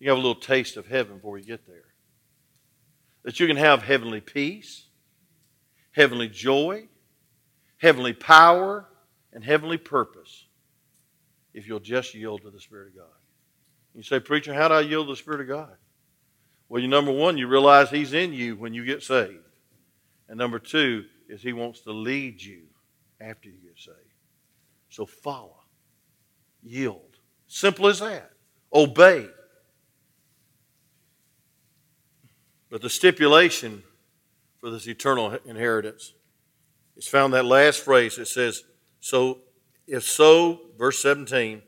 You 0.00 0.10
have 0.10 0.18
a 0.18 0.20
little 0.20 0.34
taste 0.34 0.76
of 0.76 0.88
heaven 0.88 1.16
before 1.16 1.38
you 1.38 1.44
get 1.44 1.64
there. 1.64 1.84
That 3.22 3.38
you 3.38 3.46
can 3.46 3.56
have 3.56 3.84
heavenly 3.84 4.20
peace, 4.20 4.88
heavenly 5.92 6.28
joy, 6.28 6.88
heavenly 7.78 8.12
power, 8.12 8.88
and 9.32 9.44
heavenly 9.44 9.78
purpose 9.78 10.46
if 11.54 11.68
you'll 11.68 11.78
just 11.78 12.12
yield 12.12 12.42
to 12.42 12.50
the 12.50 12.60
Spirit 12.60 12.88
of 12.88 12.96
God. 12.96 13.18
You 13.94 14.02
say, 14.02 14.18
Preacher, 14.18 14.52
how 14.52 14.66
do 14.68 14.74
I 14.74 14.80
yield 14.80 15.06
to 15.06 15.12
the 15.12 15.16
Spirit 15.16 15.42
of 15.42 15.48
God? 15.48 15.76
Well, 16.68 16.82
you 16.82 16.88
number 16.88 17.12
one, 17.12 17.38
you 17.38 17.46
realize 17.46 17.90
He's 17.90 18.12
in 18.12 18.32
you 18.32 18.56
when 18.56 18.74
you 18.74 18.84
get 18.84 19.04
saved. 19.04 19.38
And 20.28 20.36
number 20.36 20.58
two 20.58 21.04
is 21.28 21.42
He 21.42 21.52
wants 21.52 21.82
to 21.82 21.92
lead 21.92 22.42
you 22.42 22.62
after 23.20 23.48
you 23.48 23.56
get 23.62 23.78
saved. 23.78 24.11
So 24.92 25.06
follow, 25.06 25.56
yield. 26.62 27.16
Simple 27.46 27.86
as 27.86 28.00
that. 28.00 28.30
Obey. 28.74 29.26
But 32.68 32.82
the 32.82 32.90
stipulation 32.90 33.84
for 34.60 34.68
this 34.68 34.86
eternal 34.86 35.38
inheritance 35.46 36.12
is 36.94 37.08
found 37.08 37.32
that 37.32 37.46
last 37.46 37.80
phrase. 37.80 38.18
It 38.18 38.28
says, 38.28 38.64
So, 39.00 39.38
if 39.86 40.04
so, 40.04 40.60
verse 40.76 41.00
17 41.00 41.62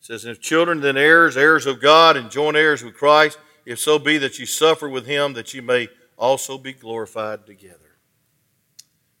says, 0.00 0.24
If 0.24 0.40
children, 0.40 0.80
then 0.80 0.96
heirs, 0.96 1.36
heirs 1.36 1.64
of 1.64 1.80
God, 1.80 2.16
and 2.16 2.28
joint 2.28 2.56
heirs 2.56 2.82
with 2.82 2.94
Christ, 2.94 3.38
if 3.66 3.78
so 3.78 4.00
be 4.00 4.18
that 4.18 4.40
you 4.40 4.46
suffer 4.46 4.88
with 4.88 5.06
him, 5.06 5.34
that 5.34 5.54
you 5.54 5.62
may 5.62 5.86
also 6.16 6.58
be 6.58 6.72
glorified 6.72 7.46
together. 7.46 7.98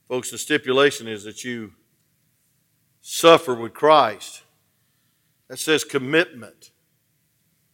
Folks, 0.08 0.32
the 0.32 0.38
stipulation 0.38 1.06
is 1.06 1.22
that 1.22 1.44
you 1.44 1.74
suffer 3.00 3.54
with 3.54 3.74
Christ. 3.74 4.42
That 5.48 5.58
says 5.58 5.84
commitment. 5.84 6.72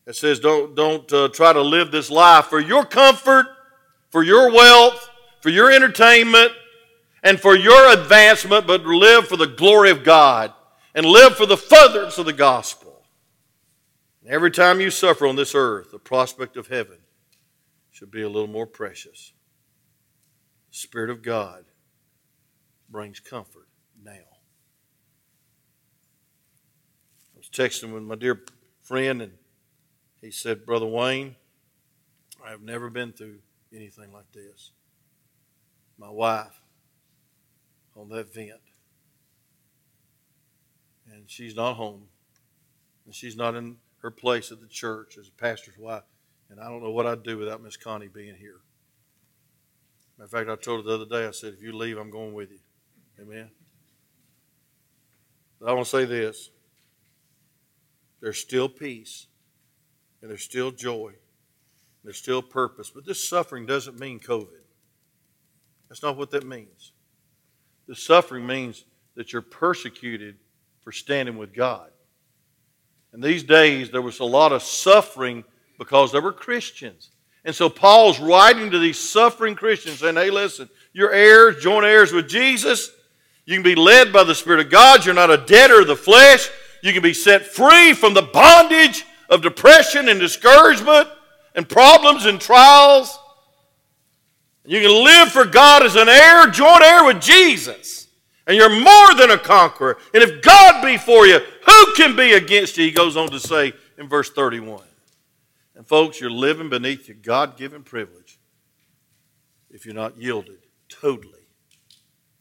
That 0.04 0.14
says, 0.14 0.38
don't, 0.38 0.76
don't 0.76 1.10
uh, 1.12 1.28
try 1.28 1.52
to 1.52 1.62
live 1.62 1.90
this 1.90 2.10
life 2.10 2.46
for 2.46 2.60
your 2.60 2.84
comfort, 2.84 3.46
for 4.10 4.22
your 4.22 4.52
wealth, 4.52 5.08
for 5.40 5.48
your 5.48 5.72
entertainment, 5.72 6.52
and 7.22 7.40
for 7.40 7.56
your 7.56 7.92
advancement, 7.92 8.66
but 8.66 8.84
live 8.84 9.26
for 9.26 9.36
the 9.36 9.46
glory 9.46 9.90
of 9.90 10.04
God 10.04 10.52
and 10.94 11.04
live 11.04 11.36
for 11.36 11.46
the 11.46 11.56
furtherance 11.56 12.18
of 12.18 12.26
the 12.26 12.32
gospel. 12.32 13.02
And 14.22 14.32
every 14.32 14.50
time 14.50 14.80
you 14.80 14.90
suffer 14.90 15.26
on 15.26 15.36
this 15.36 15.54
earth, 15.54 15.90
the 15.90 15.98
prospect 15.98 16.56
of 16.56 16.68
heaven 16.68 16.98
should 17.90 18.10
be 18.10 18.22
a 18.22 18.28
little 18.28 18.48
more 18.48 18.66
precious. 18.66 19.32
The 20.70 20.76
Spirit 20.76 21.10
of 21.10 21.22
God 21.22 21.64
brings 22.88 23.20
comfort 23.20 23.68
now. 24.02 24.12
I 24.12 24.16
was 27.36 27.43
texting 27.54 27.92
with 27.92 28.02
my 28.02 28.16
dear 28.16 28.42
friend, 28.82 29.22
and 29.22 29.32
he 30.20 30.30
said, 30.30 30.66
Brother 30.66 30.86
Wayne, 30.86 31.36
I 32.44 32.50
have 32.50 32.62
never 32.62 32.90
been 32.90 33.12
through 33.12 33.38
anything 33.72 34.12
like 34.12 34.30
this. 34.32 34.72
My 35.96 36.10
wife 36.10 36.60
on 37.96 38.08
that 38.08 38.34
vent. 38.34 38.60
And 41.12 41.30
she's 41.30 41.54
not 41.54 41.74
home. 41.74 42.08
And 43.06 43.14
she's 43.14 43.36
not 43.36 43.54
in 43.54 43.76
her 43.98 44.10
place 44.10 44.50
at 44.50 44.60
the 44.60 44.66
church 44.66 45.16
as 45.18 45.28
a 45.28 45.32
pastor's 45.32 45.78
wife. 45.78 46.02
And 46.50 46.60
I 46.60 46.64
don't 46.64 46.82
know 46.82 46.90
what 46.90 47.06
I'd 47.06 47.22
do 47.22 47.38
without 47.38 47.62
Miss 47.62 47.76
Connie 47.76 48.08
being 48.08 48.34
here. 48.34 48.60
Matter 50.18 50.24
of 50.24 50.30
fact, 50.30 50.50
I 50.50 50.56
told 50.62 50.84
her 50.84 50.90
the 50.90 50.94
other 50.94 51.10
day, 51.10 51.26
I 51.26 51.30
said, 51.30 51.54
if 51.54 51.62
you 51.62 51.72
leave, 51.72 51.98
I'm 51.98 52.10
going 52.10 52.34
with 52.34 52.50
you. 52.50 52.58
Amen. 53.20 53.50
But 55.60 55.70
I 55.70 55.72
want 55.72 55.86
to 55.86 55.90
say 55.90 56.04
this 56.04 56.50
there's 58.24 58.38
still 58.38 58.70
peace 58.70 59.26
and 60.22 60.30
there's 60.30 60.42
still 60.42 60.70
joy, 60.70 61.08
and 61.08 62.04
there's 62.04 62.16
still 62.16 62.40
purpose. 62.40 62.88
But 62.88 63.04
this 63.04 63.28
suffering 63.28 63.66
doesn't 63.66 64.00
mean 64.00 64.18
COVID. 64.18 64.64
That's 65.90 66.02
not 66.02 66.16
what 66.16 66.30
that 66.30 66.46
means. 66.46 66.92
The 67.86 67.94
suffering 67.94 68.46
means 68.46 68.86
that 69.14 69.34
you're 69.34 69.42
persecuted 69.42 70.36
for 70.80 70.90
standing 70.90 71.36
with 71.36 71.52
God. 71.52 71.90
And 73.12 73.22
these 73.22 73.42
days, 73.42 73.90
there 73.90 74.00
was 74.00 74.20
a 74.20 74.24
lot 74.24 74.52
of 74.52 74.62
suffering 74.62 75.44
because 75.78 76.10
there 76.10 76.22
were 76.22 76.32
Christians. 76.32 77.10
And 77.44 77.54
so 77.54 77.68
Paul's 77.68 78.18
writing 78.18 78.70
to 78.70 78.78
these 78.78 78.98
suffering 78.98 79.54
Christians 79.54 79.98
saying, 79.98 80.14
hey, 80.14 80.30
listen, 80.30 80.70
you're 80.94 81.12
heirs, 81.12 81.62
joint 81.62 81.84
heirs 81.84 82.10
with 82.10 82.26
Jesus. 82.26 82.90
You 83.44 83.56
can 83.56 83.62
be 83.62 83.74
led 83.74 84.14
by 84.14 84.24
the 84.24 84.34
Spirit 84.34 84.64
of 84.64 84.72
God. 84.72 85.04
You're 85.04 85.14
not 85.14 85.30
a 85.30 85.36
debtor 85.36 85.82
of 85.82 85.88
the 85.88 85.94
flesh. 85.94 86.48
You 86.84 86.92
can 86.92 87.02
be 87.02 87.14
set 87.14 87.46
free 87.46 87.94
from 87.94 88.12
the 88.12 88.20
bondage 88.20 89.06
of 89.30 89.40
depression 89.40 90.10
and 90.10 90.20
discouragement 90.20 91.08
and 91.54 91.66
problems 91.66 92.26
and 92.26 92.38
trials. 92.38 93.18
You 94.66 94.82
can 94.82 94.90
live 95.02 95.28
for 95.28 95.46
God 95.46 95.82
as 95.82 95.96
an 95.96 96.10
heir, 96.10 96.46
joint 96.48 96.82
heir 96.82 97.06
with 97.06 97.22
Jesus. 97.22 98.08
And 98.46 98.54
you're 98.54 98.68
more 98.68 99.14
than 99.14 99.30
a 99.30 99.38
conqueror. 99.38 99.96
And 100.12 100.22
if 100.22 100.42
God 100.42 100.84
be 100.84 100.98
for 100.98 101.26
you, 101.26 101.38
who 101.38 101.94
can 101.94 102.14
be 102.16 102.34
against 102.34 102.76
you? 102.76 102.84
He 102.84 102.90
goes 102.90 103.16
on 103.16 103.30
to 103.30 103.40
say 103.40 103.72
in 103.96 104.06
verse 104.06 104.28
31. 104.28 104.84
And 105.76 105.86
folks, 105.86 106.20
you're 106.20 106.30
living 106.30 106.68
beneath 106.68 107.08
your 107.08 107.16
God 107.16 107.56
given 107.56 107.82
privilege 107.82 108.38
if 109.70 109.86
you're 109.86 109.94
not 109.94 110.18
yielded 110.18 110.58
totally 110.90 111.48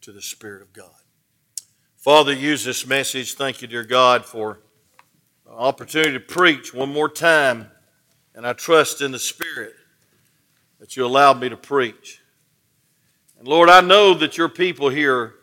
to 0.02 0.12
the 0.12 0.20
Spirit 0.20 0.60
of 0.60 0.74
God. 0.74 0.93
Father, 2.04 2.34
use 2.34 2.62
this 2.66 2.86
message. 2.86 3.32
Thank 3.32 3.62
you, 3.62 3.66
dear 3.66 3.82
God, 3.82 4.26
for 4.26 4.60
opportunity 5.50 6.12
to 6.12 6.20
preach 6.20 6.74
one 6.74 6.92
more 6.92 7.08
time, 7.08 7.70
and 8.34 8.46
I 8.46 8.52
trust 8.52 9.00
in 9.00 9.10
the 9.10 9.18
Spirit 9.18 9.72
that 10.80 10.98
you 10.98 11.06
allowed 11.06 11.40
me 11.40 11.48
to 11.48 11.56
preach. 11.56 12.20
And 13.38 13.48
Lord, 13.48 13.70
I 13.70 13.80
know 13.80 14.12
that 14.12 14.36
your 14.36 14.50
people 14.50 14.90
here 14.90 15.36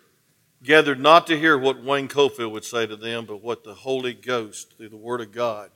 gathered 0.62 0.99
not 0.99 1.26
to 1.26 1.39
hear 1.39 1.57
what 1.57 1.84
Wayne 1.84 2.07
Cofield 2.07 2.51
would 2.51 2.64
say 2.64 2.86
to 2.86 2.95
them, 2.95 3.26
but 3.26 3.41
what 3.41 3.64
the 3.64 3.74
Holy 3.74 4.14
Ghost, 4.14 4.76
through 4.78 4.89
the 4.89 4.97
Word 4.97 5.22
of 5.22 5.32
God, 5.32 5.72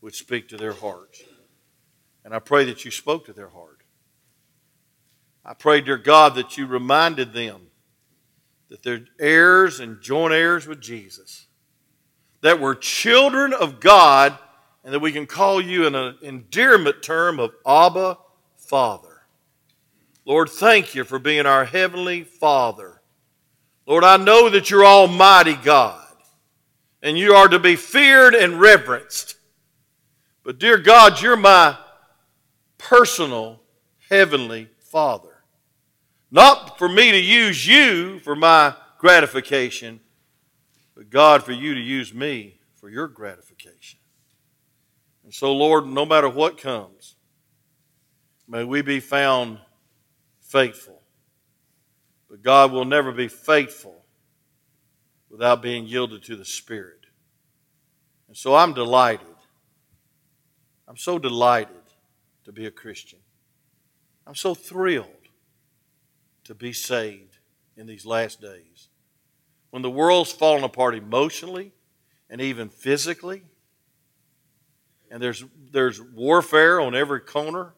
would 0.00 0.14
speak 0.14 0.48
to 0.48 0.56
their 0.56 0.72
hearts. 0.72 1.22
And 2.24 2.32
I 2.32 2.38
pray 2.38 2.64
that 2.64 2.86
you 2.86 2.90
spoke 2.90 3.26
to 3.26 3.34
their 3.34 3.50
heart. 3.50 3.82
I 5.44 5.52
pray, 5.52 5.82
dear 5.82 5.98
God, 5.98 6.34
that 6.36 6.56
you 6.56 6.66
reminded 6.66 7.34
them 7.34 7.66
that 8.74 8.82
they're 8.82 9.04
heirs 9.20 9.78
and 9.78 10.00
joint 10.00 10.34
heirs 10.34 10.66
with 10.66 10.80
Jesus, 10.80 11.46
that 12.40 12.60
we're 12.60 12.74
children 12.74 13.52
of 13.52 13.78
God, 13.78 14.36
and 14.82 14.92
that 14.92 14.98
we 14.98 15.12
can 15.12 15.26
call 15.26 15.60
you 15.60 15.86
in 15.86 15.94
an 15.94 16.16
endearment 16.22 17.00
term 17.00 17.38
of 17.38 17.52
Abba, 17.64 18.18
Father. 18.56 19.22
Lord, 20.24 20.48
thank 20.48 20.92
you 20.92 21.04
for 21.04 21.20
being 21.20 21.46
our 21.46 21.64
Heavenly 21.64 22.24
Father. 22.24 23.00
Lord, 23.86 24.02
I 24.02 24.16
know 24.16 24.50
that 24.50 24.70
you're 24.70 24.84
Almighty 24.84 25.54
God, 25.54 26.08
and 27.00 27.16
you 27.16 27.32
are 27.34 27.46
to 27.46 27.60
be 27.60 27.76
feared 27.76 28.34
and 28.34 28.58
reverenced. 28.58 29.36
But, 30.42 30.58
dear 30.58 30.78
God, 30.78 31.22
you're 31.22 31.36
my 31.36 31.78
personal 32.76 33.60
Heavenly 34.10 34.68
Father. 34.80 35.33
Not 36.34 36.78
for 36.78 36.88
me 36.88 37.12
to 37.12 37.20
use 37.20 37.64
you 37.64 38.18
for 38.18 38.34
my 38.34 38.74
gratification, 38.98 40.00
but 40.96 41.08
God, 41.08 41.44
for 41.44 41.52
you 41.52 41.74
to 41.74 41.80
use 41.80 42.12
me 42.12 42.58
for 42.74 42.90
your 42.90 43.06
gratification. 43.06 44.00
And 45.22 45.32
so, 45.32 45.52
Lord, 45.52 45.86
no 45.86 46.04
matter 46.04 46.28
what 46.28 46.58
comes, 46.58 47.14
may 48.48 48.64
we 48.64 48.82
be 48.82 48.98
found 48.98 49.60
faithful. 50.40 51.02
But 52.28 52.42
God 52.42 52.72
will 52.72 52.84
never 52.84 53.12
be 53.12 53.28
faithful 53.28 54.04
without 55.30 55.62
being 55.62 55.86
yielded 55.86 56.24
to 56.24 56.34
the 56.34 56.44
Spirit. 56.44 57.06
And 58.26 58.36
so 58.36 58.56
I'm 58.56 58.74
delighted. 58.74 59.28
I'm 60.88 60.96
so 60.96 61.16
delighted 61.16 61.76
to 62.44 62.50
be 62.50 62.66
a 62.66 62.72
Christian. 62.72 63.20
I'm 64.26 64.34
so 64.34 64.52
thrilled 64.52 65.23
to 66.44 66.54
be 66.54 66.72
saved 66.72 67.38
in 67.76 67.86
these 67.86 68.06
last 68.06 68.40
days. 68.40 68.88
When 69.70 69.82
the 69.82 69.90
world's 69.90 70.32
fallen 70.32 70.64
apart 70.64 70.94
emotionally 70.94 71.72
and 72.30 72.40
even 72.40 72.68
physically, 72.68 73.42
and 75.10 75.22
there's, 75.22 75.44
there's 75.72 76.00
warfare 76.00 76.80
on 76.80 76.94
every 76.94 77.20
corner, 77.20 77.74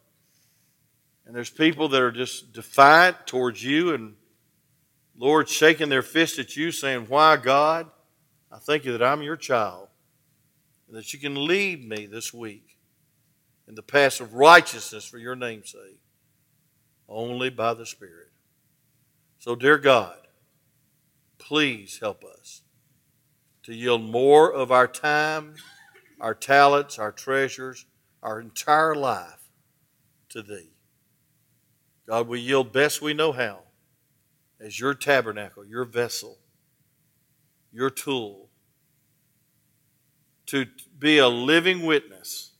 and 1.26 1.34
there's 1.34 1.50
people 1.50 1.88
that 1.88 2.00
are 2.00 2.12
just 2.12 2.52
defiant 2.52 3.26
towards 3.26 3.62
you 3.62 3.94
and 3.94 4.14
Lord 5.18 5.48
shaking 5.48 5.88
their 5.88 6.02
fist 6.02 6.38
at 6.38 6.56
you, 6.56 6.70
saying, 6.70 7.06
Why, 7.08 7.36
God? 7.36 7.90
I 8.52 8.58
thank 8.58 8.84
you 8.84 8.92
that 8.92 9.02
I'm 9.02 9.22
your 9.22 9.36
child, 9.36 9.88
and 10.88 10.96
that 10.96 11.12
you 11.12 11.18
can 11.18 11.46
lead 11.46 11.86
me 11.88 12.06
this 12.06 12.32
week 12.32 12.78
in 13.66 13.74
the 13.74 13.82
path 13.82 14.20
of 14.20 14.34
righteousness 14.34 15.04
for 15.04 15.18
your 15.18 15.34
name's 15.34 15.72
sake, 15.72 16.00
only 17.08 17.50
by 17.50 17.74
the 17.74 17.86
Spirit. 17.86 18.25
So, 19.46 19.54
dear 19.54 19.78
God, 19.78 20.16
please 21.38 22.00
help 22.00 22.24
us 22.24 22.62
to 23.62 23.72
yield 23.72 24.02
more 24.02 24.52
of 24.52 24.72
our 24.72 24.88
time, 24.88 25.54
our 26.20 26.34
talents, 26.34 26.98
our 26.98 27.12
treasures, 27.12 27.86
our 28.24 28.40
entire 28.40 28.96
life 28.96 29.48
to 30.30 30.42
Thee. 30.42 30.72
God, 32.08 32.26
we 32.26 32.40
yield 32.40 32.72
best 32.72 33.00
we 33.00 33.14
know 33.14 33.30
how 33.30 33.60
as 34.58 34.80
your 34.80 34.94
tabernacle, 34.94 35.64
your 35.64 35.84
vessel, 35.84 36.38
your 37.70 37.90
tool 37.90 38.48
to 40.46 40.66
be 40.98 41.18
a 41.18 41.28
living 41.28 41.86
witness 41.86 42.50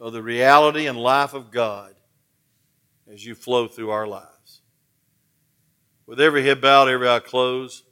of 0.00 0.12
the 0.12 0.22
reality 0.22 0.88
and 0.88 0.98
life 0.98 1.32
of 1.32 1.52
God 1.52 1.94
as 3.08 3.24
you 3.24 3.36
flow 3.36 3.68
through 3.68 3.90
our 3.90 4.08
lives. 4.08 4.35
With 6.06 6.20
every 6.20 6.44
head 6.44 6.60
bowed, 6.60 6.88
every 6.88 7.08
eye 7.08 7.18
closed. 7.18 7.82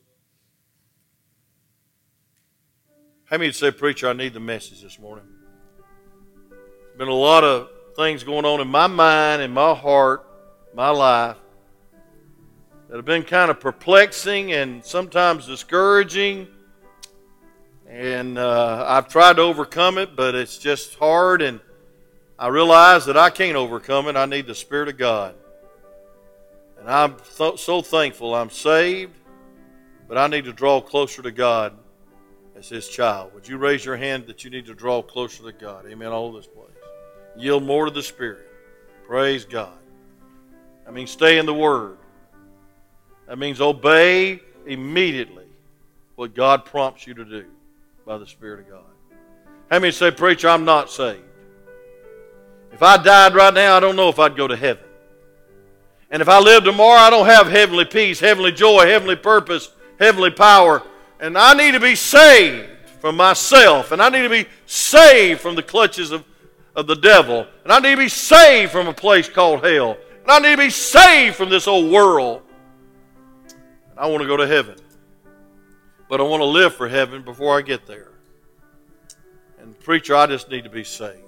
How 3.24 3.38
many 3.38 3.50
say, 3.50 3.72
Preacher, 3.72 4.08
I 4.08 4.12
need 4.12 4.34
the 4.34 4.40
message 4.40 4.80
this 4.82 5.00
morning? 5.00 5.24
There's 6.48 6.98
been 6.98 7.08
a 7.08 7.12
lot 7.12 7.42
of 7.42 7.68
things 7.96 8.22
going 8.22 8.44
on 8.44 8.60
in 8.60 8.68
my 8.68 8.86
mind, 8.86 9.42
in 9.42 9.50
my 9.50 9.74
heart, 9.74 10.24
my 10.74 10.90
life 10.90 11.36
that 12.88 12.96
have 12.96 13.04
been 13.04 13.24
kind 13.24 13.50
of 13.50 13.58
perplexing 13.58 14.52
and 14.52 14.84
sometimes 14.84 15.46
discouraging. 15.46 16.46
And 17.88 18.38
uh, 18.38 18.84
I've 18.86 19.08
tried 19.08 19.36
to 19.36 19.42
overcome 19.42 19.98
it, 19.98 20.14
but 20.14 20.36
it's 20.36 20.58
just 20.58 20.94
hard. 20.94 21.42
And 21.42 21.58
I 22.38 22.46
realize 22.46 23.06
that 23.06 23.16
I 23.16 23.30
can't 23.30 23.56
overcome 23.56 24.06
it. 24.06 24.14
I 24.14 24.26
need 24.26 24.46
the 24.46 24.54
Spirit 24.54 24.88
of 24.88 24.98
God. 24.98 25.34
And 26.85 26.93
I'm 26.93 27.16
th- 27.39 27.59
so 27.59 27.80
thankful 27.80 28.35
I'm 28.35 28.51
saved, 28.51 29.14
but 30.07 30.18
I 30.18 30.26
need 30.26 30.45
to 30.45 30.53
draw 30.53 30.82
closer 30.82 31.22
to 31.22 31.30
God 31.30 31.72
as 32.59 32.68
His 32.68 32.89
child. 32.89 33.32
Would 33.32 33.49
you 33.49 33.57
raise 33.57 33.82
your 33.82 33.97
hand 33.97 34.26
that 34.26 34.45
you 34.45 34.51
need 34.51 34.66
to 34.66 34.74
draw 34.74 35.01
closer 35.01 35.43
to 35.45 35.53
God? 35.53 35.87
Amen. 35.89 36.09
All 36.09 36.30
this 36.30 36.47
place. 36.47 36.68
Yield 37.39 37.62
more 37.62 37.87
to 37.87 37.91
the 37.91 38.03
Spirit. 38.03 38.47
Praise 39.07 39.47
God. 39.47 39.78
I 40.87 40.91
mean, 40.91 41.07
stay 41.07 41.39
in 41.39 41.47
the 41.47 41.55
Word. 41.55 41.97
That 43.28 43.39
means 43.39 43.62
obey 43.62 44.43
immediately 44.66 45.47
what 46.16 46.35
God 46.35 46.66
prompts 46.66 47.07
you 47.07 47.14
to 47.14 47.24
do 47.24 47.47
by 48.05 48.18
the 48.18 48.26
Spirit 48.26 48.61
of 48.61 48.68
God. 48.68 48.85
How 49.70 49.78
many 49.78 49.91
say, 49.91 50.11
Preacher, 50.11 50.51
I'm 50.51 50.66
not 50.66 50.91
saved? 50.91 51.22
If 52.74 52.82
I 52.82 53.03
died 53.03 53.35
right 53.35 53.55
now, 53.55 53.78
I 53.78 53.80
don't 53.80 53.97
know 53.97 54.11
if 54.11 54.18
I'd 54.18 54.37
go 54.37 54.47
to 54.47 54.57
heaven. 54.57 54.84
And 56.14 56.20
if 56.20 56.28
I 56.28 56.38
live 56.38 56.62
tomorrow, 56.62 57.00
I 57.00 57.10
don't 57.10 57.26
have 57.26 57.48
heavenly 57.48 57.84
peace, 57.84 58.20
heavenly 58.20 58.52
joy, 58.52 58.86
heavenly 58.86 59.16
purpose, 59.16 59.72
heavenly 59.98 60.30
power. 60.30 60.80
And 61.18 61.36
I 61.36 61.54
need 61.54 61.72
to 61.72 61.80
be 61.80 61.96
saved 61.96 62.68
from 63.00 63.16
myself. 63.16 63.90
And 63.90 64.00
I 64.00 64.10
need 64.10 64.22
to 64.22 64.28
be 64.28 64.46
saved 64.64 65.40
from 65.40 65.56
the 65.56 65.62
clutches 65.64 66.12
of, 66.12 66.22
of 66.76 66.86
the 66.86 66.94
devil. 66.94 67.48
And 67.64 67.72
I 67.72 67.80
need 67.80 67.96
to 67.96 68.02
be 68.02 68.08
saved 68.08 68.70
from 68.70 68.86
a 68.86 68.92
place 68.92 69.28
called 69.28 69.64
hell. 69.64 69.96
And 70.22 70.30
I 70.30 70.38
need 70.38 70.52
to 70.52 70.62
be 70.62 70.70
saved 70.70 71.34
from 71.34 71.50
this 71.50 71.66
old 71.66 71.90
world. 71.90 72.42
And 73.90 73.98
I 73.98 74.06
want 74.06 74.22
to 74.22 74.28
go 74.28 74.36
to 74.36 74.46
heaven. 74.46 74.76
But 76.08 76.20
I 76.20 76.22
want 76.22 76.42
to 76.42 76.46
live 76.46 76.76
for 76.76 76.88
heaven 76.88 77.22
before 77.22 77.58
I 77.58 77.62
get 77.62 77.88
there. 77.88 78.12
And, 79.58 79.76
preacher, 79.80 80.14
I 80.14 80.28
just 80.28 80.48
need 80.48 80.62
to 80.62 80.70
be 80.70 80.84
saved. 80.84 81.24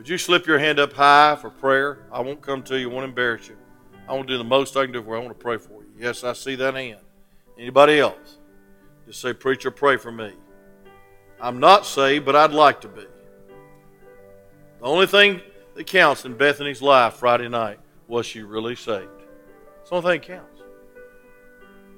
Would 0.00 0.08
you 0.08 0.16
slip 0.16 0.46
your 0.46 0.58
hand 0.58 0.78
up 0.78 0.94
high 0.94 1.36
for 1.38 1.50
prayer? 1.50 2.06
I 2.10 2.22
won't 2.22 2.40
come 2.40 2.62
to 2.62 2.80
you. 2.80 2.90
I 2.90 2.94
won't 2.94 3.04
embarrass 3.04 3.48
you. 3.48 3.56
I 4.08 4.14
want 4.14 4.28
to 4.28 4.32
do 4.32 4.38
the 4.38 4.44
most 4.44 4.74
I 4.74 4.84
can 4.84 4.92
do 4.94 5.02
for 5.02 5.10
you. 5.10 5.16
I 5.16 5.18
want 5.18 5.38
to 5.38 5.44
pray 5.44 5.58
for 5.58 5.82
you. 5.82 5.90
Yes, 5.98 6.24
I 6.24 6.32
see 6.32 6.54
that 6.54 6.72
hand. 6.72 7.00
Anybody 7.58 8.00
else? 8.00 8.38
Just 9.06 9.20
say, 9.20 9.34
Preacher, 9.34 9.70
pray 9.70 9.98
for 9.98 10.10
me. 10.10 10.32
I'm 11.38 11.60
not 11.60 11.84
saved, 11.84 12.24
but 12.24 12.34
I'd 12.34 12.52
like 12.52 12.80
to 12.80 12.88
be. 12.88 13.02
The 13.02 14.86
only 14.86 15.06
thing 15.06 15.42
that 15.74 15.86
counts 15.86 16.24
in 16.24 16.34
Bethany's 16.34 16.80
life 16.80 17.16
Friday 17.16 17.50
night 17.50 17.78
was 18.08 18.24
she 18.24 18.40
really 18.40 18.76
saved. 18.76 19.06
It's 19.82 19.90
the 19.90 19.96
only 19.96 20.12
thing 20.12 20.20
that 20.22 20.26
counts. 20.38 20.62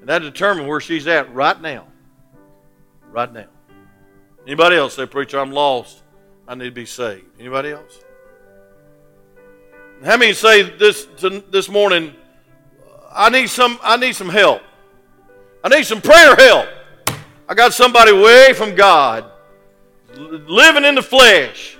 And 0.00 0.08
that 0.08 0.22
determines 0.22 0.66
where 0.66 0.80
she's 0.80 1.06
at 1.06 1.32
right 1.32 1.60
now. 1.60 1.86
Right 3.12 3.32
now. 3.32 3.46
Anybody 4.44 4.74
else 4.74 4.96
say, 4.96 5.06
Preacher, 5.06 5.38
I'm 5.38 5.52
lost. 5.52 6.01
I 6.46 6.54
need 6.54 6.64
to 6.64 6.70
be 6.70 6.86
saved. 6.86 7.26
Anybody 7.38 7.70
else? 7.70 8.00
How 10.04 10.16
many 10.16 10.32
say 10.32 10.62
this 10.62 11.06
this 11.50 11.68
morning? 11.68 12.14
I 13.12 13.30
need 13.30 13.48
some. 13.48 13.78
I 13.82 13.96
need 13.96 14.16
some 14.16 14.28
help. 14.28 14.62
I 15.62 15.68
need 15.68 15.84
some 15.84 16.00
prayer 16.00 16.34
help. 16.34 16.68
I 17.48 17.54
got 17.54 17.72
somebody 17.72 18.12
way 18.12 18.52
from 18.54 18.74
God, 18.74 19.30
living 20.16 20.84
in 20.84 20.94
the 20.94 21.02
flesh, 21.02 21.76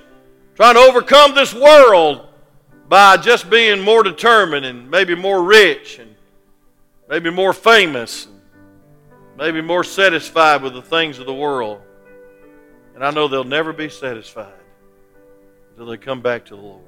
trying 0.55 0.75
to 0.75 0.81
overcome 0.81 1.35
this 1.35 1.53
world 1.53 2.29
by 2.89 3.17
just 3.17 3.51
being 3.51 3.81
more 3.81 4.03
determined 4.03 4.67
and 4.67 4.91
maybe 4.91 5.15
more 5.15 5.43
rich 5.43 5.99
and 5.99 6.15
maybe 7.09 7.31
more 7.31 7.53
famous, 7.53 8.27
and 8.27 8.41
maybe 9.37 9.61
more 9.61 9.83
satisfied 9.83 10.63
with 10.63 10.75
the 10.75 10.83
things 10.83 11.19
of 11.19 11.27
the 11.27 11.35
world. 11.35 11.81
And 12.95 13.05
I 13.05 13.11
know 13.11 13.29
they'll 13.29 13.45
never 13.45 13.73
be 13.73 13.89
satisfied 13.89 14.53
until 15.71 15.87
they 15.87 15.97
come 15.97 16.21
back 16.21 16.45
to 16.47 16.57
the 16.57 16.63
Lord. 16.63 16.85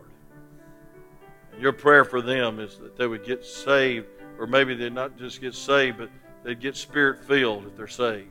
And 1.52 1.62
your 1.62 1.72
prayer 1.72 2.04
for 2.04 2.20
them 2.20 2.60
is 2.60 2.78
that 2.78 2.96
they 2.96 3.06
would 3.06 3.24
get 3.24 3.44
saved, 3.44 4.06
or 4.38 4.46
maybe 4.46 4.74
they'd 4.74 4.92
not 4.92 5.16
just 5.16 5.40
get 5.40 5.54
saved, 5.54 5.98
but 5.98 6.10
they'd 6.42 6.60
get 6.60 6.76
spirit 6.76 7.24
filled 7.24 7.66
if 7.66 7.76
they're 7.76 7.88
saved 7.88 8.28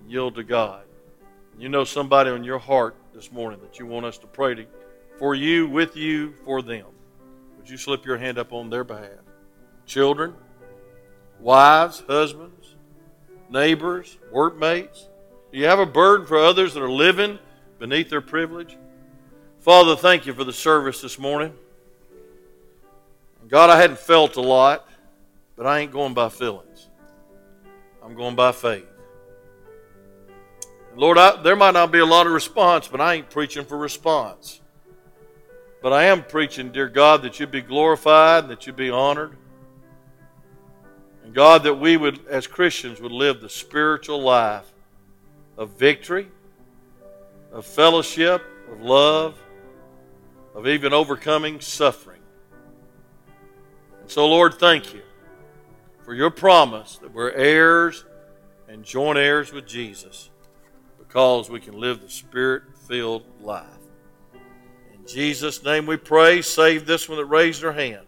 and 0.00 0.10
yield 0.10 0.34
to 0.36 0.44
God. 0.44 0.84
You 1.58 1.68
know 1.68 1.84
somebody 1.84 2.30
on 2.30 2.44
your 2.44 2.58
heart 2.58 2.94
this 3.12 3.32
morning 3.32 3.60
that 3.62 3.80
you 3.80 3.86
want 3.86 4.06
us 4.06 4.16
to 4.18 4.28
pray 4.28 4.54
to, 4.54 4.66
for 5.18 5.34
you, 5.34 5.68
with 5.68 5.96
you, 5.96 6.34
for 6.44 6.62
them. 6.62 6.86
Would 7.56 7.68
you 7.68 7.76
slip 7.76 8.06
your 8.06 8.16
hand 8.16 8.38
up 8.38 8.52
on 8.52 8.70
their 8.70 8.84
behalf? 8.84 9.18
Children, 9.84 10.34
wives, 11.40 12.04
husbands, 12.06 12.76
neighbors, 13.50 14.18
workmates. 14.30 15.07
Do 15.50 15.58
you 15.58 15.64
have 15.66 15.78
a 15.78 15.86
burden 15.86 16.26
for 16.26 16.38
others 16.38 16.74
that 16.74 16.82
are 16.82 16.90
living 16.90 17.38
beneath 17.78 18.10
their 18.10 18.20
privilege? 18.20 18.76
Father, 19.60 19.96
thank 19.96 20.26
you 20.26 20.34
for 20.34 20.44
the 20.44 20.52
service 20.52 21.00
this 21.00 21.18
morning. 21.18 21.54
God, 23.48 23.70
I 23.70 23.80
hadn't 23.80 23.98
felt 23.98 24.36
a 24.36 24.42
lot, 24.42 24.86
but 25.56 25.66
I 25.66 25.78
ain't 25.78 25.90
going 25.90 26.12
by 26.12 26.28
feelings. 26.28 26.88
I'm 28.04 28.14
going 28.14 28.34
by 28.34 28.52
faith. 28.52 28.86
Lord, 30.94 31.16
I, 31.16 31.40
there 31.42 31.56
might 31.56 31.74
not 31.74 31.90
be 31.92 32.00
a 32.00 32.06
lot 32.06 32.26
of 32.26 32.32
response, 32.32 32.88
but 32.88 33.00
I 33.00 33.14
ain't 33.14 33.30
preaching 33.30 33.64
for 33.64 33.78
response. 33.78 34.60
But 35.80 35.92
I 35.92 36.04
am 36.04 36.24
preaching, 36.24 36.72
dear 36.72 36.88
God, 36.88 37.22
that 37.22 37.40
you'd 37.40 37.50
be 37.50 37.62
glorified, 37.62 38.48
that 38.48 38.66
you'd 38.66 38.76
be 38.76 38.90
honored. 38.90 39.36
And 41.24 41.32
God, 41.32 41.62
that 41.62 41.74
we 41.74 41.96
would, 41.96 42.26
as 42.26 42.46
Christians, 42.46 43.00
would 43.00 43.12
live 43.12 43.40
the 43.40 43.48
spiritual 43.48 44.20
life 44.20 44.72
of 45.58 45.70
victory, 45.72 46.28
of 47.52 47.66
fellowship, 47.66 48.42
of 48.72 48.80
love, 48.80 49.38
of 50.54 50.66
even 50.66 50.94
overcoming 50.94 51.60
suffering. 51.60 52.20
And 54.00 54.10
so, 54.10 54.26
Lord, 54.26 54.54
thank 54.54 54.94
you 54.94 55.02
for 56.02 56.14
your 56.14 56.30
promise 56.30 56.96
that 57.02 57.12
we're 57.12 57.32
heirs 57.32 58.06
and 58.68 58.82
joint 58.82 59.18
heirs 59.18 59.52
with 59.52 59.66
Jesus 59.66 60.30
because 60.98 61.50
we 61.50 61.60
can 61.60 61.78
live 61.78 62.00
the 62.00 62.08
spirit 62.08 62.62
filled 62.86 63.24
life. 63.42 63.66
In 64.94 65.06
Jesus' 65.06 65.62
name 65.62 65.84
we 65.84 65.96
pray. 65.96 66.40
Save 66.40 66.86
this 66.86 67.08
one 67.08 67.18
that 67.18 67.26
raised 67.26 67.62
their 67.62 67.72
hand. 67.72 68.06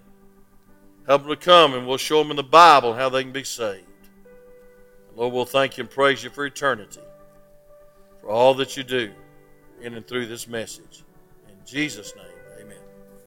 Help 1.07 1.23
them 1.23 1.31
to 1.31 1.37
come 1.37 1.75
and 1.75 1.87
we'll 1.87 1.99
show 1.99 2.23
them 2.23 2.31
in 2.31 2.37
the 2.37 2.43
Bible 2.43 2.95
how 2.95 3.09
they 3.09 3.23
can 3.23 3.33
be 3.33 3.45
saved. 3.45 3.85
Lord, 5.17 5.35
we'll 5.35 5.45
thank 5.45 5.77
you 5.77 5.83
and 5.83 5.91
praise 5.91 6.25
you 6.25 6.31
for 6.31 6.47
eternity, 6.47 7.01
for 8.21 8.31
all 8.31 8.55
that 8.55 8.77
you 8.77 8.83
do 8.83 9.11
in 9.83 9.95
and 9.95 10.07
through 10.07 10.27
this 10.27 10.47
message. 10.47 11.05
In 11.49 11.55
Jesus' 11.65 12.15
name. 12.17 12.30